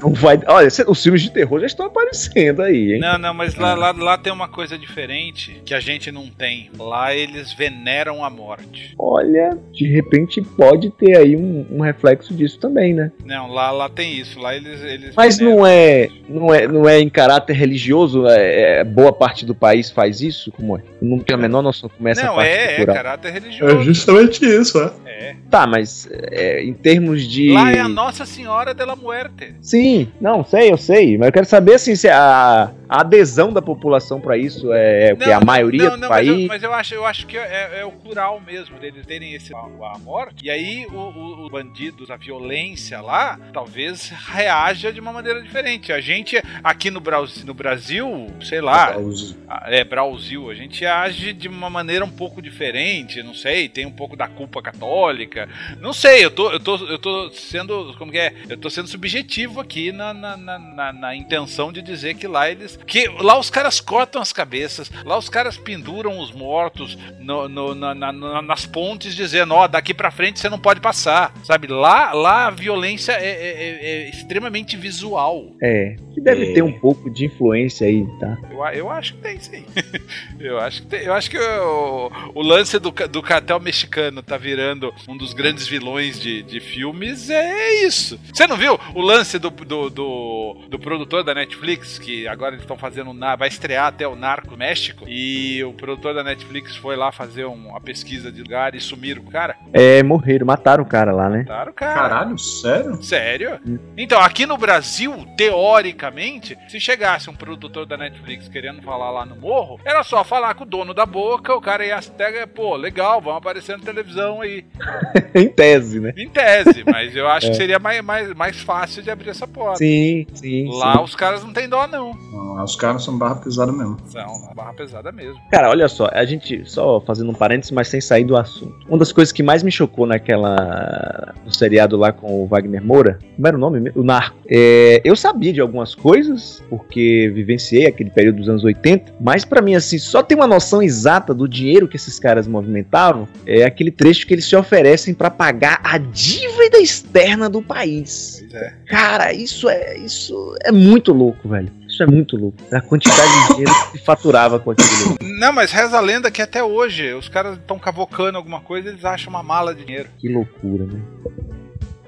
[0.00, 0.40] Não vai.
[0.46, 3.00] Olha, os filmes de terror já estão aparecendo aí, hein?
[3.00, 6.70] Não, não, mas lá, lá, lá tem uma coisa diferente que a gente não tem.
[6.78, 8.94] Lá eles veneram a morte.
[8.98, 13.12] Olha, de repente pode ter aí um, um reflexo disso também, né?
[13.24, 14.38] Não, lá, lá tem isso.
[14.38, 14.80] Lá eles.
[14.82, 18.26] eles mas não é, não é, não é em caráter religioso?
[18.26, 20.50] É, é, boa parte do país faz isso?
[20.52, 20.82] Como é?
[21.00, 22.96] Não tenho a menor noção como é essa não, parte é, cultural.
[22.96, 23.80] é caráter religioso.
[23.80, 24.92] É justamente isso, é.
[25.06, 25.36] É.
[25.50, 27.52] Tá, mas é, em termos de.
[27.52, 29.54] Lá é a Nossa Senhora de la Muerte.
[29.60, 29.89] Sim,
[30.20, 31.16] não, sei, eu sei.
[31.18, 35.16] Mas eu quero saber assim, se a, a adesão da população para isso é, o
[35.16, 35.30] que?
[35.30, 36.28] A maioria não, não, do país?
[36.28, 39.34] Mas eu, mas eu, acho, eu acho que é, é, o plural mesmo, deles terem
[39.34, 40.44] esse a, a morte.
[40.44, 45.92] E aí os bandidos, a violência lá, talvez reaja de uma maneira diferente.
[45.92, 48.92] A gente aqui no Brasil, no Brasil sei lá.
[48.92, 49.36] Brasil.
[49.66, 53.90] É, Brasil, a gente age de uma maneira um pouco diferente, não sei, tem um
[53.90, 55.48] pouco da culpa católica.
[55.80, 57.94] Não sei, eu tô, eu tô, eu tô sendo.
[57.98, 58.32] Como que é?
[58.48, 62.50] Eu tô sendo subjetivo aqui na, na, na, na, na intenção de dizer que lá
[62.50, 62.78] eles.
[62.86, 67.74] Que lá os caras cortam as cabeças, lá os caras penduram os mortos no, no,
[67.74, 71.32] na, na, nas pontes, dizendo, ó, oh, daqui pra frente você não pode passar.
[71.44, 71.66] Sabe?
[71.66, 75.46] Lá, lá a violência é, é, é extremamente visual.
[75.62, 78.36] É, que deve ter um pouco de influência aí, tá?
[78.50, 79.64] Eu, eu acho que tem, sim.
[80.38, 81.00] eu acho que tem.
[81.02, 85.66] Eu acho que o, o lance do, do cartel mexicano tá virando um dos grandes
[85.66, 88.18] vilões de, de filmes é isso.
[88.32, 92.62] Você não viu o lance do, do, do, do produtor da Netflix, que agora eles
[92.62, 97.12] estão fazendo, vai estrear até o Narco México, e o produtor da Netflix foi lá
[97.12, 99.54] fazer uma pesquisa de lugar e sumiram o cara?
[99.72, 101.38] É, morreram, mataram o cara lá, né?
[101.38, 101.94] Mataram o cara.
[101.94, 103.00] Caralho, sério?
[103.00, 103.60] Sério?
[103.96, 109.36] Então, aqui no Brasil, teoricamente, se chegasse um produtor da Netflix querendo falar lá no
[109.36, 113.20] morro, era só falar com o dono da boca, o cara ia até, pô, legal,
[113.20, 114.64] vão aparecer na televisão aí.
[115.32, 116.12] em tese, né?
[116.16, 117.50] Em tese, mas eu acho é.
[117.50, 119.59] que seria mais, mais, mais fácil de abrir essa porta.
[119.76, 120.68] Sim, sim.
[120.72, 121.04] Lá sim.
[121.04, 122.12] os caras não tem dó, não.
[122.32, 122.64] não.
[122.64, 123.96] Os caras são barra pesada mesmo.
[124.06, 125.40] São, barra pesada mesmo.
[125.50, 128.74] Cara, olha só, a gente, só fazendo um parênteses, mas sem sair do assunto.
[128.88, 131.34] Uma das coisas que mais me chocou naquela.
[131.44, 133.90] no seriado lá com o Wagner Moura, como era o nome?
[133.94, 134.36] O Narco.
[134.48, 139.60] É, eu sabia de algumas coisas, porque vivenciei aquele período dos anos 80, mas para
[139.60, 143.90] mim, assim, só tem uma noção exata do dinheiro que esses caras movimentavam é aquele
[143.90, 148.44] trecho que eles se oferecem para pagar a dívida externa do país.
[148.52, 148.72] É.
[148.86, 151.72] Cara, isso é isso é muito louco, velho.
[151.88, 152.56] Isso é muito louco.
[152.72, 155.16] A quantidade de dinheiro que se faturava com aquilo.
[155.38, 159.04] Não, mas reza a lenda que até hoje os caras estão cavocando alguma coisa eles
[159.04, 160.08] acham uma mala de dinheiro.
[160.18, 161.00] Que loucura, né?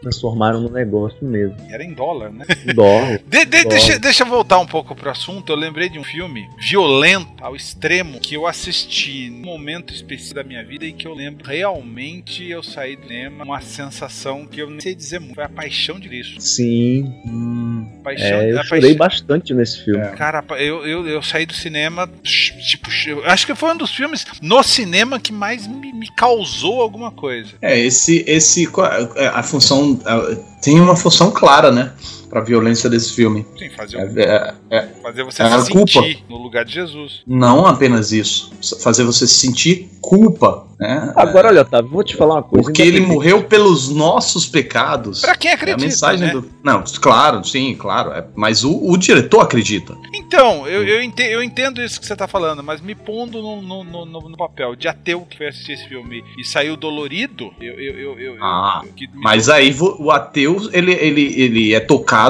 [0.02, 1.56] Transformaram no negócio mesmo.
[1.68, 2.44] Era em dólar, né?
[2.74, 3.20] Dólar.
[3.26, 3.68] de, de, dólar.
[3.68, 5.52] Deixa, deixa eu voltar um pouco pro assunto.
[5.52, 10.44] Eu lembrei de um filme violento ao extremo que eu assisti num momento específico da
[10.44, 14.70] minha vida e que eu lembro realmente eu saí do cinema uma sensação que eu
[14.70, 15.34] nem sei dizer muito.
[15.34, 16.40] Foi a paixão de Cristo.
[16.40, 17.12] Sim.
[17.24, 20.00] Hum, paixão, é, eu a chorei bastante nesse filme.
[20.00, 20.10] É.
[20.10, 22.88] Cara, eu, eu, eu saí do cinema, tipo,
[23.24, 27.50] acho que foi um dos filmes no cinema que mais me, me causou alguma coisa.
[27.60, 28.68] É, esse, esse,
[29.32, 29.91] a função
[30.60, 31.92] tem uma função clara, né?
[32.32, 33.46] Pra violência desse filme.
[33.58, 36.24] Sim, fazer, é, é, fazer você se sentir culpa.
[36.30, 37.20] no lugar de Jesus.
[37.26, 38.50] Não apenas isso.
[38.80, 40.66] Fazer você se sentir culpa.
[40.80, 41.12] Né?
[41.14, 42.64] Agora, olha, Otávio, vou te falar uma coisa.
[42.64, 45.20] Porque ele morreu pelos nossos pecados.
[45.20, 45.78] Pra quem acredita.
[45.78, 46.32] É a mensagem né?
[46.32, 46.50] do...
[46.64, 48.12] Não, claro, sim, claro.
[48.12, 49.94] É, mas o, o, diretor acredita.
[50.14, 53.60] Então, eu, eu, entendo, eu entendo isso que você tá falando, mas me pondo no,
[53.60, 57.78] no, no, no papel de ateu que foi assistir esse filme e saiu dolorido, eu.
[57.78, 58.82] eu, eu ah,
[59.14, 62.21] mas aí o ateu, ele, ele, ele é tocado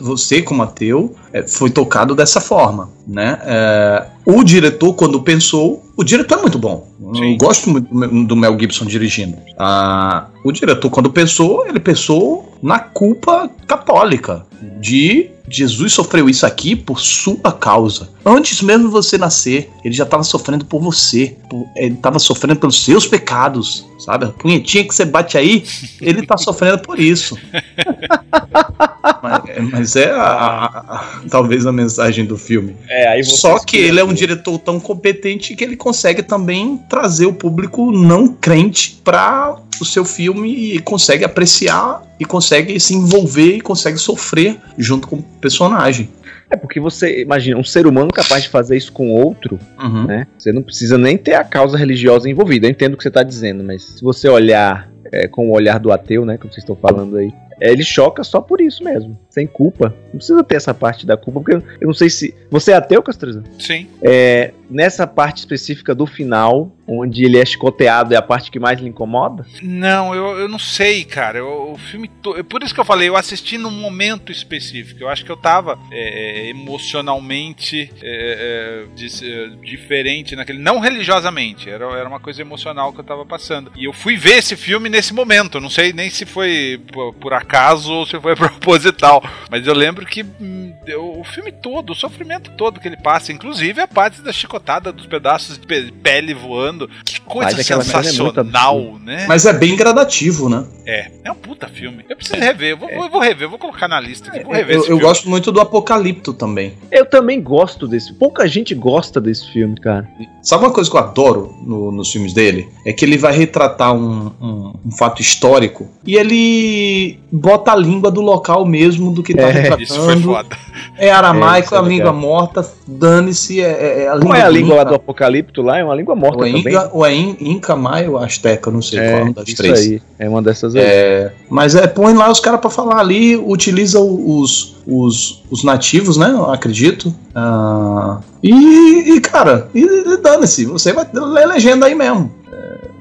[0.00, 1.14] você como ateu
[1.48, 3.38] foi tocado dessa forma, né?
[3.44, 6.88] É, o diretor quando pensou, o diretor é muito bom.
[7.14, 7.32] Sim.
[7.32, 7.88] Eu gosto muito
[8.24, 9.36] do Mel Gibson dirigindo.
[9.58, 14.44] Ah, o diretor quando pensou, ele pensou na culpa católica
[14.80, 18.08] de Jesus sofreu isso aqui por sua causa.
[18.24, 21.36] Antes mesmo de você nascer, ele já estava sofrendo por você.
[21.48, 23.86] Por, ele estava sofrendo pelos seus pecados.
[23.98, 24.26] Sabe?
[24.26, 25.64] A punhetinha que você bate aí,
[26.00, 27.38] ele está sofrendo por isso.
[29.22, 32.76] mas, mas, é a, a, a, talvez a mensagem do filme.
[32.88, 37.32] É, Só que ele é um diretor tão competente que ele consegue também trazer o
[37.32, 43.60] público não crente para o seu filme e consegue apreciar e consegue se envolver e
[43.60, 46.08] consegue sofrer junto com o personagem.
[46.48, 50.06] É porque você imagina um ser humano capaz de fazer isso com outro, uhum.
[50.06, 50.26] né?
[50.38, 52.66] Você não precisa nem ter a causa religiosa envolvida.
[52.66, 55.80] Eu entendo o que você está dizendo, mas se você olhar é, com o olhar
[55.80, 59.18] do ateu, né, como vocês estão falando aí, é, ele choca só por isso mesmo,
[59.30, 59.94] sem culpa.
[60.12, 62.34] Não precisa ter essa parte da culpa, porque eu não sei se.
[62.50, 63.42] Você é ateu, Castreza?
[63.58, 63.86] Sim.
[64.02, 68.80] É, nessa parte específica do final, onde ele é chicoteado é a parte que mais
[68.80, 69.46] lhe incomoda?
[69.62, 71.38] Não, eu, eu não sei, cara.
[71.38, 72.08] Eu- o filme.
[72.22, 72.42] To...
[72.44, 75.02] Por isso que eu falei, eu assisti num momento específico.
[75.02, 80.58] Eu acho que eu tava é, emocionalmente é, é, é, diferente naquele.
[80.58, 83.72] Não religiosamente, era, era uma coisa emocional que eu tava passando.
[83.76, 85.60] E eu fui ver esse filme nesse momento.
[85.60, 89.22] Não sei nem se foi por, por acaso ou se foi proposital.
[89.50, 90.74] Mas eu lembro que hum,
[91.18, 95.06] o filme todo, o sofrimento todo que ele passa, inclusive a parte da chicotada dos
[95.06, 96.75] pedaços de pe- pele voando.
[97.04, 99.00] Que coisa Mas é muito sensacional, absurda.
[99.04, 99.24] né?
[99.28, 100.64] Mas é bem gradativo, né?
[100.84, 102.04] É, é um puta filme.
[102.08, 104.52] Eu preciso rever, eu vou, eu vou rever, eu vou colocar na lista aqui, vou
[104.52, 106.74] rever Eu, esse eu gosto muito do Apocalipto também.
[106.92, 108.12] Eu também gosto desse.
[108.12, 110.08] Pouca gente gosta desse filme, cara.
[110.42, 112.68] Sabe uma coisa que eu adoro no- nos filmes dele?
[112.84, 118.10] É que ele vai retratar um, um- um fato histórico e ele bota a língua
[118.10, 119.82] do local mesmo do que tá É, retratando.
[119.82, 120.56] Isso foi foda.
[120.96, 124.42] É aramaico, É, é a língua morta, dane-se, é, é- é a língua Qual é
[124.42, 125.78] a do língua lá do Apocalipto lá?
[125.78, 126.65] É uma língua morta é, também.
[126.70, 129.48] Inca, ou é In- Inca, Maia ou Azteca, não sei qual é É, uma das
[129.48, 129.78] isso três.
[129.80, 130.02] aí.
[130.18, 130.82] É uma dessas aí.
[130.82, 136.16] É, mas é, põe lá os caras pra falar ali, utiliza os, os, os nativos,
[136.16, 136.34] né?
[136.52, 137.14] Acredito.
[137.34, 142.30] Ah, e, e, cara, e, e dane-se, você vai ler legenda aí mesmo.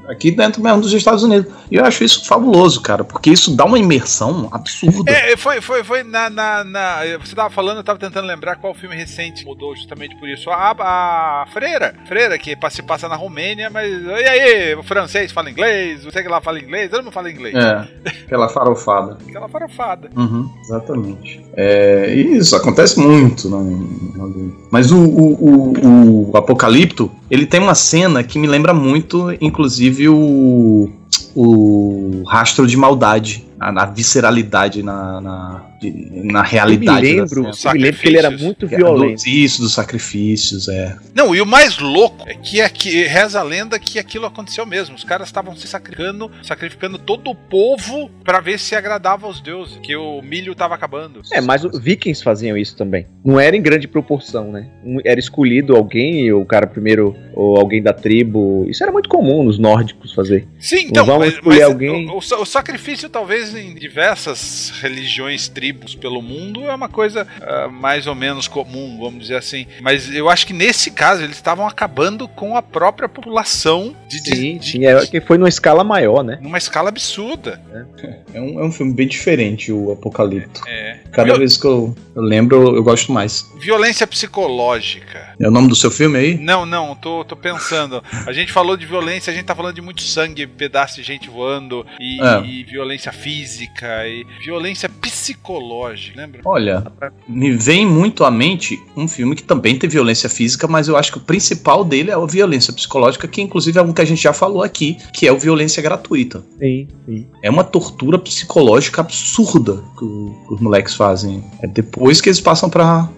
[0.10, 1.52] Aqui dentro mesmo dos Estados Unidos.
[1.72, 5.12] E eu acho isso fabuloso, cara, porque isso dá uma imersão absurda.
[5.12, 8.74] É, foi, foi, foi na, na, na- Você tava falando, eu tava tentando lembrar qual
[8.74, 10.50] filme recente mudou justamente por isso.
[10.50, 13.92] A, a Freira, Freira, que se passa na Romênia, mas.
[13.92, 17.56] E aí, o francês fala inglês, você que lá fala inglês, todo mundo fala inglês.
[17.56, 17.88] É,
[18.26, 19.18] aquela farofada.
[19.28, 20.10] Aquela farofada.
[20.16, 21.44] Uhum, exatamente.
[21.58, 23.50] É, isso acontece muito.
[23.50, 23.86] Né?
[24.72, 30.10] Mas o, o, o, o Apocalipto, ele tem uma cena que me lembra muito, inclusive,
[30.10, 30.90] o,
[31.36, 33.46] o rastro de maldade.
[33.60, 35.62] A, na visceralidade, na, na,
[35.92, 36.86] na eu me realidade.
[36.86, 37.72] da lembro, cena.
[37.72, 39.24] eu me lembro que ele era muito É, violento.
[39.24, 40.96] do- Isso, dos sacrifícios, é.
[41.14, 44.96] Não, e o mais louco é que aqui, reza a lenda que aquilo aconteceu mesmo.
[44.96, 49.78] Os caras estavam se sacrificando, sacrificando todo o povo pra ver se agradava aos deuses,
[49.82, 51.22] que o milho tava acabando.
[51.32, 53.08] É, mas os vikings faziam isso também.
[53.24, 54.70] Não era em grande proporção, né?
[55.06, 58.66] Era escolhido alguém, ou o cara primeiro, ou alguém da tribo.
[58.70, 60.48] Isso era muito comum nos nórdicos fazer.
[60.60, 62.10] Sim, então, vamos mas, escolher mas alguém.
[62.10, 67.68] O, o o sacrifício, talvez em diversas religiões, tribos pelo mundo, é uma coisa ah,
[67.68, 69.66] mais ou menos comum, vamos dizer assim.
[69.82, 74.36] Mas eu acho que nesse caso eles estavam acabando com a própria população de, de-
[74.36, 74.86] Sim, de- sim.
[74.86, 76.38] É que foi numa escala maior, né?
[76.42, 77.62] numa escala absurda.
[78.34, 80.62] É um, é um filme bem diferente, o Apocalipto.
[80.68, 81.00] É.
[81.12, 83.46] Cada Viol- vez que eu, eu lembro, eu gosto mais.
[83.60, 85.34] Violência psicológica.
[85.40, 86.38] É o nome do seu filme aí?
[86.38, 88.04] Não, não, tô, tô pensando.
[88.26, 91.30] A gente falou de violência, a gente tá falando de muito sangue, pedaço de gente
[91.30, 92.42] voando, e, É.
[92.46, 95.55] e violência física, e violência psicológica,
[96.16, 96.42] lembra?
[96.46, 96.86] Olha,
[97.28, 101.12] me vem muito à mente um filme que também tem violência física, mas eu acho
[101.12, 104.22] que o principal dele é a violência psicológica, que inclusive é um que a gente
[104.22, 106.44] já falou aqui, que é o violência gratuita.
[106.60, 107.28] Sim, sim.
[107.44, 111.44] É uma tortura psicológica absurda que, o- que os moleques fazem.
[111.62, 113.10] É depois que eles passam para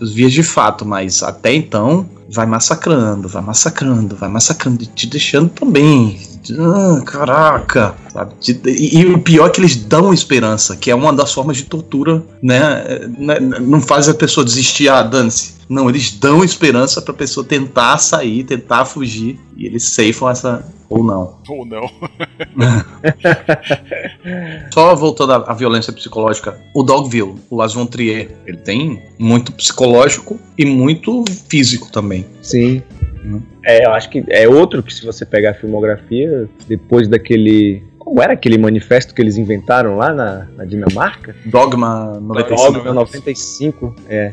[0.00, 5.06] os vias de fato, mas até então vai massacrando, vai massacrando, vai massacrando, e te
[5.06, 6.20] deixando também.
[6.58, 8.34] Ah, caraca, sabe?
[8.66, 11.64] E, e o pior é que eles dão esperança, que é uma das formas de
[11.64, 12.84] tortura, né?
[12.86, 15.56] É, né, Não faz a pessoa desistir, ah, dane-se.
[15.68, 20.64] Não, eles dão esperança pra pessoa tentar sair, tentar fugir, e eles ceifam essa.
[20.88, 21.38] Ou não.
[21.48, 21.90] Ou não.
[24.72, 29.50] Só voltando à, à violência psicológica, o Dogville, o Las Von Trier, ele tem muito
[29.52, 32.24] psicológico e muito físico também.
[32.40, 32.80] Sim.
[33.26, 33.42] Hum.
[33.64, 37.82] É, eu acho que é outro que se você pegar a filmografia, depois daquele.
[37.98, 41.34] Como era aquele manifesto que eles inventaram lá na, na Dinamarca?
[41.44, 42.72] Dogma 95.
[42.72, 44.32] Dogma 95, é.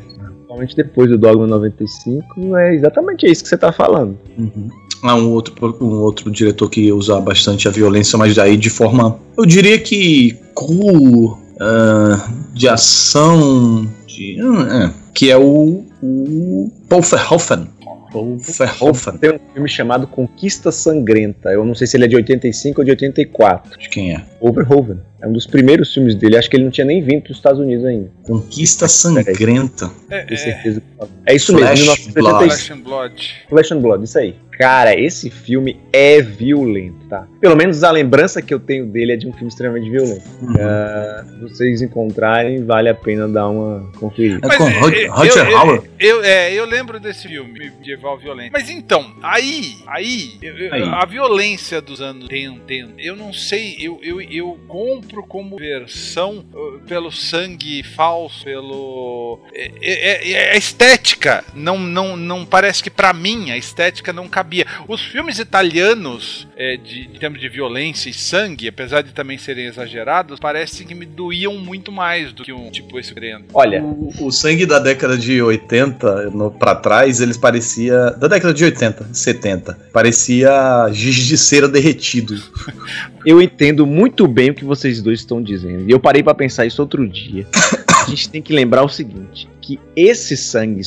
[0.54, 4.16] Principalmente depois do Dogma 95, é exatamente isso que você tá falando.
[4.38, 4.70] Uhum.
[5.02, 9.20] Há um outro, um outro diretor que usa bastante a violência, mas daí de forma,
[9.36, 17.02] eu diria que cru, ah, de ação, de, ah, é, que é o, o Paul
[17.02, 17.68] Verhoeven.
[18.14, 21.50] Verhoeven, Tem um filme chamado Conquista Sangrenta.
[21.50, 23.80] Eu não sei se ele é de 85 ou de 84.
[23.80, 24.22] de quem é?
[24.40, 24.98] Overhoven.
[25.22, 26.38] É um dos primeiros filmes dele.
[26.38, 28.10] Acho que ele não tinha nem vindo para os Estados Unidos ainda.
[28.24, 29.90] Conquista Sangrenta.
[30.10, 30.82] É, é, que-
[31.26, 32.46] É isso Flash mesmo, 1985.
[32.48, 33.34] Flash and Blood.
[33.50, 34.36] Flash and Blood, isso aí.
[34.58, 37.28] Cara, esse filme é violento, tá?
[37.42, 40.24] Pelo menos a lembrança que eu tenho dele é de um filme extremamente violento.
[40.42, 40.54] Uhum.
[40.54, 44.48] Se vocês encontrarem, vale a pena dar uma conferida.
[44.52, 45.76] É com Roger- Roger eu?
[45.76, 48.52] Eu, eu- é, eu lembro desse filme, medieval violento.
[48.54, 50.40] Mas então, aí, aí,
[50.72, 50.84] Aí.
[50.84, 56.80] a violência dos anos 80, eu não sei, eu, eu, eu compro como versão uh,
[56.88, 59.40] pelo sangue falso, pelo.
[59.54, 64.14] É, é- é- é a estética não, não, não parece que pra mim a estética
[64.14, 64.66] não cabe cabia.
[64.88, 69.66] Os filmes italianos, é, de, em termos de violência e sangue, apesar de também serem
[69.66, 73.46] exagerados, parece que me doíam muito mais do que um tipo esse crendo.
[73.54, 78.12] Olha, O, o sangue da década de 80 no, pra trás, eles parecia.
[78.12, 79.78] Da década de 80, 70.
[79.94, 80.52] Parecia
[80.92, 82.36] giz de cera derretido.
[83.26, 85.90] eu entendo muito bem o que vocês dois estão dizendo.
[85.90, 87.48] E eu parei pra pensar isso outro dia.
[88.14, 90.82] A gente tem que lembrar o seguinte: que esse sangue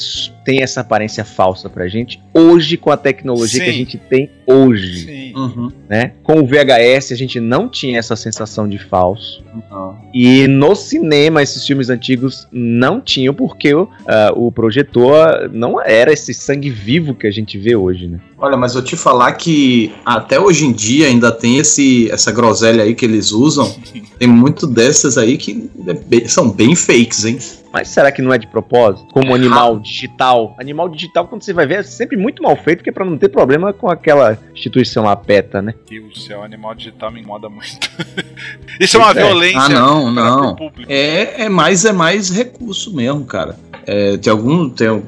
[0.44, 3.78] tem essa aparência falsa pra gente hoje com a tecnologia que a Sim.
[3.78, 5.25] gente tem hoje, Sim.
[5.36, 5.70] Uhum.
[5.86, 6.12] né?
[6.22, 9.44] Com o VHS a gente não tinha essa sensação de falso.
[9.70, 9.98] Não.
[10.14, 16.10] E no cinema, esses filmes antigos não tinham, porque o, ah, o projetor não era
[16.10, 18.18] esse sangue vivo que a gente vê hoje, né?
[18.38, 22.82] Olha, mas eu te falar que até hoje em dia ainda tem esse, essa groselha
[22.82, 23.74] aí que eles usam.
[24.18, 27.38] Tem muito dessas aí que é são bem fakes, hein?
[27.76, 29.06] Mas será que não é de propósito?
[29.12, 30.56] Como É animal digital.
[30.58, 33.18] Animal digital, quando você vai ver, é sempre muito mal feito, porque é pra não
[33.18, 35.74] ter problema com aquela instituição lá PETA, né?
[35.86, 37.90] Deus do céu, animal digital me incomoda muito.
[38.80, 39.14] Isso é uma é.
[39.14, 40.56] violência Ah, não, não.
[40.88, 43.58] É, é mais é mais recurso mesmo, cara.
[43.86, 45.02] É, tem algum tem,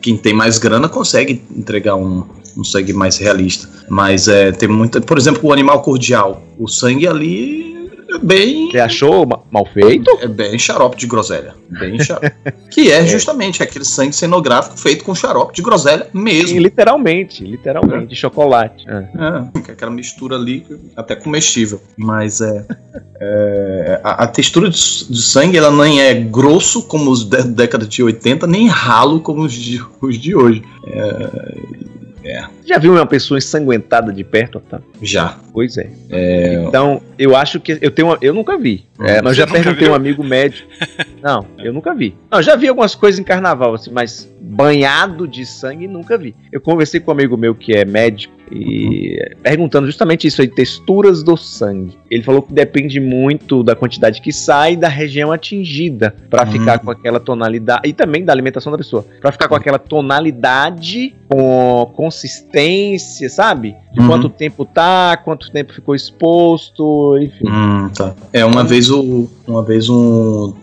[0.00, 2.26] quem tem mais grana consegue entregar um,
[2.56, 7.06] um sangue mais realista, mas é, tem muita, por exemplo, o animal cordial, o sangue
[7.06, 7.73] ali
[8.14, 10.10] é bem Você achou ma- mal feito?
[10.20, 12.30] é bem xarope de groselha, bem xarope.
[12.70, 16.58] que é justamente aquele sangue cenográfico feito com xarope de groselha Sim, mesmo.
[16.60, 18.84] literalmente, literalmente, de chocolate.
[18.88, 18.94] É.
[19.56, 20.66] É, que é aquela mistura ali,
[20.96, 21.80] até comestível.
[21.96, 22.66] Mas é.
[23.20, 24.78] é, a, a textura de,
[25.08, 29.42] de sangue ela nem é grosso como os da década de 80, nem ralo como
[29.42, 30.62] os de, os de hoje.
[32.64, 34.86] Já viu uma pessoa ensanguentada de perto, Otávio?
[35.02, 35.36] Já.
[35.52, 35.90] Pois é.
[36.66, 37.78] Então, eu acho que.
[37.80, 38.86] Eu tenho uma, Eu nunca vi.
[39.00, 39.92] É, mas já perguntei viu?
[39.92, 40.68] um amigo médico.
[41.22, 42.14] Não, eu nunca vi.
[42.30, 46.34] Não, já vi algumas coisas em carnaval, assim, mas banhado de sangue nunca vi.
[46.52, 51.22] Eu conversei com um amigo meu que é médico e perguntando justamente isso aí, texturas
[51.22, 51.96] do sangue.
[52.10, 56.52] Ele falou que depende muito da quantidade que sai da região atingida pra Hum.
[56.52, 61.14] ficar com aquela tonalidade e também da alimentação da pessoa, Pra ficar com aquela tonalidade,
[61.28, 63.74] com consistência, sabe?
[63.92, 64.06] De Uhum.
[64.08, 67.48] quanto tempo tá, quanto tempo ficou exposto, enfim.
[67.48, 68.14] Hum, tá.
[68.32, 69.28] É, uma vez o.
[69.46, 70.54] Uma vez um.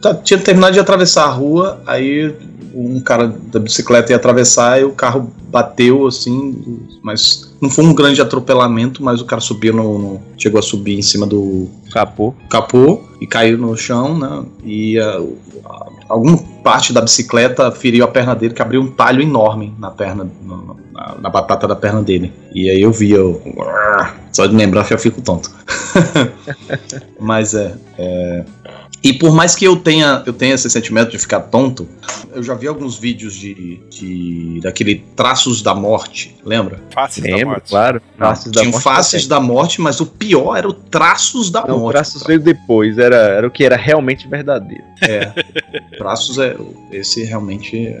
[0.00, 2.34] tá, tinha terminado de atravessar a rua, aí
[2.74, 7.94] um cara da bicicleta ia atravessar e o carro bateu assim, mas não foi um
[7.94, 9.98] grande atropelamento, mas o cara subiu no.
[9.98, 12.34] no- chegou a subir em cima do Capô.
[12.50, 14.44] capô e caiu no chão, né?
[14.64, 15.22] E ah,
[15.64, 19.90] a- alguma parte da bicicleta feriu a perna dele, que abriu um talho enorme na
[19.90, 22.32] perna, no- na, na batata da perna dele.
[22.54, 23.40] E aí eu vi, eu.
[24.32, 25.50] Só de lembrar já fico tonto.
[27.20, 28.44] Mas é, é.
[29.04, 31.86] E por mais que eu tenha, eu tenha esse sentimento de ficar tonto,
[32.32, 36.82] eu já vi alguns vídeos de, de daquele traços da morte, lembra?
[36.90, 37.68] Faces da morte.
[37.68, 38.00] claro.
[38.16, 41.76] Traços da Tinham morte faces da morte, mas o pior era o traços da Não,
[41.76, 41.96] o morte.
[41.96, 44.84] traços veio depois, era, era o que era realmente verdadeiro.
[45.02, 45.26] É.
[45.98, 46.56] Traços é.
[46.90, 47.98] Esse realmente é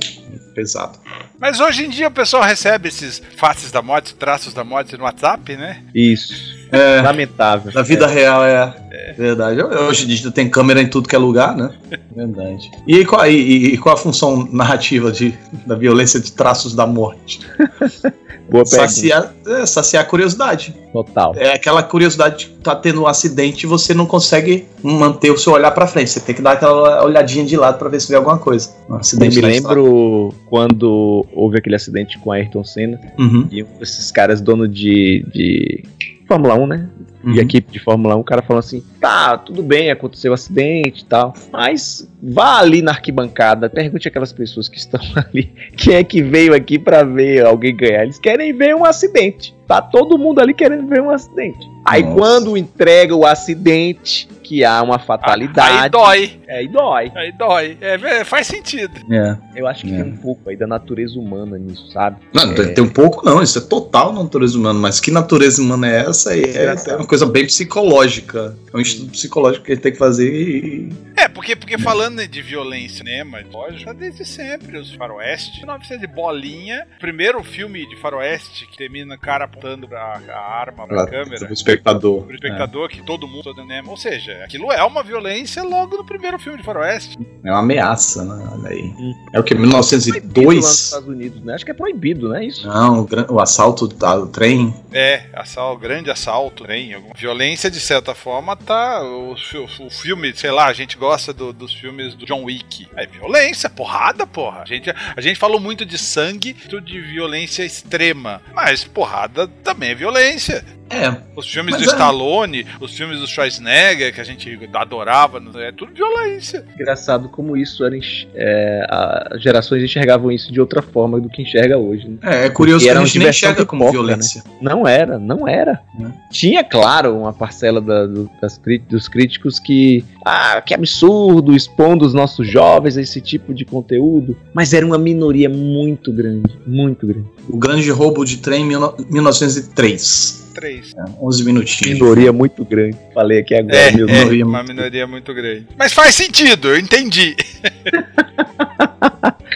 [0.54, 0.98] pesado.
[1.38, 5.04] Mas hoje em dia o pessoal recebe esses faces da morte, traços da morte no
[5.04, 5.82] WhatsApp, né?
[5.94, 6.53] Isso.
[6.74, 7.02] É.
[7.02, 7.72] Lamentável.
[7.72, 8.74] Na vida real é,
[9.16, 9.62] verdade.
[9.62, 11.70] Hoje em dia tem câmera em tudo que é lugar, né?
[12.14, 12.70] Verdade.
[12.86, 15.34] E qual, e, e qual a função narrativa de,
[15.66, 17.40] da violência de traços da morte?
[18.50, 18.88] Boa pergunta.
[18.88, 20.74] Saciar, é, saciar a curiosidade.
[20.92, 21.32] Total.
[21.36, 25.54] É aquela curiosidade de tá tendo um acidente e você não consegue manter o seu
[25.54, 26.10] olhar pra frente.
[26.10, 28.70] Você tem que dar aquela olhadinha de lado pra ver se vê alguma coisa.
[28.88, 29.74] Um Eu acidente me na estrada.
[29.80, 35.24] lembro quando houve aquele acidente com a Ayrton Senna Uhum, e desses caras dono de,
[35.32, 35.84] de
[36.26, 36.88] Fórmula 1, né?
[37.24, 37.34] uhum.
[37.34, 41.02] E equipe de Fórmula 1, o cara falou assim: tá, tudo bem, aconteceu um acidente
[41.02, 46.04] e tal, mas vá ali na arquibancada, pergunte aquelas pessoas que estão ali, quem é
[46.04, 48.02] que veio aqui pra ver alguém ganhar?
[48.02, 49.54] Eles querem ver um acidente.
[49.66, 51.66] Tá todo mundo ali querendo ver um acidente.
[51.86, 52.14] Aí Nossa.
[52.14, 55.78] quando entrega o acidente, que há uma fatalidade.
[55.84, 57.12] Aí dói, Aí dói.
[57.16, 57.78] aí dói.
[57.80, 58.92] É, é, faz sentido.
[59.12, 59.36] É.
[59.58, 60.02] Eu acho que É.
[60.02, 62.18] tem um pouco aí da natureza humana nisso, sabe?
[62.32, 62.66] Não, É.
[62.72, 66.36] tem- um pouco não, isso é total natureza humana, mas que natureza humana é essa?
[66.36, 68.56] É, é uma coisa bem psicológica.
[68.72, 70.92] É um estudo psicológico que a gente tem que fazer e.
[71.16, 75.64] É, porque, porque falando de violência no cinema, lógico, já desde sempre os faroeste.
[75.64, 76.86] Não precisa de bolinha.
[77.00, 81.48] Primeiro filme de faroeste que termina o cara apontando a, a arma pra câmera.
[81.48, 82.24] O espectador.
[82.24, 86.38] Pro espectador, que todo mundo dando Ou seja, Aquilo é uma violência logo no primeiro
[86.38, 87.16] filme de Faroeste.
[87.44, 88.48] É uma ameaça, né?
[88.52, 88.82] Olha aí.
[88.82, 89.14] Hum.
[89.32, 89.54] É o que?
[89.54, 90.64] Proibido lá nos 1902?
[90.84, 91.54] Estados Unidos, né?
[91.54, 92.44] Acho que é proibido, né?
[92.44, 92.66] Isso.
[92.66, 94.74] Não, o, gran- o assalto do trem.
[94.92, 96.94] É, assalto, grande assalto, trem.
[96.94, 99.02] alguma- Violência, de certa forma, tá.
[99.02, 102.88] O, fi- o filme, sei lá, a gente gosta do- dos filmes do John Wick.
[102.96, 104.62] É violência, porrada, porra.
[104.62, 108.40] A gente, a gente falou muito de sangue, de violência extrema.
[108.54, 110.64] Mas porrada também é violência.
[110.90, 111.86] É, Os filmes do é.
[111.86, 116.64] Stallone, os filmes do Schwarzenegger, que a gente adorava, é tudo violência.
[116.74, 117.96] Engraçado como isso era.
[117.96, 118.86] enx- é,
[119.32, 122.06] as gerações enxergavam isso de outra forma do que enxerga hoje.
[122.08, 122.18] né?
[122.22, 124.44] é, é curioso que a gente nem enxerga como pipoca, violência.
[124.60, 125.80] Não era, não era.
[125.98, 126.10] Hum.
[126.30, 130.04] Tinha, claro, uma parcela da- do- das dos críticos que.
[130.24, 134.36] Ah, que absurdo, expondo os nossos jovens a esse tipo de conteúdo.
[134.52, 137.28] Mas era uma minoria muito grande, muito grande.
[137.48, 140.43] O grande roubo de trem em 1903.
[140.54, 140.94] Três.
[141.20, 141.98] 11 minutinhos.
[141.98, 142.96] Minoria muito grande.
[143.12, 145.66] Falei aqui agora, É, meu é, uma muito minoria muito grande.
[145.76, 147.36] Mas faz sentido, eu entendi.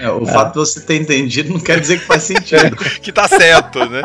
[0.01, 2.77] É, o fato de você ter entendido não quer dizer que faz sentido.
[3.03, 4.03] Que tá certo, né?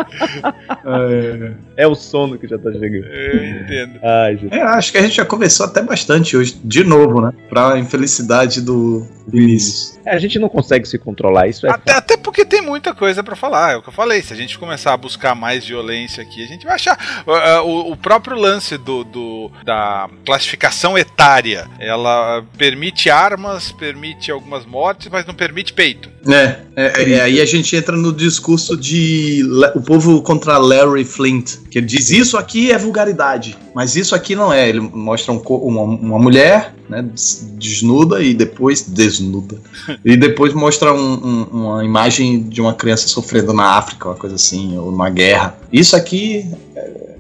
[1.76, 3.06] É o sono que já tá chegando.
[3.06, 4.00] Eu entendo.
[4.04, 4.54] Ai, gente.
[4.54, 7.32] É, acho que a gente já conversou até bastante hoje, de novo, né?
[7.50, 10.00] Pra infelicidade do Vinícius.
[10.06, 11.70] É, a gente não consegue se controlar, isso é.
[11.70, 14.22] Até, até porque tem muita coisa pra falar, é o que eu falei.
[14.22, 17.24] Se a gente começar a buscar mais violência aqui, a gente vai achar.
[17.26, 24.32] Uh, uh, O, o próprio lance do, do- da classificação etária, ela permite armas, permite
[24.32, 26.10] algumas mortes, mas não permite peito.
[26.28, 29.42] É, é, é, aí a gente entra no discurso de
[29.76, 34.36] o povo contra Larry Flint, que ele diz isso aqui é vulgaridade, mas isso aqui
[34.36, 34.68] não é.
[34.70, 39.58] Ele mostra um uma, uma mulher, né, des- desnuda e depois desnuda
[40.06, 44.36] e depois mostra um- um- uma imagem de uma criança sofrendo na África, uma coisa
[44.36, 45.58] assim, ou numa guerra.
[45.74, 46.46] Isso aqui,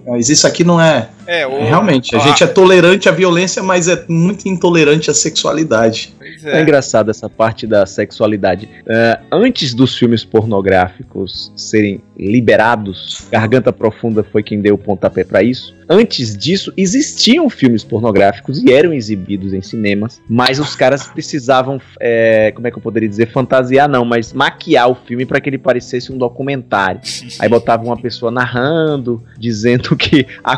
[0.06, 1.10] mas isso aqui não é.
[1.28, 2.22] É, o, Realmente, a Ah.
[2.22, 6.14] gente é tolerante à violência, mas é muito intolerante à sexualidade.
[6.18, 6.62] Pois É é.
[6.62, 8.70] engraçado essa parte da sexualidade.
[8.88, 15.41] É, antes dos filmes pornográficos serem liberados, Garganta Profunda foi quem deu o pontapé para
[15.41, 15.74] isso.
[15.90, 22.52] Antes disso, existiam filmes pornográficos e eram exibidos em cinemas, mas os caras precisavam, é,
[22.56, 25.58] como é que eu poderia dizer, fantasiar não, mas maquiar o filme para que ele
[25.58, 27.02] parecesse um documentário.
[27.40, 30.56] Aí botavam uma pessoa narrando, dizendo que a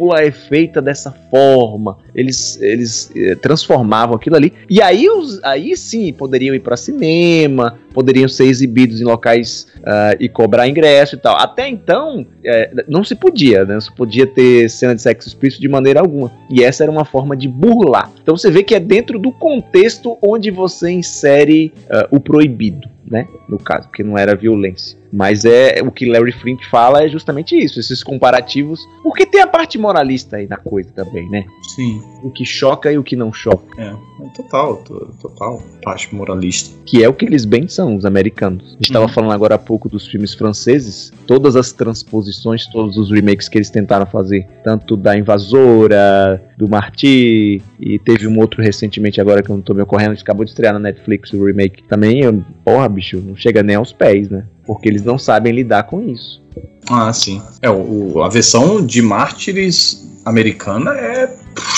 [0.00, 1.98] cópula é feita dessa forma.
[2.14, 4.52] Eles, eles eh, transformavam aquilo ali.
[4.68, 10.16] E aí, os, aí sim poderiam ir para cinema, poderiam ser exibidos em locais ah,
[10.18, 11.36] e cobrar ingresso e tal.
[11.36, 13.74] Até então, eh, não se podia, né?
[13.74, 16.32] Não se podia ter cena de sexo explícito de maneira alguma.
[16.50, 18.10] E essa era uma forma de burlar.
[18.22, 23.28] Então você vê que é dentro do contexto onde você insere ah, o proibido, né?
[23.48, 24.99] No caso, porque não era violência.
[25.12, 29.46] Mas é o que Larry Flint fala é justamente isso, esses comparativos, porque tem a
[29.46, 31.44] parte moralista aí na coisa também, né?
[31.74, 32.00] Sim.
[32.22, 36.76] O que choca e o que não choca, É, é total, to- total parte moralista.
[36.86, 38.64] que é o que eles bem são, os americanos.
[38.68, 39.12] A gente estava Uhum.
[39.12, 43.70] falando agora há pouco dos filmes franceses, todas as transposições, todos os remakes que eles
[43.70, 49.56] tentaram fazer, tanto da Invasora, do Marty, e teve um outro recentemente agora que eu
[49.56, 51.82] não tô me ocorrendo, que acabou de estrear na Netflix o remake.
[51.84, 54.44] Também, eu- porra, bicho, não chega nem aos pés, né?
[54.72, 56.40] Porque eles não sabem lidar com isso.
[56.88, 57.42] Ah, sim.
[57.60, 61.34] É, o, a versão de Mártires americana é.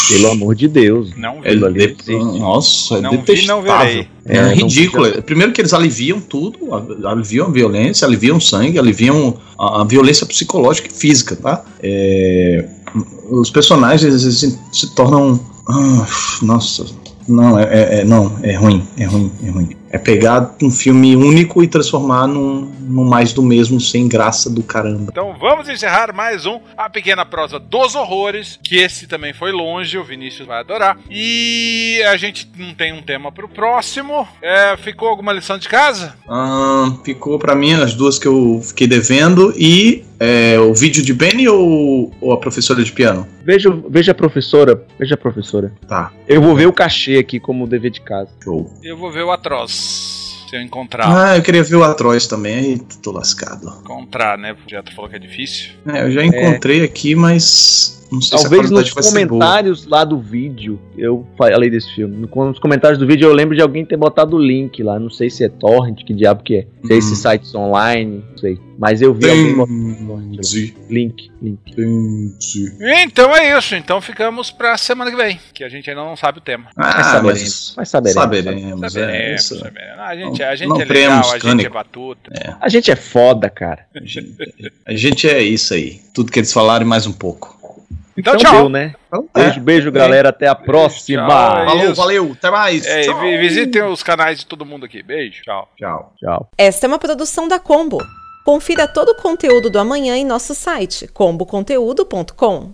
[0.09, 1.17] Pelo amor de Deus.
[1.17, 1.49] Não vi.
[1.49, 3.55] é de- nossa, é Não vi, detestável.
[3.57, 4.09] não verei.
[4.27, 5.23] É, É, não ridículo.
[5.23, 6.59] Primeiro que eles aliviam tudo,
[7.07, 11.65] aliviam a violência, aliviam o sangue, aliviam a, a violência psicológica e física, tá?
[11.83, 12.69] É,
[13.31, 15.41] os personagens se, se tornam.
[15.67, 16.07] ah,
[16.43, 16.85] nossa,
[17.27, 19.71] não, é, é- é- não, é ruim, é ruim, é ruim.
[19.93, 24.63] É pegar um filme único e transformar num, num mais do mesmo, sem graça do
[24.63, 25.09] caramba.
[25.13, 29.99] Então vamos encerrar mais um A Pequena Prosa dos Horrores, que esse também foi longe,
[29.99, 30.99] o Vinícius vai adorar.
[31.11, 34.27] E a gente não tem um tema pro próximo.
[34.41, 36.15] É, ficou alguma lição de casa?
[36.27, 41.13] Ah, ficou pra mim as duas que eu fiquei devendo e é, o vídeo de
[41.13, 43.27] Benny ou, ou a professora de piano?
[43.45, 45.73] Veja, veja a professora, veja a professora.
[45.87, 48.31] Tá, Eu vou ver o cachê aqui como dever de casa.
[48.43, 48.73] show.
[48.83, 49.82] Eu vou ver o Atroz.
[49.83, 51.07] Se eu encontrar.
[51.09, 53.69] Ah, eu queria ver o Atroz também, aí tô lascado.
[53.81, 54.53] Encontrar, né?
[54.53, 55.71] O Jeto falou que é difícil.
[55.87, 61.27] É, eu já encontrei aqui, mas Talvez se a nos comentários lá do vídeo eu
[61.37, 62.17] falei desse filme.
[62.17, 64.99] No- Nos comentários do vídeo eu lembro de alguém ter botado o link lá.
[64.99, 66.67] Não sei se é torrent, que diabo que é.
[66.83, 67.15] Não sei se Uhum.
[67.17, 68.59] sites online, não sei.
[68.79, 71.61] Mas eu vi alguém botando Entendi, link, link.
[71.71, 72.73] entendi.
[73.03, 73.75] Então é isso.
[73.77, 75.39] Então ficamos pra semana que vem.
[75.55, 76.67] Que a gente ainda não sabe o tema.
[76.77, 77.23] Mas Ah, saberemos.
[77.23, 78.23] mas Mas saberemos.
[78.23, 79.59] saberemos, é, Saberemos, isso.
[79.59, 79.99] saberemos.
[80.01, 82.57] A gente, a Não- gente não é legal, a gente é batuta.
[82.61, 83.87] A gente é foda, cara.
[83.95, 84.35] A gente-
[84.87, 86.01] A gente é isso aí.
[86.13, 87.57] Tudo que eles falaram e mais um pouco.
[88.17, 88.61] Então, Então tchau.
[88.61, 88.95] deu, né?
[89.09, 89.45] Então, é.
[89.45, 90.29] Beijo, beijo, galera.
[90.29, 91.27] Até a próxima.
[91.27, 91.67] tchau.
[91.67, 91.95] Falou, Isso.
[91.95, 92.87] valeu, até mais.
[92.87, 93.03] É,
[93.39, 95.03] visitem os canais de todo mundo aqui.
[95.03, 95.43] Beijo.
[95.43, 95.69] Tchau.
[95.79, 96.13] Tchau.
[96.19, 96.49] Tchau.
[96.59, 97.99] Esta é uma produção da Combo.
[98.45, 102.73] Confira todo o conteúdo do amanhã em nosso site comboconteúdo.com.